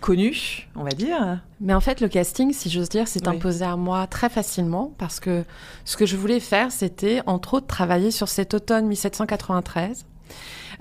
connue, 0.00 0.68
on 0.74 0.82
va 0.82 0.90
dire. 0.90 1.40
Mais 1.60 1.74
en 1.74 1.80
fait, 1.80 2.00
le 2.00 2.08
casting, 2.08 2.52
si 2.52 2.70
j'ose 2.70 2.88
dire, 2.88 3.06
s'est 3.06 3.28
imposé 3.28 3.64
à 3.64 3.76
moi 3.76 4.06
très 4.08 4.28
facilement 4.28 4.92
parce 4.98 5.20
que 5.20 5.44
ce 5.84 5.96
que 5.96 6.04
je 6.04 6.16
voulais 6.16 6.40
faire, 6.40 6.72
c'était 6.72 7.22
entre 7.26 7.54
autres 7.54 7.68
travailler 7.68 8.10
sur 8.10 8.28
cet 8.28 8.52
automne 8.52 8.86
1793 8.88 10.04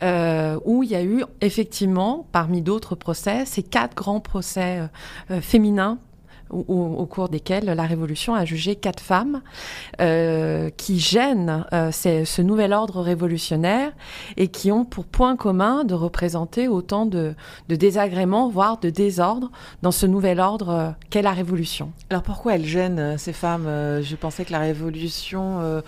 euh, 0.03 0.59
où 0.65 0.82
il 0.82 0.89
y 0.89 0.95
a 0.95 1.03
eu 1.03 1.23
effectivement, 1.41 2.26
parmi 2.32 2.61
d'autres 2.61 2.95
procès, 2.95 3.45
ces 3.45 3.61
quatre 3.61 3.95
grands 3.95 4.19
procès 4.19 4.80
euh, 4.80 4.88
euh, 5.36 5.41
féminins 5.41 5.99
au, 6.49 7.05
cours 7.05 7.30
desquels 7.30 7.63
la 7.63 7.84
Révolution 7.84 8.36
a 8.36 8.43
jugé 8.43 8.76
quatre 8.76 8.99
femmes 8.99 9.41
qui 9.97 10.99
gênent 10.99 11.65
ce 11.71 12.41
nouvel 12.41 12.73
ordre 12.73 12.99
révolutionnaire 12.99 13.93
et 14.36 14.49
qui 14.49 14.69
ont 14.69 14.84
pour 14.84 15.05
point 15.05 15.38
commun 15.38 15.86
de 15.86 15.93
représenter 15.93 16.67
autant 16.67 17.05
de, 17.05 17.36
désagréments, 17.69 18.49
voire 18.49 18.82
de 18.82 18.89
désordre 18.89 19.49
dans 19.82 19.91
ce 19.91 20.05
nouvel 20.05 20.41
ordre 20.41 20.93
qu'est 21.09 21.21
la 21.21 21.32
Révolution. 21.32 21.93
Alors 22.09 22.21
pourquoi 22.21 22.55
elles 22.55 22.65
gênent 22.65 23.17
ces 23.17 23.32
femmes 23.32 24.01
Je 24.01 24.15
pensais 24.17 24.43
que 24.43 24.51
la 24.51 24.59
Révolution 24.59 25.82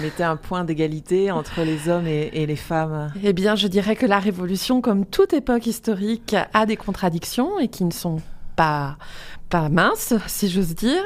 mettait 0.00 0.24
un 0.24 0.36
point 0.36 0.64
d'égalité 0.64 1.30
entre 1.30 1.62
les 1.62 1.88
hommes 1.88 2.06
et, 2.06 2.46
les 2.46 2.56
femmes 2.56 3.12
Eh 3.22 3.32
bien, 3.32 3.54
je 3.54 3.68
dirais 3.68 3.96
que 3.96 4.06
la 4.06 4.18
Révolution, 4.18 4.80
comme 4.80 5.06
toute 5.06 5.32
époque 5.32 5.66
historique, 5.66 6.36
a 6.52 6.66
des 6.66 6.76
contradictions 6.76 7.58
et 7.58 7.68
qui 7.68 7.84
ne 7.84 7.92
sont 7.92 8.20
pas, 8.56 8.96
pas 9.48 9.68
mince, 9.68 10.14
si 10.26 10.48
j'ose 10.48 10.74
dire. 10.74 11.02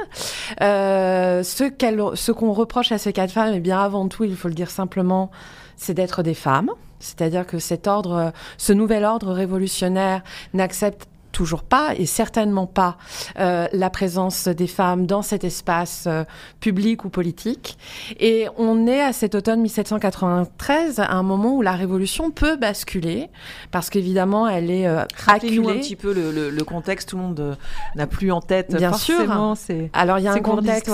Euh, 0.61 1.43
ce 1.43 1.65
qu'on 1.65 2.17
ce 2.17 2.33
qu'on 2.33 2.53
reproche 2.53 2.93
à 2.93 2.99
ces 2.99 3.13
quatre 3.13 3.33
femmes, 3.33 3.53
eh 3.55 3.61
bien 3.61 3.79
avant 3.79 4.09
tout, 4.09 4.25
il 4.25 4.37
faut 4.37 4.49
le 4.49 4.55
dire 4.55 4.71
simplement, 4.71 5.31
c'est 5.77 5.95
d'être 5.95 6.23
des 6.23 6.35
femmes. 6.35 6.71
C'est-à-dire 6.99 7.47
que 7.47 7.59
cet 7.59 7.89
ordre, 7.89 8.33
ce 8.59 8.73
nouvel 8.73 9.05
ordre 9.05 9.33
révolutionnaire 9.33 10.23
n'accepte 10.55 11.09
toujours 11.33 11.63
pas 11.63 11.95
et 11.97 12.07
certainement 12.07 12.67
pas 12.67 12.97
euh, 13.39 13.67
la 13.73 13.91
présence 13.91 14.49
des 14.49 14.67
femmes 14.67 15.07
dans 15.07 15.23
cet 15.23 15.45
espace 15.45 16.05
euh, 16.07 16.25
public 16.61 17.05
ou 17.05 17.09
politique. 17.09 17.79
Et 18.21 18.47
on 18.57 18.87
est 18.87 19.03
à 19.03 19.13
cet 19.13 19.35
automne 19.35 19.61
1793 19.63 21.01
à 21.01 21.13
un 21.13 21.23
moment 21.23 21.57
où 21.57 21.63
la 21.63 21.73
révolution 21.73 22.31
peut 22.31 22.57
basculer 22.57 23.31
parce 23.71 23.91
qu'évidemment 23.91 24.49
elle 24.49 24.71
est 24.71 24.87
euh, 24.87 25.05
acculée. 25.27 25.59
un 25.59 25.79
petit 25.79 25.97
peu 25.97 26.13
le, 26.13 26.31
le, 26.31 26.51
le, 26.51 26.65
contexte, 26.65 27.11
tout 27.11 27.17
le 27.17 27.23
monde 27.23 27.41
euh, 27.41 27.55
n'a 27.97 28.07
plus 28.07 28.31
en 28.33 28.41
tête 28.41 28.75
Bien 28.75 28.91
forcément. 28.91 29.55
sûr. 29.55 29.89
Alors 29.93 30.19
il 30.19 30.25
y 30.25 30.29
a 30.29 30.33
un 30.33 30.41
contexte. 30.41 30.91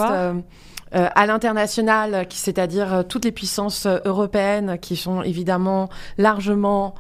Euh, 0.95 1.07
à 1.15 1.27
l'international, 1.27 2.27
c'est-à-dire 2.31 3.05
toutes 3.07 3.27
les 3.27 3.33
puissances 3.33 3.87
européennes 4.07 4.79
qui 4.81 4.97
sont 4.97 5.21
évidemment 5.21 5.91
largement 6.17 6.95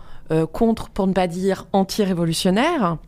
contre, 0.53 0.91
pour 0.91 1.07
ne 1.07 1.15
pas 1.15 1.27
dire 1.27 1.67
anti-révolutionnaires. 1.73 2.99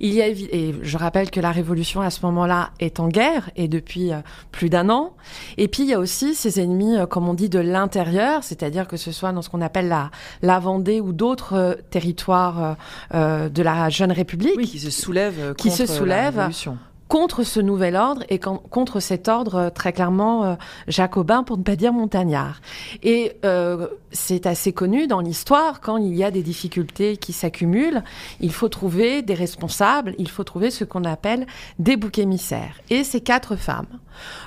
Il 0.00 0.12
y 0.12 0.22
a, 0.22 0.28
et 0.28 0.74
je 0.82 0.98
rappelle 0.98 1.30
que 1.30 1.40
la 1.40 1.52
révolution 1.52 2.00
à 2.00 2.10
ce 2.10 2.24
moment-là 2.26 2.70
est 2.80 3.00
en 3.00 3.08
guerre 3.08 3.50
et 3.56 3.68
depuis 3.68 4.12
euh, 4.12 4.18
plus 4.50 4.68
d'un 4.68 4.90
an. 4.90 5.14
Et 5.58 5.68
puis 5.68 5.84
il 5.84 5.88
y 5.88 5.94
a 5.94 5.98
aussi 5.98 6.34
ces 6.34 6.60
ennemis, 6.60 6.96
euh, 6.96 7.06
comme 7.06 7.28
on 7.28 7.34
dit, 7.34 7.48
de 7.48 7.58
l'intérieur, 7.58 8.44
c'est-à-dire 8.44 8.88
que 8.88 8.96
ce 8.96 9.12
soit 9.12 9.32
dans 9.32 9.42
ce 9.42 9.50
qu'on 9.50 9.60
appelle 9.60 9.88
la, 9.88 10.10
la 10.42 10.58
Vendée 10.58 11.00
ou 11.00 11.12
d'autres 11.12 11.54
euh, 11.54 11.74
territoires 11.90 12.76
euh, 13.14 13.48
de 13.48 13.62
la 13.62 13.88
jeune 13.88 14.12
République, 14.12 14.54
oui, 14.56 14.66
qui 14.66 14.78
se 14.78 14.90
soulèvent, 14.90 15.54
qui 15.54 15.70
se 15.70 15.86
soulèvent 15.86 16.36
la 16.36 16.42
révolution 16.42 16.78
contre 17.12 17.42
ce 17.42 17.60
nouvel 17.60 17.94
ordre 17.94 18.24
et 18.30 18.38
contre 18.38 18.98
cet 18.98 19.28
ordre 19.28 19.54
euh, 19.56 19.68
très 19.68 19.92
clairement 19.92 20.44
euh, 20.44 20.54
jacobin, 20.88 21.42
pour 21.42 21.58
ne 21.58 21.62
pas 21.62 21.76
dire 21.76 21.92
montagnard. 21.92 22.62
Et 23.02 23.36
euh, 23.44 23.86
c'est 24.12 24.46
assez 24.46 24.72
connu 24.72 25.06
dans 25.06 25.20
l'histoire, 25.20 25.82
quand 25.82 25.98
il 25.98 26.14
y 26.14 26.24
a 26.24 26.30
des 26.30 26.42
difficultés 26.42 27.18
qui 27.18 27.34
s'accumulent, 27.34 28.02
il 28.40 28.50
faut 28.50 28.70
trouver 28.70 29.20
des 29.20 29.34
responsables, 29.34 30.14
il 30.16 30.30
faut 30.30 30.42
trouver 30.42 30.70
ce 30.70 30.84
qu'on 30.84 31.04
appelle 31.04 31.46
des 31.78 31.98
boucs 31.98 32.18
émissaires. 32.18 32.80
Et 32.88 33.04
ces 33.04 33.20
quatre 33.20 33.56
femmes 33.56 33.98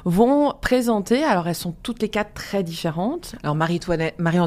vont 0.06 0.54
présenter, 0.62 1.24
alors 1.24 1.48
elles 1.48 1.56
sont 1.56 1.76
toutes 1.84 2.02
les 2.02 2.10
quatre 2.10 2.34
très 2.34 2.64
différentes. 2.64 3.36
Alors 3.44 3.56
Marie-Antoinette, 3.56 4.16
Marie 4.20 4.40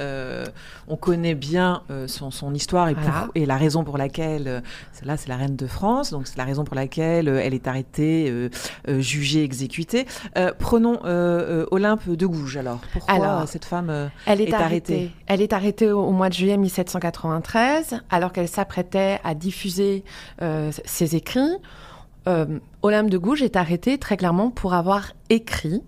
euh, 0.00 0.44
on 0.88 0.96
connaît 0.96 1.34
bien 1.34 1.82
euh, 1.90 2.06
son, 2.08 2.30
son, 2.30 2.54
histoire 2.54 2.88
et, 2.88 2.94
voilà. 2.94 3.10
pour, 3.10 3.30
et, 3.34 3.46
la 3.46 3.56
raison 3.56 3.84
pour 3.84 3.98
laquelle, 3.98 4.48
euh, 4.48 4.60
là 5.04 5.16
c'est 5.16 5.28
la 5.28 5.36
reine 5.36 5.56
de 5.56 5.66
France, 5.66 6.10
donc 6.10 6.26
c'est 6.26 6.38
la 6.38 6.44
raison 6.44 6.64
pour 6.64 6.76
laquelle 6.76 7.28
elle 7.40 7.54
est 7.54 7.68
arrêtée, 7.68 8.26
euh, 8.28 9.00
jugée, 9.00 9.44
exécutée. 9.44 10.06
prenons 10.58 10.98
Olympe 11.70 12.08
de 12.08 12.26
Gouges 12.26 12.56
alors. 12.56 12.80
Pourquoi 12.92 13.14
alors, 13.14 13.48
cette 13.48 13.64
femme 13.64 14.10
elle 14.26 14.40
est, 14.40 14.44
est 14.44 14.54
arrêtée, 14.54 14.94
arrêtée, 14.94 15.10
Elle 15.26 15.42
est 15.42 15.52
arrêtée 15.52 15.90
au, 15.90 16.02
au 16.02 16.12
mois 16.12 16.28
de 16.28 16.34
juillet 16.34 16.56
1793 16.56 18.00
alors 18.10 18.32
qu'elle 18.32 18.48
s'apprêtait 18.48 19.20
à 19.24 19.34
diffuser 19.34 20.04
ses 20.84 21.16
écrits. 21.16 21.56
Euh, 22.28 22.58
Olympe 22.82 23.10
de 23.10 23.18
Gouges 23.18 23.42
est 23.42 23.56
arrêtée 23.56 23.98
très 23.98 24.16
clairement 24.16 24.50
pour 24.50 24.74
avoir 24.74 25.12
écrit 25.30 25.82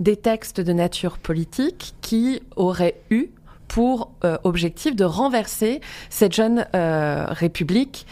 des 0.00 0.16
textes 0.16 0.60
de 0.60 0.72
nature 0.72 1.18
politique 1.18 1.94
qui 2.00 2.42
auraient 2.56 3.00
eu 3.10 3.28
pour 3.72 4.10
euh, 4.22 4.36
objectif 4.44 4.94
de 4.94 5.04
renverser 5.04 5.80
cette 6.10 6.34
jeune 6.34 6.66
euh, 6.76 7.24
république. 7.30 8.06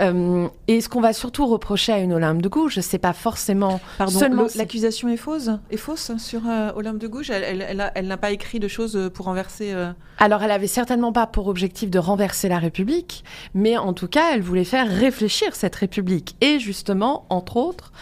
Euh, 0.00 0.48
et 0.66 0.80
ce 0.80 0.88
qu'on 0.88 1.00
va 1.00 1.12
surtout 1.12 1.46
reprocher 1.46 1.92
à 1.92 1.98
une 1.98 2.12
Olympe 2.12 2.42
de 2.42 2.48
Gouges, 2.48 2.80
c'est 2.80 2.98
pas 2.98 3.12
forcément 3.12 3.80
Pardon, 3.96 4.18
seulement 4.18 4.46
l'accusation 4.56 5.08
est 5.08 5.16
fausse, 5.16 5.50
est 5.70 5.76
fausse 5.76 6.10
sur 6.18 6.40
Olympe 6.74 6.98
de 6.98 7.06
Gouges? 7.06 7.30
Elle, 7.30 7.44
elle, 7.44 7.62
elle, 7.62 7.92
elle 7.94 8.08
n'a 8.08 8.16
pas 8.16 8.32
écrit 8.32 8.58
de 8.58 8.66
choses 8.66 8.98
pour 9.14 9.26
renverser. 9.26 9.72
Alors, 10.18 10.42
elle 10.42 10.50
avait 10.50 10.66
certainement 10.66 11.12
pas 11.12 11.28
pour 11.28 11.46
objectif 11.46 11.90
de 11.90 12.00
renverser 12.00 12.48
la 12.48 12.58
République, 12.58 13.22
mais 13.54 13.76
en 13.76 13.92
tout 13.92 14.08
cas, 14.08 14.34
elle 14.34 14.42
voulait 14.42 14.64
faire 14.64 14.88
réfléchir 14.88 15.54
cette 15.54 15.76
République. 15.76 16.34
Et 16.40 16.58
justement, 16.58 17.24
entre 17.28 17.56
autres 17.56 17.92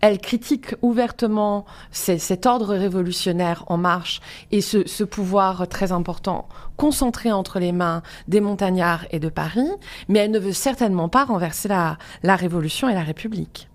elle 0.00 0.18
critique 0.18 0.74
ouvertement 0.82 1.64
cet 1.90 2.46
ordre 2.46 2.74
révolutionnaire 2.74 3.64
en 3.68 3.76
marche 3.76 4.20
et 4.52 4.60
ce, 4.60 5.04
pouvoir 5.04 5.68
très 5.68 5.92
important 5.92 6.48
concentré 6.76 7.32
entre 7.32 7.58
les 7.58 7.72
mains 7.72 8.02
des 8.28 8.40
montagnards 8.40 9.06
et 9.10 9.18
de 9.18 9.30
Paris, 9.30 9.68
mais 10.08 10.18
elle 10.20 10.30
ne 10.30 10.38
veut 10.38 10.52
certainement 10.52 11.08
pas 11.08 11.24
renverser 11.24 11.68
la 11.68 12.36
Révolution 12.36 12.88
et 12.88 12.94
la 12.94 13.02
République. 13.02 13.68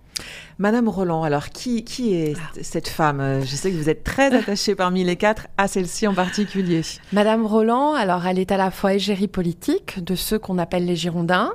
Madame 0.62 0.88
Roland, 0.88 1.24
alors 1.24 1.48
qui, 1.48 1.82
qui 1.82 2.14
est 2.14 2.34
ah. 2.36 2.60
cette 2.62 2.86
femme? 2.86 3.40
Je 3.40 3.56
sais 3.56 3.72
que 3.72 3.76
vous 3.76 3.88
êtes 3.88 4.04
très 4.04 4.32
attachée 4.32 4.76
parmi 4.76 5.02
les 5.02 5.16
quatre 5.16 5.48
à 5.58 5.66
celle-ci 5.66 6.06
en 6.06 6.14
particulier. 6.14 6.82
Madame 7.12 7.44
Roland, 7.44 7.94
alors 7.94 8.24
elle 8.28 8.38
est 8.38 8.52
à 8.52 8.56
la 8.56 8.70
fois 8.70 8.94
égérie 8.94 9.26
politique 9.26 10.04
de 10.04 10.14
ceux 10.14 10.38
qu'on 10.38 10.58
appelle 10.58 10.86
les 10.86 10.94
Girondins, 10.94 11.54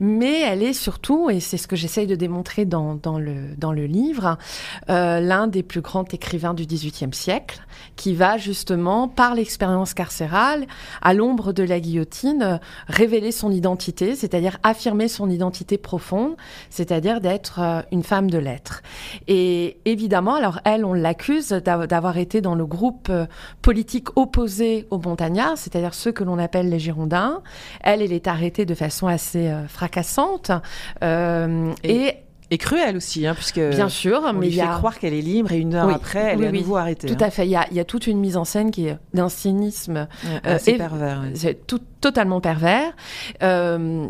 mais 0.00 0.42
elle 0.42 0.62
est 0.62 0.74
surtout, 0.74 1.30
et 1.30 1.40
c'est 1.40 1.56
ce 1.56 1.66
que 1.66 1.76
j'essaye 1.76 2.06
de 2.06 2.14
démontrer 2.14 2.66
dans, 2.66 2.96
dans, 2.96 3.18
le, 3.18 3.54
dans 3.56 3.72
le 3.72 3.86
livre, 3.86 4.36
euh, 4.90 5.18
l'un 5.20 5.46
des 5.46 5.62
plus 5.62 5.80
grands 5.80 6.04
écrivains 6.04 6.52
du 6.52 6.66
XVIIIe 6.66 7.14
siècle, 7.14 7.60
qui 7.96 8.12
va 8.12 8.36
justement, 8.36 9.08
par 9.08 9.34
l'expérience 9.34 9.94
carcérale, 9.94 10.66
à 11.00 11.14
l'ombre 11.14 11.54
de 11.54 11.62
la 11.62 11.80
guillotine, 11.80 12.60
révéler 12.86 13.32
son 13.32 13.50
identité, 13.50 14.14
c'est-à-dire 14.14 14.58
affirmer 14.62 15.08
son 15.08 15.30
identité 15.30 15.78
profonde, 15.78 16.36
c'est-à-dire 16.68 17.22
d'être 17.22 17.60
euh, 17.60 17.80
une 17.92 18.02
femme 18.02 18.25
de 18.30 18.38
lettres. 18.38 18.82
Et 19.28 19.78
évidemment, 19.84 20.34
alors 20.34 20.60
elle, 20.64 20.84
on 20.84 20.92
l'accuse 20.92 21.48
d'avoir 21.48 22.18
été 22.18 22.40
dans 22.40 22.54
le 22.54 22.66
groupe 22.66 23.08
euh, 23.10 23.26
politique 23.62 24.16
opposé 24.16 24.86
aux 24.90 24.98
montagnards, 24.98 25.58
c'est-à-dire 25.58 25.94
ceux 25.94 26.12
que 26.12 26.24
l'on 26.24 26.38
appelle 26.38 26.68
les 26.68 26.78
Girondins. 26.78 27.42
Elle, 27.82 28.02
elle 28.02 28.12
est 28.12 28.26
arrêtée 28.26 28.64
de 28.64 28.74
façon 28.74 29.06
assez 29.06 29.48
euh, 29.48 29.66
fracassante. 29.68 30.50
Euh, 31.02 31.72
et, 31.82 32.06
et 32.06 32.14
et 32.50 32.58
cruelle 32.58 32.96
aussi, 32.96 33.26
hein, 33.26 33.34
puisque 33.34 33.60
bien 33.60 33.88
sûr, 33.88 34.22
on 34.24 34.32
mais 34.32 34.46
lui 34.46 34.54
il 34.54 34.60
fait 34.60 34.66
a... 34.66 34.76
croire 34.76 35.00
qu'elle 35.00 35.14
est 35.14 35.20
libre 35.20 35.50
et 35.50 35.58
une 35.58 35.74
heure 35.74 35.88
oui, 35.88 35.94
après, 35.94 36.32
elle 36.32 36.38
oui, 36.38 36.44
est 36.44 36.48
à 36.48 36.50
oui, 36.52 36.60
nouveau 36.60 36.76
arrêtée. 36.76 37.08
Tout 37.08 37.14
hein. 37.14 37.26
à 37.26 37.30
fait. 37.30 37.44
Il 37.44 37.50
y, 37.50 37.56
a, 37.56 37.66
il 37.72 37.76
y 37.76 37.80
a 37.80 37.84
toute 37.84 38.06
une 38.06 38.20
mise 38.20 38.36
en 38.36 38.44
scène 38.44 38.70
qui 38.70 38.86
est 38.86 38.96
d'un 39.14 39.28
cynisme 39.28 40.06
euh, 40.46 40.58
et, 40.64 40.76
pervers. 40.76 41.24
C'est 41.34 41.66
tout 41.66 41.80
totalement 42.00 42.40
pervers. 42.40 42.92
Euh, 43.42 44.06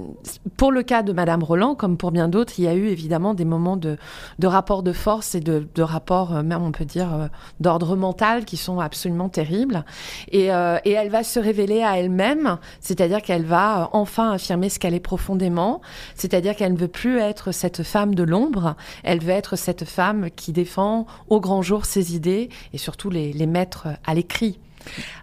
pour 0.56 0.72
le 0.72 0.82
cas 0.82 1.02
de 1.02 1.12
Madame 1.12 1.42
Roland, 1.42 1.74
comme 1.74 1.96
pour 1.96 2.10
bien 2.10 2.28
d'autres, 2.28 2.54
il 2.58 2.64
y 2.64 2.68
a 2.68 2.74
eu 2.74 2.86
évidemment 2.88 3.34
des 3.34 3.44
moments 3.44 3.76
de, 3.76 3.96
de 4.38 4.46
rapport 4.46 4.82
de 4.82 4.92
force 4.92 5.34
et 5.34 5.40
de, 5.40 5.66
de 5.74 5.82
rapport, 5.82 6.34
euh, 6.34 6.42
même 6.42 6.62
on 6.62 6.72
peut 6.72 6.84
dire, 6.84 7.14
euh, 7.14 7.28
d'ordre 7.60 7.96
mental 7.96 8.44
qui 8.44 8.56
sont 8.56 8.80
absolument 8.80 9.28
terribles. 9.28 9.84
Et, 10.32 10.46
et 10.46 10.92
elle 10.92 11.10
va 11.10 11.22
se 11.22 11.38
révéler 11.38 11.82
à 11.82 11.98
elle-même, 11.98 12.58
c'est-à-dire 12.80 13.22
qu'elle 13.22 13.44
va 13.44 13.90
enfin 13.92 14.32
affirmer 14.32 14.68
ce 14.68 14.78
qu'elle 14.78 14.94
est 14.94 15.00
profondément, 15.00 15.80
c'est-à-dire 16.14 16.54
qu'elle 16.56 16.72
ne 16.72 16.78
veut 16.78 16.88
plus 16.88 17.18
être 17.18 17.52
cette 17.52 17.82
femme 17.82 18.14
de 18.14 18.22
l'ombre, 18.22 18.76
elle 19.02 19.20
veut 19.20 19.30
être 19.30 19.56
cette 19.56 19.84
femme 19.84 20.30
qui 20.30 20.52
défend 20.52 21.06
au 21.28 21.40
grand 21.40 21.62
jour 21.62 21.84
ses 21.84 22.14
idées 22.14 22.48
et 22.72 22.78
surtout 22.78 23.10
les, 23.10 23.32
les 23.32 23.46
mettre 23.46 23.88
à 24.04 24.14
l'écrit. 24.14 24.58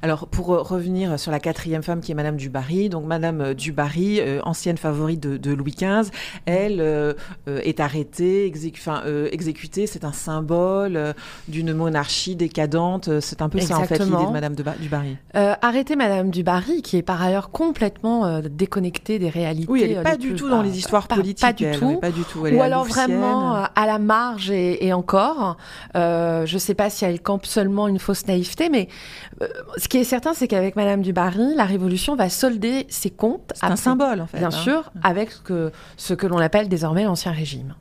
Alors, 0.02 0.28
pour 0.28 0.48
revenir 0.48 1.20
sur 1.20 1.32
la 1.32 1.40
quatrième 1.40 1.84
femme 1.84 2.02
qui 2.02 2.12
est 2.12 2.16
Madame 2.16 2.38
Dubarry, 2.38 2.90
donc 2.90 3.06
Madame 3.06 3.54
Dubarry, 3.54 4.20
euh, 4.20 4.42
ancienne 4.44 4.78
favorite 4.78 5.20
de, 5.20 5.38
de, 5.38 5.54
Louis 5.54 5.76
XV, 5.78 6.12
elle 6.46 6.80
euh, 6.80 7.14
est 7.48 7.80
arrêtée, 7.80 8.52
euh, 8.88 9.30
exécutée. 9.32 9.88
C'est 9.88 10.04
un 10.04 10.12
symbole 10.12 11.14
d'une 11.48 11.74
monarchie 11.74 12.36
décadente. 12.36 13.20
C'est 13.20 13.42
un 13.42 13.50
peu 13.50 13.60
Exactement. 13.60 13.88
ça, 13.88 13.94
en 13.94 13.98
fait, 13.98 14.04
l'idée 14.04 14.26
de 14.26 14.32
Madame 14.32 14.56
de 14.56 14.64
Dubarry. 14.80 15.18
arrêter 15.34 15.96
Madame 15.96 16.30
Dubarry, 16.30 16.82
qui 16.82 16.98
est 16.98 17.02
par 17.02 17.22
ailleurs 17.22 17.52
complètement 17.52 18.42
déconnectée 18.42 19.20
des 19.20 19.30
réalités. 19.30 19.72
Oui, 19.72 19.82
elle 19.84 19.98
n'est 19.98 20.04
pas 20.04 20.18
du 20.18 20.36
tout 20.36 20.50
dans 20.50 20.62
les 20.62 20.78
histoires 20.78 21.08
politiques. 21.08 21.42
Pas 21.42 21.54
du 21.54 21.72
tout. 21.72 22.00
Pas 22.00 22.12
du 22.12 22.24
tout. 22.24 22.46
Elle 22.46 22.56
Ou 22.56 22.58
est 22.58 22.62
alors 22.62 22.86
vraiment 22.86 23.54
à 23.54 23.86
la 23.86 24.00
marge 24.00 24.52
et, 24.52 24.86
et 24.86 24.94
encore. 24.94 25.58
je 25.96 26.54
ne 26.54 26.60
sais 26.60 26.76
pas 26.76 26.90
si 26.90 27.06
elle 27.06 27.22
campe 27.22 27.46
seulement 27.46 27.88
une 27.88 28.00
fausse 28.00 28.28
naïveté, 28.28 28.70
mais 28.70 28.88
ce 29.78 29.88
qui 29.88 29.98
est 29.98 30.04
certain, 30.04 30.34
c'est 30.34 30.48
qu'avec 30.48 30.76
Madame 30.76 31.02
du 31.02 31.14
Barry, 31.14 31.56
la 31.56 31.66
Révolution 31.66 32.16
va 32.16 32.30
solder 32.30 32.86
ses 32.90 33.10
comptes. 33.10 33.52
C'est 33.56 33.66
un 33.66 33.76
symbole, 33.76 34.22
en 34.22 34.28
fait. 34.28 34.38
Bien 34.38 34.48
hein. 34.48 34.52
sûr, 34.52 34.92
avec 35.04 35.32
ce 35.32 35.42
que, 35.42 35.72
ce 35.98 36.14
que 36.14 36.28
l'on 36.28 36.40
appelle 36.40 36.70
désormais 36.70 37.04
l'Ancien 37.04 37.32
Régime. 37.32 37.76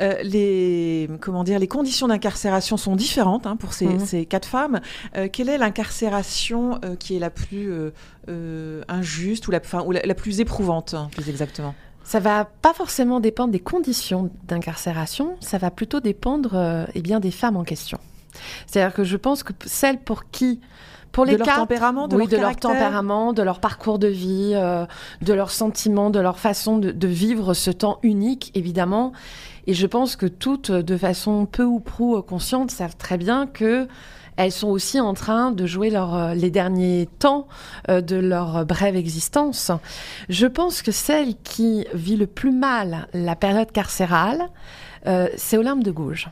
Euh, 0.00 0.14
les, 0.22 1.10
comment 1.20 1.44
dire, 1.44 1.58
les 1.58 1.68
conditions 1.68 2.08
d'incarcération 2.08 2.76
sont 2.76 2.96
différentes 2.96 3.46
hein, 3.46 3.56
pour 3.56 3.72
ces, 3.74 3.86
Mhm. 3.86 3.98
ces 3.98 4.24
quatre 4.24 4.48
femmes. 4.48 4.80
Euh, 5.16 5.28
quelle 5.30 5.48
est 5.48 5.58
l'incarcération 5.58 6.78
euh, 6.84 6.96
qui 6.96 7.16
est 7.16 7.18
la 7.18 7.30
plus 7.30 7.72
injuste 8.88 9.48
ou, 9.48 9.50
la, 9.50 9.58
enfin, 9.58 9.82
ou 9.84 9.92
la, 9.92 10.00
la 10.02 10.14
plus 10.14 10.40
éprouvante, 10.40 10.94
plus 11.12 11.28
exactement? 11.28 11.74
Ça 12.04 12.20
va 12.20 12.44
pas 12.44 12.72
forcément 12.72 13.20
dépendre 13.20 13.52
des 13.52 13.60
conditions 13.60 14.30
d'incarcération, 14.46 15.36
ça 15.40 15.58
va 15.58 15.70
plutôt 15.70 16.00
dépendre 16.00 16.86
eh 16.94 17.02
bien, 17.02 17.20
des 17.20 17.30
femmes 17.30 17.56
en 17.56 17.64
question. 17.64 17.98
C'est-à-dire 18.66 18.94
que 18.94 19.04
je 19.04 19.16
pense 19.16 19.42
que 19.42 19.52
celles 19.66 19.98
pour 19.98 20.30
qui, 20.30 20.60
pour 21.12 21.24
les 21.24 21.32
De 21.32 21.38
leur 21.38 21.46
quatre, 21.46 21.58
tempérament, 21.58 22.08
de 22.08 22.16
oui, 22.16 22.22
leur 22.22 22.30
de 22.30 22.36
leur 22.36 22.56
tempérament, 22.56 23.32
de 23.32 23.42
leur 23.42 23.60
parcours 23.60 23.98
de 23.98 24.08
vie, 24.08 24.52
euh, 24.54 24.86
de 25.22 25.32
leurs 25.32 25.50
sentiments, 25.50 26.10
de 26.10 26.20
leur 26.20 26.38
façon 26.38 26.78
de, 26.78 26.90
de 26.90 27.08
vivre 27.08 27.54
ce 27.54 27.70
temps 27.70 27.98
unique, 28.02 28.52
évidemment. 28.54 29.12
Et 29.66 29.74
je 29.74 29.86
pense 29.86 30.16
que 30.16 30.26
toutes, 30.26 30.70
de 30.70 30.96
façon 30.96 31.46
peu 31.46 31.64
ou 31.64 31.80
prou 31.80 32.20
consciente, 32.22 32.70
savent 32.70 32.96
très 32.96 33.18
bien 33.18 33.46
que 33.46 33.88
elles 34.40 34.52
sont 34.52 34.68
aussi 34.68 34.98
en 35.00 35.12
train 35.12 35.50
de 35.50 35.66
jouer 35.66 35.90
leur, 35.90 36.14
euh, 36.14 36.34
les 36.34 36.50
derniers 36.50 37.08
temps 37.18 37.46
euh, 37.90 38.00
de 38.00 38.16
leur 38.16 38.64
brève 38.64 38.96
existence. 38.96 39.70
Je 40.30 40.46
pense 40.46 40.80
que 40.80 40.92
celle 40.92 41.36
qui 41.42 41.86
vit 41.92 42.16
le 42.16 42.26
plus 42.26 42.52
mal 42.52 43.06
la 43.12 43.36
période 43.36 43.70
carcérale, 43.70 44.48
euh, 45.06 45.28
c'est 45.36 45.58
Olympe 45.58 45.84
de 45.84 45.90
Gouges. 45.90 46.30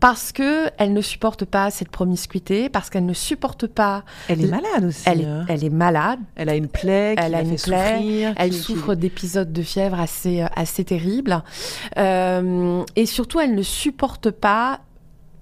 Parce 0.00 0.32
que 0.32 0.70
elle 0.78 0.94
ne 0.94 1.02
supporte 1.02 1.44
pas 1.44 1.70
cette 1.70 1.90
promiscuité, 1.90 2.70
parce 2.70 2.88
qu'elle 2.88 3.04
ne 3.04 3.12
supporte 3.12 3.66
pas. 3.66 4.02
Elle 4.28 4.42
est 4.42 4.48
malade 4.50 4.84
aussi. 4.86 5.02
Elle, 5.06 5.20
est- 5.20 5.24
hein. 5.26 5.44
elle 5.48 5.62
est 5.62 5.68
malade, 5.70 6.18
Elle 6.36 6.48
a 6.48 6.54
une 6.54 6.68
plaie 6.68 7.14
qui 7.18 7.22
Elle 7.24 7.34
a 7.34 7.42
une 7.42 7.58
fait 7.58 7.70
plaie, 7.70 7.96
souffrir. 7.98 8.34
elle 8.38 8.52
souffre 8.54 8.94
d'épisodes 8.94 9.52
de 9.52 9.62
fièvre 9.62 10.00
assez, 10.00 10.40
euh, 10.42 10.46
assez 10.56 10.84
terribles. 10.84 11.42
Euh, 11.98 12.82
et 12.96 13.06
surtout, 13.06 13.40
elle 13.40 13.54
ne 13.54 13.62
supporte 13.62 14.30
pas 14.30 14.80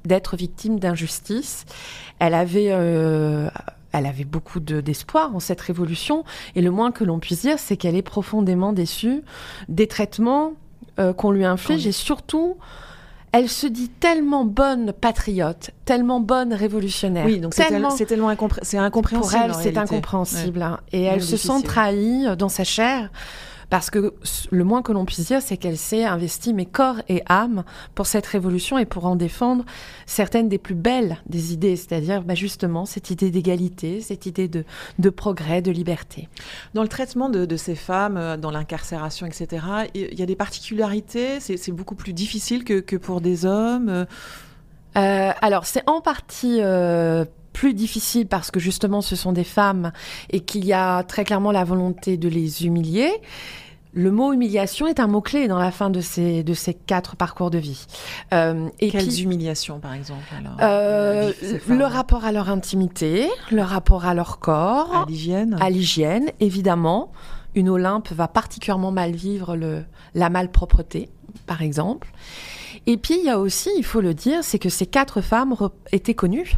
d'être 0.04 0.36
victime 0.36 0.78
d'injustice. 0.78 1.64
Elle 2.18 2.34
avait. 2.34 2.68
euh, 2.70 3.48
elle 3.92 4.04
avait 4.06 4.24
beaucoup 4.24 4.60
de- 4.60 4.80
d'espoir 4.82 5.34
en 5.34 5.40
cette 5.40 5.60
révolution, 5.62 6.24
et 6.54 6.60
le 6.60 6.70
moins 6.70 6.92
que 6.92 7.04
l'on 7.04 7.18
puisse 7.20 7.40
dire, 7.40 7.58
c'est 7.58 7.76
qu'elle 7.78 7.96
est 7.96 8.02
profondément 8.02 8.72
déçue 8.74 9.22
des 9.68 9.86
traitements 9.86 10.52
euh, 10.98 11.12
qu'on 11.14 11.30
lui 11.30 11.44
inflige, 11.46 11.86
et 11.86 11.92
surtout, 11.92 12.56
elle 13.32 13.48
se 13.48 13.66
dit 13.66 13.88
tellement 13.88 14.44
bonne 14.44 14.92
patriote, 14.92 15.70
tellement 15.84 16.20
bonne 16.20 16.52
révolutionnaire, 16.54 17.26
Oui, 17.26 17.40
donc 17.40 17.54
c'est 17.54 17.66
tellement 17.66 17.88
tel- 17.88 17.98
c'est 17.98 18.06
tellement 18.06 18.30
incompré- 18.30 18.60
c'est 18.62 18.78
incompréhensible. 18.78 19.42
pour 19.48 19.58
elle, 19.58 19.62
c'est 19.62 19.76
incompréhensible. 19.78 20.62
hein. 20.62 20.80
Et 20.92 21.02
elle 21.02 21.22
se 21.22 21.36
sent 21.36 21.62
trahie 21.64 22.26
euh, 22.26 22.36
dans 22.36 22.48
sa 22.48 22.64
chair. 22.64 23.10
Parce 23.70 23.90
que 23.90 24.14
le 24.50 24.64
moins 24.64 24.82
que 24.82 24.92
l'on 24.92 25.04
puisse 25.04 25.26
dire, 25.26 25.42
c'est 25.42 25.56
qu'elle 25.56 25.76
s'est 25.76 26.04
investie, 26.04 26.54
mais 26.54 26.64
corps 26.64 27.02
et 27.08 27.22
âme, 27.26 27.64
pour 27.94 28.06
cette 28.06 28.26
révolution 28.26 28.78
et 28.78 28.86
pour 28.86 29.04
en 29.06 29.16
défendre 29.16 29.64
certaines 30.06 30.48
des 30.48 30.58
plus 30.58 30.74
belles 30.74 31.18
des 31.26 31.52
idées, 31.52 31.76
c'est-à-dire 31.76 32.22
bah, 32.22 32.34
justement 32.34 32.86
cette 32.86 33.10
idée 33.10 33.30
d'égalité, 33.30 34.00
cette 34.00 34.26
idée 34.26 34.48
de, 34.48 34.64
de 34.98 35.10
progrès, 35.10 35.60
de 35.62 35.70
liberté. 35.70 36.28
Dans 36.74 36.82
le 36.82 36.88
traitement 36.88 37.28
de, 37.28 37.44
de 37.44 37.56
ces 37.56 37.74
femmes, 37.74 38.16
euh, 38.16 38.36
dans 38.36 38.50
l'incarcération, 38.50 39.26
etc., 39.26 39.66
il 39.94 40.18
y 40.18 40.22
a 40.22 40.26
des 40.26 40.36
particularités. 40.36 41.40
C'est 41.40 41.56
c'est 41.56 41.72
beaucoup 41.72 41.94
plus 41.94 42.12
difficile 42.12 42.64
que, 42.64 42.80
que 42.80 42.96
pour 42.96 43.20
des 43.20 43.44
hommes. 43.44 43.88
euh, 43.88 44.04
Euh, 44.96 45.30
alors, 45.42 45.66
c'est 45.66 45.82
en 45.88 46.00
partie 46.00 46.58
euh, 46.60 47.24
plus 47.58 47.74
difficile 47.74 48.28
parce 48.28 48.52
que 48.52 48.60
justement, 48.60 49.00
ce 49.00 49.16
sont 49.16 49.32
des 49.32 49.42
femmes 49.42 49.90
et 50.30 50.38
qu'il 50.38 50.64
y 50.64 50.72
a 50.72 51.02
très 51.02 51.24
clairement 51.24 51.50
la 51.50 51.64
volonté 51.64 52.16
de 52.16 52.28
les 52.28 52.64
humilier. 52.64 53.10
Le 53.94 54.12
mot 54.12 54.32
humiliation 54.32 54.86
est 54.86 55.00
un 55.00 55.08
mot-clé 55.08 55.48
dans 55.48 55.58
la 55.58 55.72
fin 55.72 55.90
de 55.90 56.00
ces, 56.00 56.44
de 56.44 56.54
ces 56.54 56.72
quatre 56.72 57.16
parcours 57.16 57.50
de 57.50 57.58
vie. 57.58 57.86
Euh, 58.32 58.68
et 58.78 58.92
Quelles 58.92 59.08
puis, 59.08 59.22
humiliations, 59.22 59.80
par 59.80 59.94
exemple 59.94 60.22
alors, 60.38 60.56
euh, 60.60 61.32
femmes? 61.32 61.78
le 61.78 61.84
rapport 61.84 62.24
à 62.24 62.30
leur 62.30 62.48
intimité, 62.48 63.28
le 63.50 63.62
rapport 63.62 64.04
à 64.04 64.14
leur 64.14 64.38
corps, 64.38 64.94
à 64.94 65.04
l'hygiène? 65.08 65.56
à 65.60 65.68
l'hygiène, 65.68 66.30
évidemment. 66.38 67.10
Une 67.56 67.70
Olympe 67.70 68.12
va 68.12 68.28
particulièrement 68.28 68.92
mal 68.92 69.16
vivre 69.16 69.56
le, 69.56 69.82
la 70.14 70.30
malpropreté, 70.30 71.08
par 71.46 71.60
exemple. 71.62 72.12
Et 72.86 72.98
puis, 72.98 73.16
il 73.18 73.24
y 73.24 73.30
a 73.30 73.40
aussi, 73.40 73.70
il 73.76 73.84
faut 73.84 74.00
le 74.00 74.14
dire, 74.14 74.44
c'est 74.44 74.60
que 74.60 74.68
ces 74.68 74.86
quatre 74.86 75.22
femmes 75.22 75.56
étaient 75.90 76.14
connues. 76.14 76.56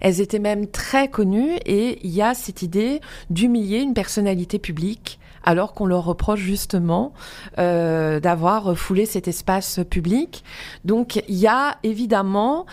Elles 0.00 0.20
étaient 0.20 0.38
même 0.38 0.66
très 0.66 1.08
connues 1.08 1.56
et 1.66 1.98
il 2.02 2.10
y 2.10 2.22
a 2.22 2.34
cette 2.34 2.62
idée 2.62 3.00
d'humilier 3.30 3.78
une 3.78 3.94
personnalité 3.94 4.58
publique 4.58 5.18
alors 5.42 5.72
qu'on 5.72 5.86
leur 5.86 6.04
reproche 6.04 6.40
justement 6.40 7.12
euh, 7.58 8.20
d'avoir 8.20 8.76
foulé 8.76 9.06
cet 9.06 9.28
espace 9.28 9.80
public. 9.88 10.44
Donc 10.84 11.22
il 11.28 11.36
y 11.36 11.46
a 11.46 11.78
évidemment 11.82 12.66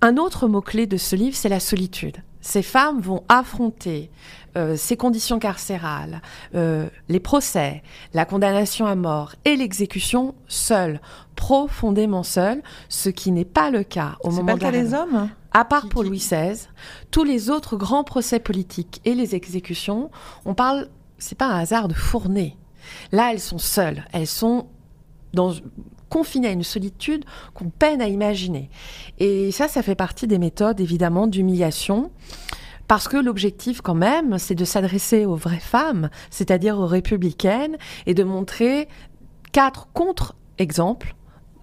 un 0.00 0.16
autre 0.16 0.48
mot-clé 0.48 0.86
de 0.86 0.96
ce 0.96 1.16
livre, 1.16 1.36
c'est 1.36 1.48
la 1.48 1.60
solitude. 1.60 2.18
Ces 2.40 2.62
femmes 2.62 3.00
vont 3.00 3.22
affronter 3.28 4.10
euh, 4.56 4.76
ces 4.76 4.96
conditions 4.96 5.38
carcérales, 5.38 6.20
euh, 6.56 6.88
les 7.08 7.20
procès, 7.20 7.82
la 8.12 8.24
condamnation 8.24 8.84
à 8.84 8.96
mort 8.96 9.36
et 9.44 9.54
l'exécution 9.54 10.34
seules, 10.48 11.00
profondément 11.36 12.24
seules, 12.24 12.60
ce 12.88 13.08
qui 13.08 13.30
n'est 13.30 13.44
pas 13.44 13.70
le 13.70 13.84
cas 13.84 14.16
au 14.24 14.30
C'est 14.30 14.36
moment 14.36 14.46
pas 14.46 14.52
le 14.54 14.58
de 14.58 14.64
la 14.64 14.70
cas 14.72 14.78
des 14.78 14.94
hommes? 14.94 15.30
À 15.54 15.64
part 15.66 15.88
pour 15.88 16.02
Louis 16.02 16.18
XVI, 16.18 16.68
tous 17.10 17.24
les 17.24 17.50
autres 17.50 17.76
grands 17.76 18.04
procès 18.04 18.40
politiques 18.40 19.00
et 19.04 19.14
les 19.14 19.34
exécutions, 19.34 20.10
on 20.46 20.54
parle, 20.54 20.88
c'est 21.18 21.36
pas 21.36 21.46
un 21.46 21.58
hasard 21.58 21.88
de 21.88 21.94
fournée. 21.94 22.56
Là, 23.12 23.32
elles 23.32 23.40
sont 23.40 23.58
seules, 23.58 24.04
elles 24.12 24.26
sont 24.26 24.66
confinées 26.08 26.48
à 26.48 26.52
une 26.52 26.62
solitude 26.62 27.24
qu'on 27.54 27.68
peine 27.68 28.00
à 28.00 28.08
imaginer. 28.08 28.70
Et 29.18 29.52
ça, 29.52 29.68
ça 29.68 29.82
fait 29.82 29.94
partie 29.94 30.26
des 30.26 30.38
méthodes, 30.38 30.80
évidemment, 30.80 31.26
d'humiliation. 31.26 32.10
Parce 32.88 33.08
que 33.08 33.16
l'objectif, 33.16 33.80
quand 33.80 33.94
même, 33.94 34.38
c'est 34.38 34.54
de 34.54 34.64
s'adresser 34.64 35.24
aux 35.24 35.36
vraies 35.36 35.60
femmes, 35.60 36.10
c'est-à-dire 36.30 36.78
aux 36.78 36.86
républicaines, 36.86 37.76
et 38.06 38.14
de 38.14 38.24
montrer 38.24 38.88
quatre 39.52 39.88
contre-exemples 39.92 41.14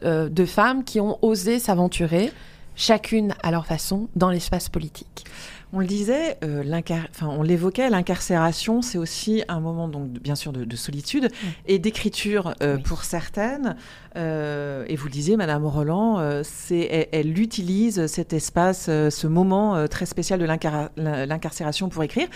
euh, 0.03 0.29
de 0.29 0.45
femmes 0.45 0.83
qui 0.83 0.99
ont 0.99 1.19
osé 1.23 1.59
s'aventurer, 1.59 2.31
chacune 2.79 3.35
à 3.43 3.51
leur 3.51 3.65
façon, 3.65 4.07
dans 4.15 4.29
l'espace 4.29 4.69
politique. 4.69 5.25
On 5.73 5.79
le 5.79 5.85
disait, 5.85 6.37
euh, 6.43 6.63
enfin, 7.11 7.27
on 7.27 7.43
l'évoquait, 7.43 7.89
l'incarcération, 7.91 8.81
c'est 8.81 8.97
aussi 8.97 9.43
un 9.49 9.59
moment, 9.59 9.87
donc, 9.87 10.07
bien 10.13 10.33
sûr, 10.33 10.51
de, 10.51 10.63
de 10.63 10.75
solitude 10.75 11.29
et 11.67 11.77
d'écriture 11.77 12.55
euh, 12.63 12.77
Oui. 12.77 12.81
pour 12.83 13.03
certaines. 13.03 13.75
Euh, 14.15 14.85
et 14.87 14.95
vous 14.95 15.05
le 15.05 15.11
disiez, 15.11 15.37
Madame 15.37 15.65
Roland, 15.65 16.19
euh, 16.19 16.43
elle, 16.71 17.07
elle 17.11 17.39
utilise 17.39 18.07
cet 18.07 18.33
espace, 18.33 18.87
euh, 18.89 19.09
ce 19.09 19.27
moment 19.27 19.87
très 19.87 20.05
spécial 20.05 20.39
de 20.39 20.45
l'incar- 20.45 20.89
l'incarcération 20.97 21.89
pour 21.89 22.03
écrire, 22.03 22.27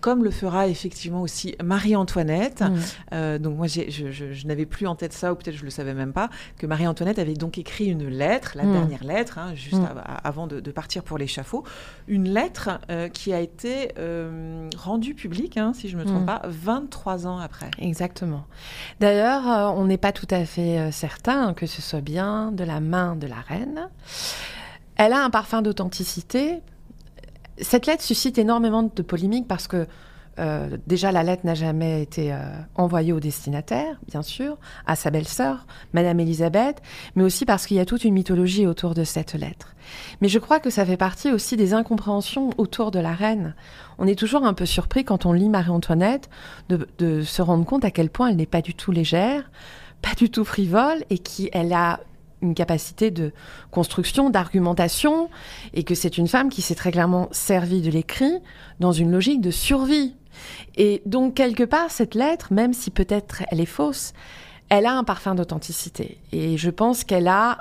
comme 0.00 0.24
le 0.24 0.30
fera 0.30 0.68
effectivement 0.68 1.20
aussi 1.22 1.54
Marie-Antoinette. 1.62 2.62
Mm. 2.62 2.74
Euh, 3.12 3.38
donc 3.38 3.56
moi, 3.56 3.66
je, 3.66 3.82
je- 3.88 4.32
je 4.32 4.46
n'avais 4.46 4.66
plus 4.66 4.86
en 4.86 4.94
tête 4.94 5.12
ça, 5.12 5.32
ou 5.32 5.36
peut-être 5.36 5.56
je 5.56 5.64
le 5.64 5.70
savais 5.70 5.94
même 5.94 6.12
pas, 6.12 6.30
que 6.58 6.66
Marie-Antoinette 6.66 7.18
avait 7.18 7.34
donc 7.34 7.58
écrit 7.58 7.86
une 7.86 8.08
lettre, 8.08 8.52
la 8.54 8.64
Mm. 8.64 8.72
dernière 8.72 9.04
lettre, 9.04 9.38
hein, 9.38 9.52
juste 9.54 9.74
Mm. 9.82 9.84
av- 9.86 10.04
avant 10.24 10.46
de, 10.46 10.60
de 10.60 10.70
partir 10.70 11.02
pour 11.02 11.18
l'échafaud, 11.18 11.64
une 12.06 12.28
lettre 12.32 12.70
qui 13.12 13.32
a 13.32 13.40
été 13.40 13.92
rendue 14.76 15.14
publique, 15.14 15.56
hein, 15.56 15.72
si 15.74 15.88
je 15.88 15.96
ne 15.96 16.02
me 16.02 16.06
trompe 16.06 16.26
pas, 16.26 16.42
23 16.46 17.26
ans 17.26 17.38
après. 17.38 17.70
Exactement. 17.78 18.44
D'ailleurs, 19.00 19.74
on 19.76 19.84
n'est 19.86 19.98
pas 19.98 20.12
tout 20.12 20.26
à 20.30 20.44
fait 20.44 20.78
euh, 20.78 20.90
que 21.56 21.66
ce 21.66 21.82
soit 21.82 22.00
bien 22.00 22.52
de 22.52 22.64
la 22.64 22.80
main 22.80 23.16
de 23.16 23.26
la 23.26 23.36
reine. 23.36 23.88
Elle 24.96 25.12
a 25.12 25.22
un 25.22 25.30
parfum 25.30 25.62
d'authenticité. 25.62 26.60
Cette 27.60 27.86
lettre 27.86 28.02
suscite 28.02 28.38
énormément 28.38 28.82
de 28.82 29.02
polémiques 29.02 29.46
parce 29.46 29.68
que 29.68 29.86
euh, 30.38 30.76
déjà 30.86 31.10
la 31.10 31.24
lettre 31.24 31.44
n'a 31.44 31.54
jamais 31.54 32.00
été 32.00 32.32
euh, 32.32 32.38
envoyée 32.76 33.12
au 33.12 33.18
destinataire, 33.18 33.98
bien 34.06 34.22
sûr, 34.22 34.56
à 34.86 34.94
sa 34.94 35.10
belle-sœur, 35.10 35.66
Madame 35.92 36.20
Élisabeth, 36.20 36.80
mais 37.16 37.24
aussi 37.24 37.44
parce 37.44 37.66
qu'il 37.66 37.76
y 37.76 37.80
a 37.80 37.84
toute 37.84 38.04
une 38.04 38.14
mythologie 38.14 38.66
autour 38.66 38.94
de 38.94 39.02
cette 39.02 39.34
lettre. 39.34 39.74
Mais 40.20 40.28
je 40.28 40.38
crois 40.38 40.60
que 40.60 40.70
ça 40.70 40.86
fait 40.86 40.96
partie 40.96 41.32
aussi 41.32 41.56
des 41.56 41.74
incompréhensions 41.74 42.50
autour 42.56 42.92
de 42.92 43.00
la 43.00 43.12
reine. 43.12 43.56
On 43.98 44.06
est 44.06 44.18
toujours 44.18 44.44
un 44.44 44.54
peu 44.54 44.66
surpris 44.66 45.04
quand 45.04 45.26
on 45.26 45.32
lit 45.32 45.48
Marie-Antoinette 45.48 46.30
de 46.68 47.22
se 47.22 47.42
rendre 47.42 47.64
compte 47.64 47.84
à 47.84 47.90
quel 47.90 48.08
point 48.08 48.28
elle 48.28 48.36
n'est 48.36 48.46
pas 48.46 48.62
du 48.62 48.74
tout 48.74 48.92
légère, 48.92 49.50
pas 50.02 50.14
du 50.16 50.30
tout 50.30 50.44
frivole 50.44 51.04
et 51.10 51.18
qu'elle 51.18 51.72
a 51.72 52.00
une 52.40 52.54
capacité 52.54 53.10
de 53.10 53.32
construction, 53.70 54.30
d'argumentation, 54.30 55.28
et 55.74 55.82
que 55.82 55.94
c'est 55.94 56.18
une 56.18 56.28
femme 56.28 56.50
qui 56.50 56.62
s'est 56.62 56.74
très 56.74 56.92
clairement 56.92 57.28
servie 57.32 57.82
de 57.82 57.90
l'écrit 57.90 58.38
dans 58.80 58.92
une 58.92 59.10
logique 59.10 59.40
de 59.40 59.50
survie. 59.50 60.14
Et 60.76 61.02
donc, 61.04 61.34
quelque 61.34 61.64
part, 61.64 61.90
cette 61.90 62.14
lettre, 62.14 62.52
même 62.52 62.72
si 62.72 62.90
peut-être 62.90 63.42
elle 63.50 63.60
est 63.60 63.66
fausse, 63.66 64.12
elle 64.68 64.86
a 64.86 64.92
un 64.92 65.04
parfum 65.04 65.34
d'authenticité. 65.34 66.18
Et 66.30 66.56
je 66.56 66.70
pense 66.70 67.02
qu'elle 67.02 67.26
a, 67.26 67.58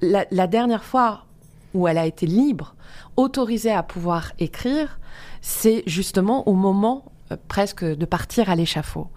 la, 0.00 0.24
la 0.30 0.46
dernière 0.46 0.84
fois 0.84 1.26
où 1.74 1.86
elle 1.86 1.98
a 1.98 2.06
été 2.06 2.26
libre, 2.26 2.74
autorisée 3.16 3.72
à 3.72 3.82
pouvoir 3.82 4.32
écrire, 4.38 4.98
c'est 5.40 5.82
justement 5.86 6.48
au 6.48 6.54
moment 6.54 7.11
presque 7.48 7.84
de 7.84 8.04
partir 8.04 8.50
à 8.50 8.56
l'échafaud. 8.56 9.08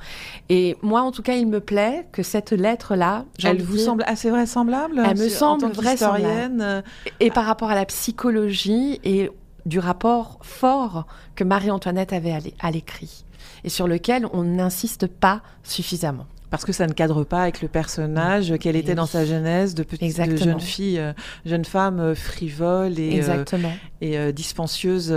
Et 0.50 0.78
moi, 0.82 1.02
en 1.02 1.12
tout 1.12 1.22
cas, 1.22 1.36
il 1.36 1.48
me 1.48 1.60
plaît 1.60 2.08
que 2.12 2.24
cette 2.24 2.52
lettre-là, 2.52 3.26
elle 3.44 3.62
vous 3.62 3.78
semble 3.78 4.04
assez 4.08 4.30
vraisemblable 4.30 5.02
Elle 5.06 5.18
me 5.18 5.30
semble 5.30 5.72
vraisemblable. 5.72 6.62
Euh, 6.62 6.82
et 7.20 7.32
par 7.32 7.46
rapport 7.46 7.70
à 7.70 7.76
la 7.76 7.86
psychologie 7.86 9.00
et 9.04 9.30
du 9.66 9.80
rapport 9.80 10.40
fort 10.42 11.08
que 11.36 11.44
Marie-Antoinette 11.44 12.14
avait 12.14 12.38
à 12.60 12.72
l'écrit 12.72 13.26
et 13.64 13.70
sur 13.70 13.88
lequel 13.88 14.28
on 14.32 14.44
n'insiste 14.44 15.08
pas 15.08 15.42
suffisamment. 15.64 16.28
Parce 16.52 16.66
que 16.66 16.72
ça 16.72 16.86
ne 16.86 16.94
cadre 16.94 17.24
pas 17.24 17.42
avec 17.42 17.62
le 17.62 17.68
personnage 17.68 18.56
qu'elle 18.60 18.76
était 18.76 18.96
dans 18.96 19.08
sa 19.08 19.26
jeunesse 19.26 19.74
de 19.74 19.84
petite 19.84 20.18
de 20.30 20.38
jeune 20.38 20.60
fille, 20.60 21.00
euh, 21.00 21.14
jeune 21.46 21.66
femme 21.66 22.14
frivole 22.16 23.00
et 23.00 24.32
dispensieuse. 24.32 25.08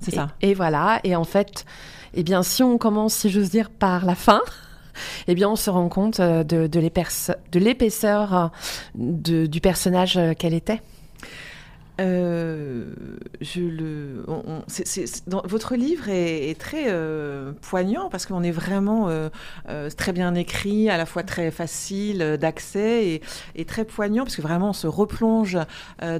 c'est 0.00 0.14
ça? 0.14 0.28
Et 0.42 0.54
voilà. 0.54 1.00
Et 1.04 1.16
en 1.16 1.24
fait, 1.24 1.64
eh 2.14 2.22
bien, 2.22 2.42
si 2.42 2.62
on 2.62 2.78
commence, 2.78 3.14
si 3.14 3.30
j'ose 3.30 3.50
dire, 3.50 3.70
par 3.70 4.04
la 4.04 4.14
fin, 4.14 4.40
eh 5.28 5.34
bien, 5.34 5.48
on 5.48 5.56
se 5.56 5.70
rend 5.70 5.88
compte 5.88 6.20
euh, 6.20 6.44
de, 6.44 6.66
de 6.66 7.60
l'épaisseur 7.60 8.34
euh, 8.34 8.48
du 8.94 9.60
personnage 9.60 10.16
euh, 10.16 10.34
qu'elle 10.34 10.54
était. 10.54 10.80
Euh, 12.00 12.84
je 13.40 13.60
le, 13.60 14.24
dans, 15.26 15.42
votre 15.44 15.74
livre 15.74 16.08
est, 16.08 16.58
très 16.58 16.86
euh, 16.88 17.52
poignant 17.60 18.08
parce 18.08 18.26
qu'on 18.26 18.42
est 18.42 18.50
vraiment 18.50 19.08
euh, 19.08 19.28
très 19.96 20.12
bien 20.12 20.34
écrit, 20.34 20.88
à 20.88 20.96
la 20.96 21.06
fois 21.06 21.22
très 21.22 21.50
facile 21.50 22.38
d'accès 22.40 23.20
et, 23.54 23.64
très 23.64 23.84
poignant 23.84 24.24
parce 24.24 24.36
que 24.36 24.42
vraiment 24.42 24.70
on 24.70 24.74
se 24.74 24.86
replonge 24.86 25.58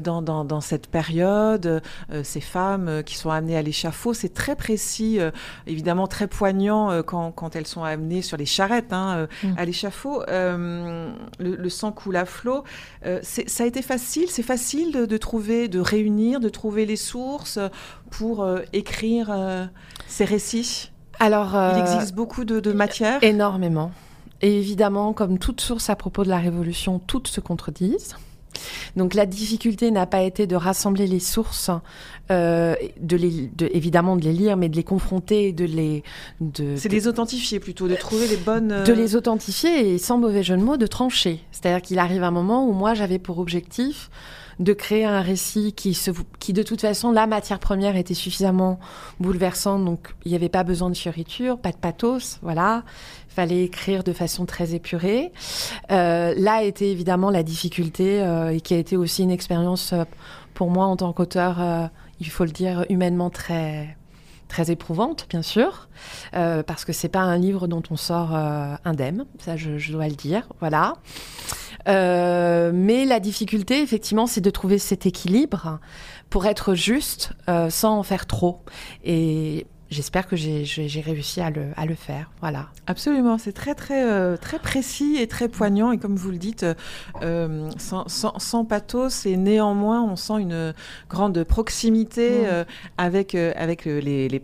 dans, 0.00 0.22
dans, 0.22 0.60
cette 0.60 0.86
période, 0.86 1.82
ces 2.22 2.40
femmes 2.40 3.02
qui 3.04 3.16
sont 3.16 3.30
amenées 3.30 3.56
à 3.56 3.62
l'échafaud, 3.62 4.14
c'est 4.14 4.34
très 4.34 4.54
précis, 4.54 5.18
évidemment 5.66 6.06
très 6.06 6.26
poignant 6.26 7.02
quand, 7.02 7.32
quand, 7.32 7.56
elles 7.56 7.66
sont 7.66 7.82
amenées 7.82 8.22
sur 8.22 8.36
les 8.36 8.46
charrettes 8.46 8.92
hein, 8.92 9.26
mm. 9.42 9.54
à 9.56 9.64
l'échafaud. 9.64 10.22
Le, 10.28 11.68
sang 11.68 11.92
coule 11.92 12.16
à 12.16 12.24
flot. 12.24 12.64
ça 13.22 13.64
a 13.64 13.66
été 13.66 13.82
facile, 13.82 14.28
c'est 14.28 14.42
facile 14.42 14.92
de, 14.92 15.06
de 15.06 15.16
trouver 15.16 15.68
de 15.70 15.80
réunir, 15.80 16.40
de 16.40 16.48
trouver 16.48 16.84
les 16.84 16.96
sources 16.96 17.58
pour 18.10 18.42
euh, 18.42 18.60
écrire 18.72 19.28
euh, 19.30 19.64
ces 20.06 20.24
récits? 20.24 20.90
Alors, 21.18 21.50
il 21.52 21.78
euh, 21.78 21.80
existe 21.80 22.14
beaucoup 22.14 22.44
de, 22.44 22.60
de 22.60 22.72
matière. 22.72 23.22
Énormément. 23.22 23.92
Et 24.42 24.58
évidemment, 24.58 25.12
comme 25.12 25.38
toute 25.38 25.60
source 25.60 25.90
à 25.90 25.96
propos 25.96 26.24
de 26.24 26.30
la 26.30 26.38
Révolution, 26.38 26.98
toutes 26.98 27.28
se 27.28 27.40
contredisent. 27.40 28.16
Donc 28.96 29.14
la 29.14 29.26
difficulté 29.26 29.90
n'a 29.90 30.06
pas 30.06 30.22
été 30.22 30.46
de 30.46 30.56
rassembler 30.56 31.06
les 31.06 31.20
sources, 31.20 31.70
euh, 32.30 32.74
de 33.00 33.16
les, 33.16 33.50
évidemment 33.72 34.16
de 34.16 34.24
les 34.24 34.32
lire, 34.32 34.56
mais 34.56 34.68
de 34.68 34.76
les 34.76 34.82
confronter, 34.84 35.52
de 35.52 35.64
les... 35.64 36.02
De, 36.40 36.74
C'est 36.76 36.88
de 36.88 36.94
les 36.94 37.06
authentifier 37.06 37.60
plutôt, 37.60 37.86
de 37.86 37.94
trouver 37.94 38.26
les 38.26 38.36
bonnes... 38.36 38.82
De 38.84 38.92
les 38.92 39.14
authentifier 39.14 39.94
et 39.94 39.98
sans 39.98 40.18
mauvais 40.18 40.42
jeu 40.42 40.56
de 40.56 40.62
mots, 40.62 40.76
de 40.76 40.86
trancher. 40.88 41.44
C'est-à-dire 41.52 41.80
qu'il 41.80 41.98
arrive 41.98 42.24
un 42.24 42.32
moment 42.32 42.66
où 42.66 42.72
moi 42.72 42.94
j'avais 42.94 43.18
pour 43.18 43.38
objectif 43.38 44.10
de 44.60 44.74
créer 44.74 45.06
un 45.06 45.22
récit 45.22 45.72
qui, 45.72 45.94
se, 45.94 46.10
qui 46.38 46.52
de 46.52 46.62
toute 46.62 46.82
façon, 46.82 47.10
la 47.12 47.26
matière 47.26 47.58
première 47.58 47.96
était 47.96 48.14
suffisamment 48.14 48.78
bouleversante, 49.18 49.84
donc 49.84 50.14
il 50.24 50.30
n'y 50.30 50.36
avait 50.36 50.50
pas 50.50 50.64
besoin 50.64 50.90
de 50.90 50.96
fioriture, 50.96 51.58
pas 51.58 51.72
de 51.72 51.78
pathos, 51.78 52.38
voilà. 52.42 52.84
Il 53.30 53.34
fallait 53.34 53.64
écrire 53.64 54.04
de 54.04 54.12
façon 54.12 54.44
très 54.44 54.74
épurée. 54.74 55.32
Euh, 55.90 56.34
là 56.36 56.62
était 56.62 56.90
évidemment 56.90 57.30
la 57.30 57.42
difficulté 57.42 58.20
euh, 58.20 58.50
et 58.50 58.60
qui 58.60 58.74
a 58.74 58.76
été 58.76 58.96
aussi 58.98 59.22
une 59.22 59.30
expérience 59.30 59.94
euh, 59.94 60.04
pour 60.52 60.70
moi 60.70 60.84
en 60.84 60.96
tant 60.96 61.12
qu'auteur, 61.14 61.88
il 62.20 62.28
faut 62.28 62.44
le 62.44 62.50
dire, 62.50 62.84
humainement 62.90 63.30
très 63.30 63.96
très 64.48 64.70
éprouvante, 64.70 65.26
bien 65.30 65.40
sûr, 65.42 65.88
parce 66.32 66.84
que 66.84 66.92
c'est 66.92 67.08
pas 67.08 67.20
un 67.20 67.38
livre 67.38 67.66
dont 67.66 67.82
on 67.88 67.96
sort 67.96 68.34
indemne, 68.84 69.24
ça 69.38 69.56
je, 69.56 69.78
je, 69.78 69.92
dois 69.92 70.08
le 70.08 70.16
dire, 70.16 70.46
voilà. 70.58 70.96
Euh, 71.88 72.70
mais 72.74 73.04
la 73.04 73.20
difficulté, 73.20 73.80
effectivement, 73.80 74.26
c'est 74.26 74.40
de 74.40 74.50
trouver 74.50 74.78
cet 74.78 75.06
équilibre 75.06 75.80
pour 76.28 76.46
être 76.46 76.74
juste 76.74 77.32
euh, 77.48 77.70
sans 77.70 77.98
en 77.98 78.02
faire 78.02 78.26
trop. 78.26 78.60
Et 79.04 79.66
j'espère 79.90 80.28
que 80.28 80.36
j'ai 80.36 81.00
réussi 81.04 81.40
à 81.40 81.50
le, 81.50 81.66
à 81.76 81.84
le, 81.84 81.94
faire. 81.94 82.30
Voilà. 82.40 82.68
Absolument, 82.86 83.38
c'est 83.38 83.52
très 83.52 83.74
très 83.74 84.04
euh, 84.04 84.36
très 84.36 84.58
précis 84.58 85.16
et 85.18 85.26
très 85.26 85.48
poignant 85.48 85.90
et 85.92 85.98
comme 85.98 86.16
vous 86.16 86.30
le 86.30 86.38
dites, 86.38 86.64
euh, 87.22 87.68
sans, 87.76 88.08
sans, 88.08 88.38
sans, 88.38 88.64
pathos 88.64 89.26
et 89.26 89.36
néanmoins 89.36 90.02
on 90.02 90.16
sent 90.16 90.40
une 90.40 90.74
grande 91.08 91.42
proximité 91.44 92.30
mm. 92.30 92.44
euh, 92.44 92.64
avec 92.98 93.34
avec 93.34 93.84
les, 93.84 94.28
les 94.28 94.42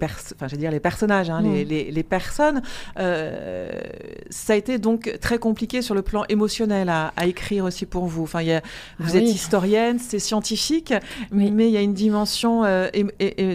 dire 0.55 0.70
les 0.70 0.80
personnages, 0.80 1.30
hein, 1.30 1.40
les, 1.42 1.64
mm. 1.64 1.68
les, 1.68 1.90
les, 1.90 2.03
personnes. 2.03 2.62
ça 2.97 4.53
a 4.53 4.57
été 4.57 4.78
donc 4.78 5.16
très 5.20 5.38
compliqué 5.38 5.80
sur 5.82 5.94
le 5.94 6.03
plan 6.03 6.24
émotionnel 6.28 6.88
à, 6.88 7.12
à 7.16 7.26
écrire 7.26 7.64
aussi 7.64 7.86
pour 7.86 8.07
vous. 8.07 8.24
Enfin, 8.24 8.42
y 8.42 8.53
a, 8.53 8.62
vous 8.99 9.12
ah 9.14 9.18
êtes 9.18 9.28
historienne, 9.28 9.99
c'est 9.99 10.18
scientifique, 10.18 10.92
mais 11.30 11.68
il 11.68 11.72
y 11.72 11.76
a 11.76 11.82
une 11.82 11.94
dimension 11.94 12.64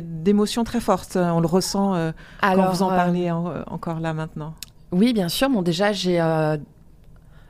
d'émotion 0.04 0.64
très 0.64 0.80
forte. 0.80 1.18
On 1.18 1.40
le 1.40 1.48
ressent 1.48 1.81
euh, 1.96 2.12
quand 2.42 2.70
vous 2.70 2.84
en 2.84 2.92
euh, 2.92 2.96
parlez 2.96 3.30
euh, 3.30 3.64
encore 3.68 4.00
là 4.00 4.14
maintenant 4.14 4.54
Oui, 4.92 5.14
bien 5.14 5.30
sûr. 5.30 5.50
Bon, 5.50 5.62
déjà, 5.62 5.92
j'ai 5.92 6.22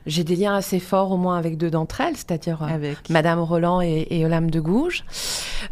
j'ai 0.04 0.24
des 0.24 0.34
liens 0.34 0.56
assez 0.56 0.80
forts 0.80 1.12
au 1.12 1.16
moins 1.16 1.38
avec 1.38 1.56
deux 1.56 1.70
d'entre 1.70 2.00
elles, 2.00 2.16
c'est-à-dire 2.16 2.66
Madame 3.08 3.38
Roland 3.38 3.80
et, 3.80 4.08
et 4.10 4.26
Olympe 4.26 4.50
de 4.50 4.58
Gouges. 4.58 5.04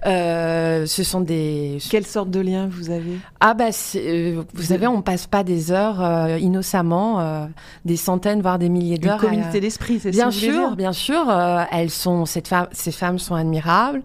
ce 0.04 1.02
sont 1.02 1.20
des... 1.20 1.78
Quelle 1.90 2.06
sorte 2.06 2.30
de 2.30 2.38
liens 2.38 2.68
vous 2.70 2.90
avez? 2.90 3.18
Ah 3.40 3.54
bah, 3.54 3.70
vous, 4.54 4.62
savez, 4.62 4.86
on 4.86 5.02
passe 5.02 5.26
pas 5.26 5.42
des 5.42 5.72
heures 5.72 6.38
innocemment, 6.38 7.48
des 7.84 7.96
centaines, 7.96 8.40
voire 8.40 8.60
des 8.60 8.68
milliers 8.68 8.98
d'heures. 8.98 9.20
Une 9.20 9.30
communauté 9.30 9.58
d'esprit, 9.58 9.98
c'est 9.98 10.12
Bien 10.12 10.30
sûr, 10.30 10.76
bien 10.76 10.92
sûr. 10.92 11.28
elles 11.72 11.90
sont, 11.90 12.24
cette 12.24 12.46
femme, 12.46 12.68
ces 12.70 12.92
femmes 12.92 13.18
sont 13.18 13.34
admirables. 13.34 14.00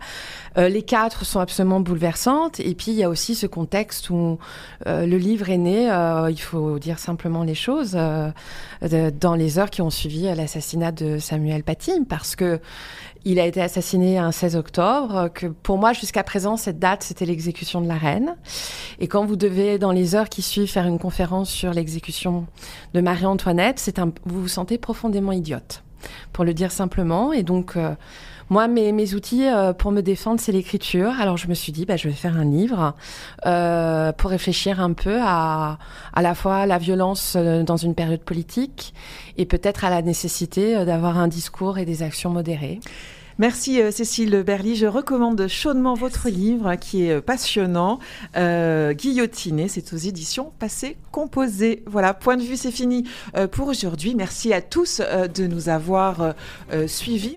Euh, 0.57 0.69
les 0.69 0.83
quatre 0.83 1.25
sont 1.25 1.39
absolument 1.39 1.79
bouleversantes. 1.79 2.59
Et 2.59 2.75
puis, 2.75 2.91
il 2.91 2.97
y 2.97 3.03
a 3.03 3.09
aussi 3.09 3.35
ce 3.35 3.47
contexte 3.47 4.09
où 4.09 4.37
euh, 4.87 5.05
le 5.05 5.17
livre 5.17 5.49
est 5.49 5.57
né, 5.57 5.91
euh, 5.91 6.29
il 6.31 6.39
faut 6.39 6.79
dire 6.79 6.99
simplement 6.99 7.43
les 7.43 7.55
choses, 7.55 7.91
dans 8.81 9.35
les 9.35 9.59
heures 9.59 9.69
qui 9.69 9.81
ont 9.81 9.89
suivi 9.89 10.23
l'assassinat 10.23 10.91
de 10.91 11.17
Samuel 11.17 11.63
Paty, 11.63 11.91
parce 12.07 12.35
que 12.35 12.59
il 13.27 13.39
a 13.39 13.45
été 13.47 13.59
assassiné 13.59 14.19
un 14.19 14.31
16 14.31 14.55
octobre, 14.55 15.29
que 15.33 15.47
pour 15.47 15.79
moi, 15.79 15.93
jusqu'à 15.93 16.23
présent, 16.23 16.57
cette 16.57 16.77
date, 16.77 17.01
c'était 17.01 17.25
l'exécution 17.25 17.81
de 17.81 17.87
la 17.87 17.95
reine. 17.95 18.35
Et 18.99 19.07
quand 19.07 19.25
vous 19.25 19.35
devez, 19.35 19.79
dans 19.79 19.91
les 19.91 20.13
heures 20.13 20.29
qui 20.29 20.43
suivent, 20.43 20.69
faire 20.69 20.85
une 20.85 20.99
conférence 20.99 21.49
sur 21.49 21.73
l'exécution 21.73 22.45
de 22.93 23.01
Marie-Antoinette, 23.01 23.79
c'est 23.79 23.97
un, 23.97 24.11
vous 24.25 24.43
vous 24.43 24.47
sentez 24.47 24.77
profondément 24.77 25.31
idiote, 25.31 25.83
pour 26.33 26.43
le 26.43 26.53
dire 26.53 26.71
simplement. 26.71 27.33
Et 27.33 27.41
donc, 27.41 27.75
moi, 28.49 28.67
mes, 28.67 28.91
mes 28.91 29.15
outils 29.15 29.47
euh, 29.47 29.73
pour 29.73 29.91
me 29.91 30.01
défendre, 30.01 30.39
c'est 30.39 30.51
l'écriture. 30.51 31.13
Alors, 31.19 31.37
je 31.37 31.47
me 31.47 31.55
suis 31.55 31.71
dit, 31.71 31.85
bah, 31.85 31.97
je 31.97 32.07
vais 32.07 32.13
faire 32.13 32.37
un 32.37 32.45
livre 32.45 32.93
euh, 33.45 34.11
pour 34.11 34.29
réfléchir 34.29 34.79
un 34.79 34.93
peu 34.93 35.17
à 35.19 35.79
à 36.13 36.21
la 36.21 36.35
fois 36.35 36.65
la 36.65 36.77
violence 36.77 37.33
euh, 37.35 37.63
dans 37.63 37.77
une 37.77 37.95
période 37.95 38.21
politique 38.21 38.93
et 39.37 39.45
peut-être 39.45 39.83
à 39.83 39.89
la 39.89 40.01
nécessité 40.01 40.85
d'avoir 40.85 41.17
un 41.17 41.27
discours 41.27 41.77
et 41.79 41.85
des 41.85 42.03
actions 42.03 42.29
modérées. 42.29 42.79
Merci 43.37 43.81
Cécile 43.91 44.43
Berly. 44.45 44.77
Je 44.77 44.85
recommande 44.85 45.47
chaudement 45.49 45.93
votre 45.93 46.29
livre 46.29 46.75
qui 46.75 47.07
est 47.07 47.19
passionnant. 47.19 47.99
Euh, 48.37 48.93
Guillotiné, 48.93 49.67
c'est 49.67 49.91
aux 49.91 49.97
éditions 49.97 50.53
Passé 50.57 50.95
Composé. 51.11 51.83
Voilà, 51.85 52.13
point 52.13 52.37
de 52.37 52.43
vue, 52.43 52.55
c'est 52.55 52.71
fini 52.71 53.03
pour 53.51 53.67
aujourd'hui. 53.67 54.15
Merci 54.15 54.53
à 54.53 54.61
tous 54.61 55.01
de 55.01 55.47
nous 55.47 55.67
avoir 55.67 56.33
suivis. 56.87 57.33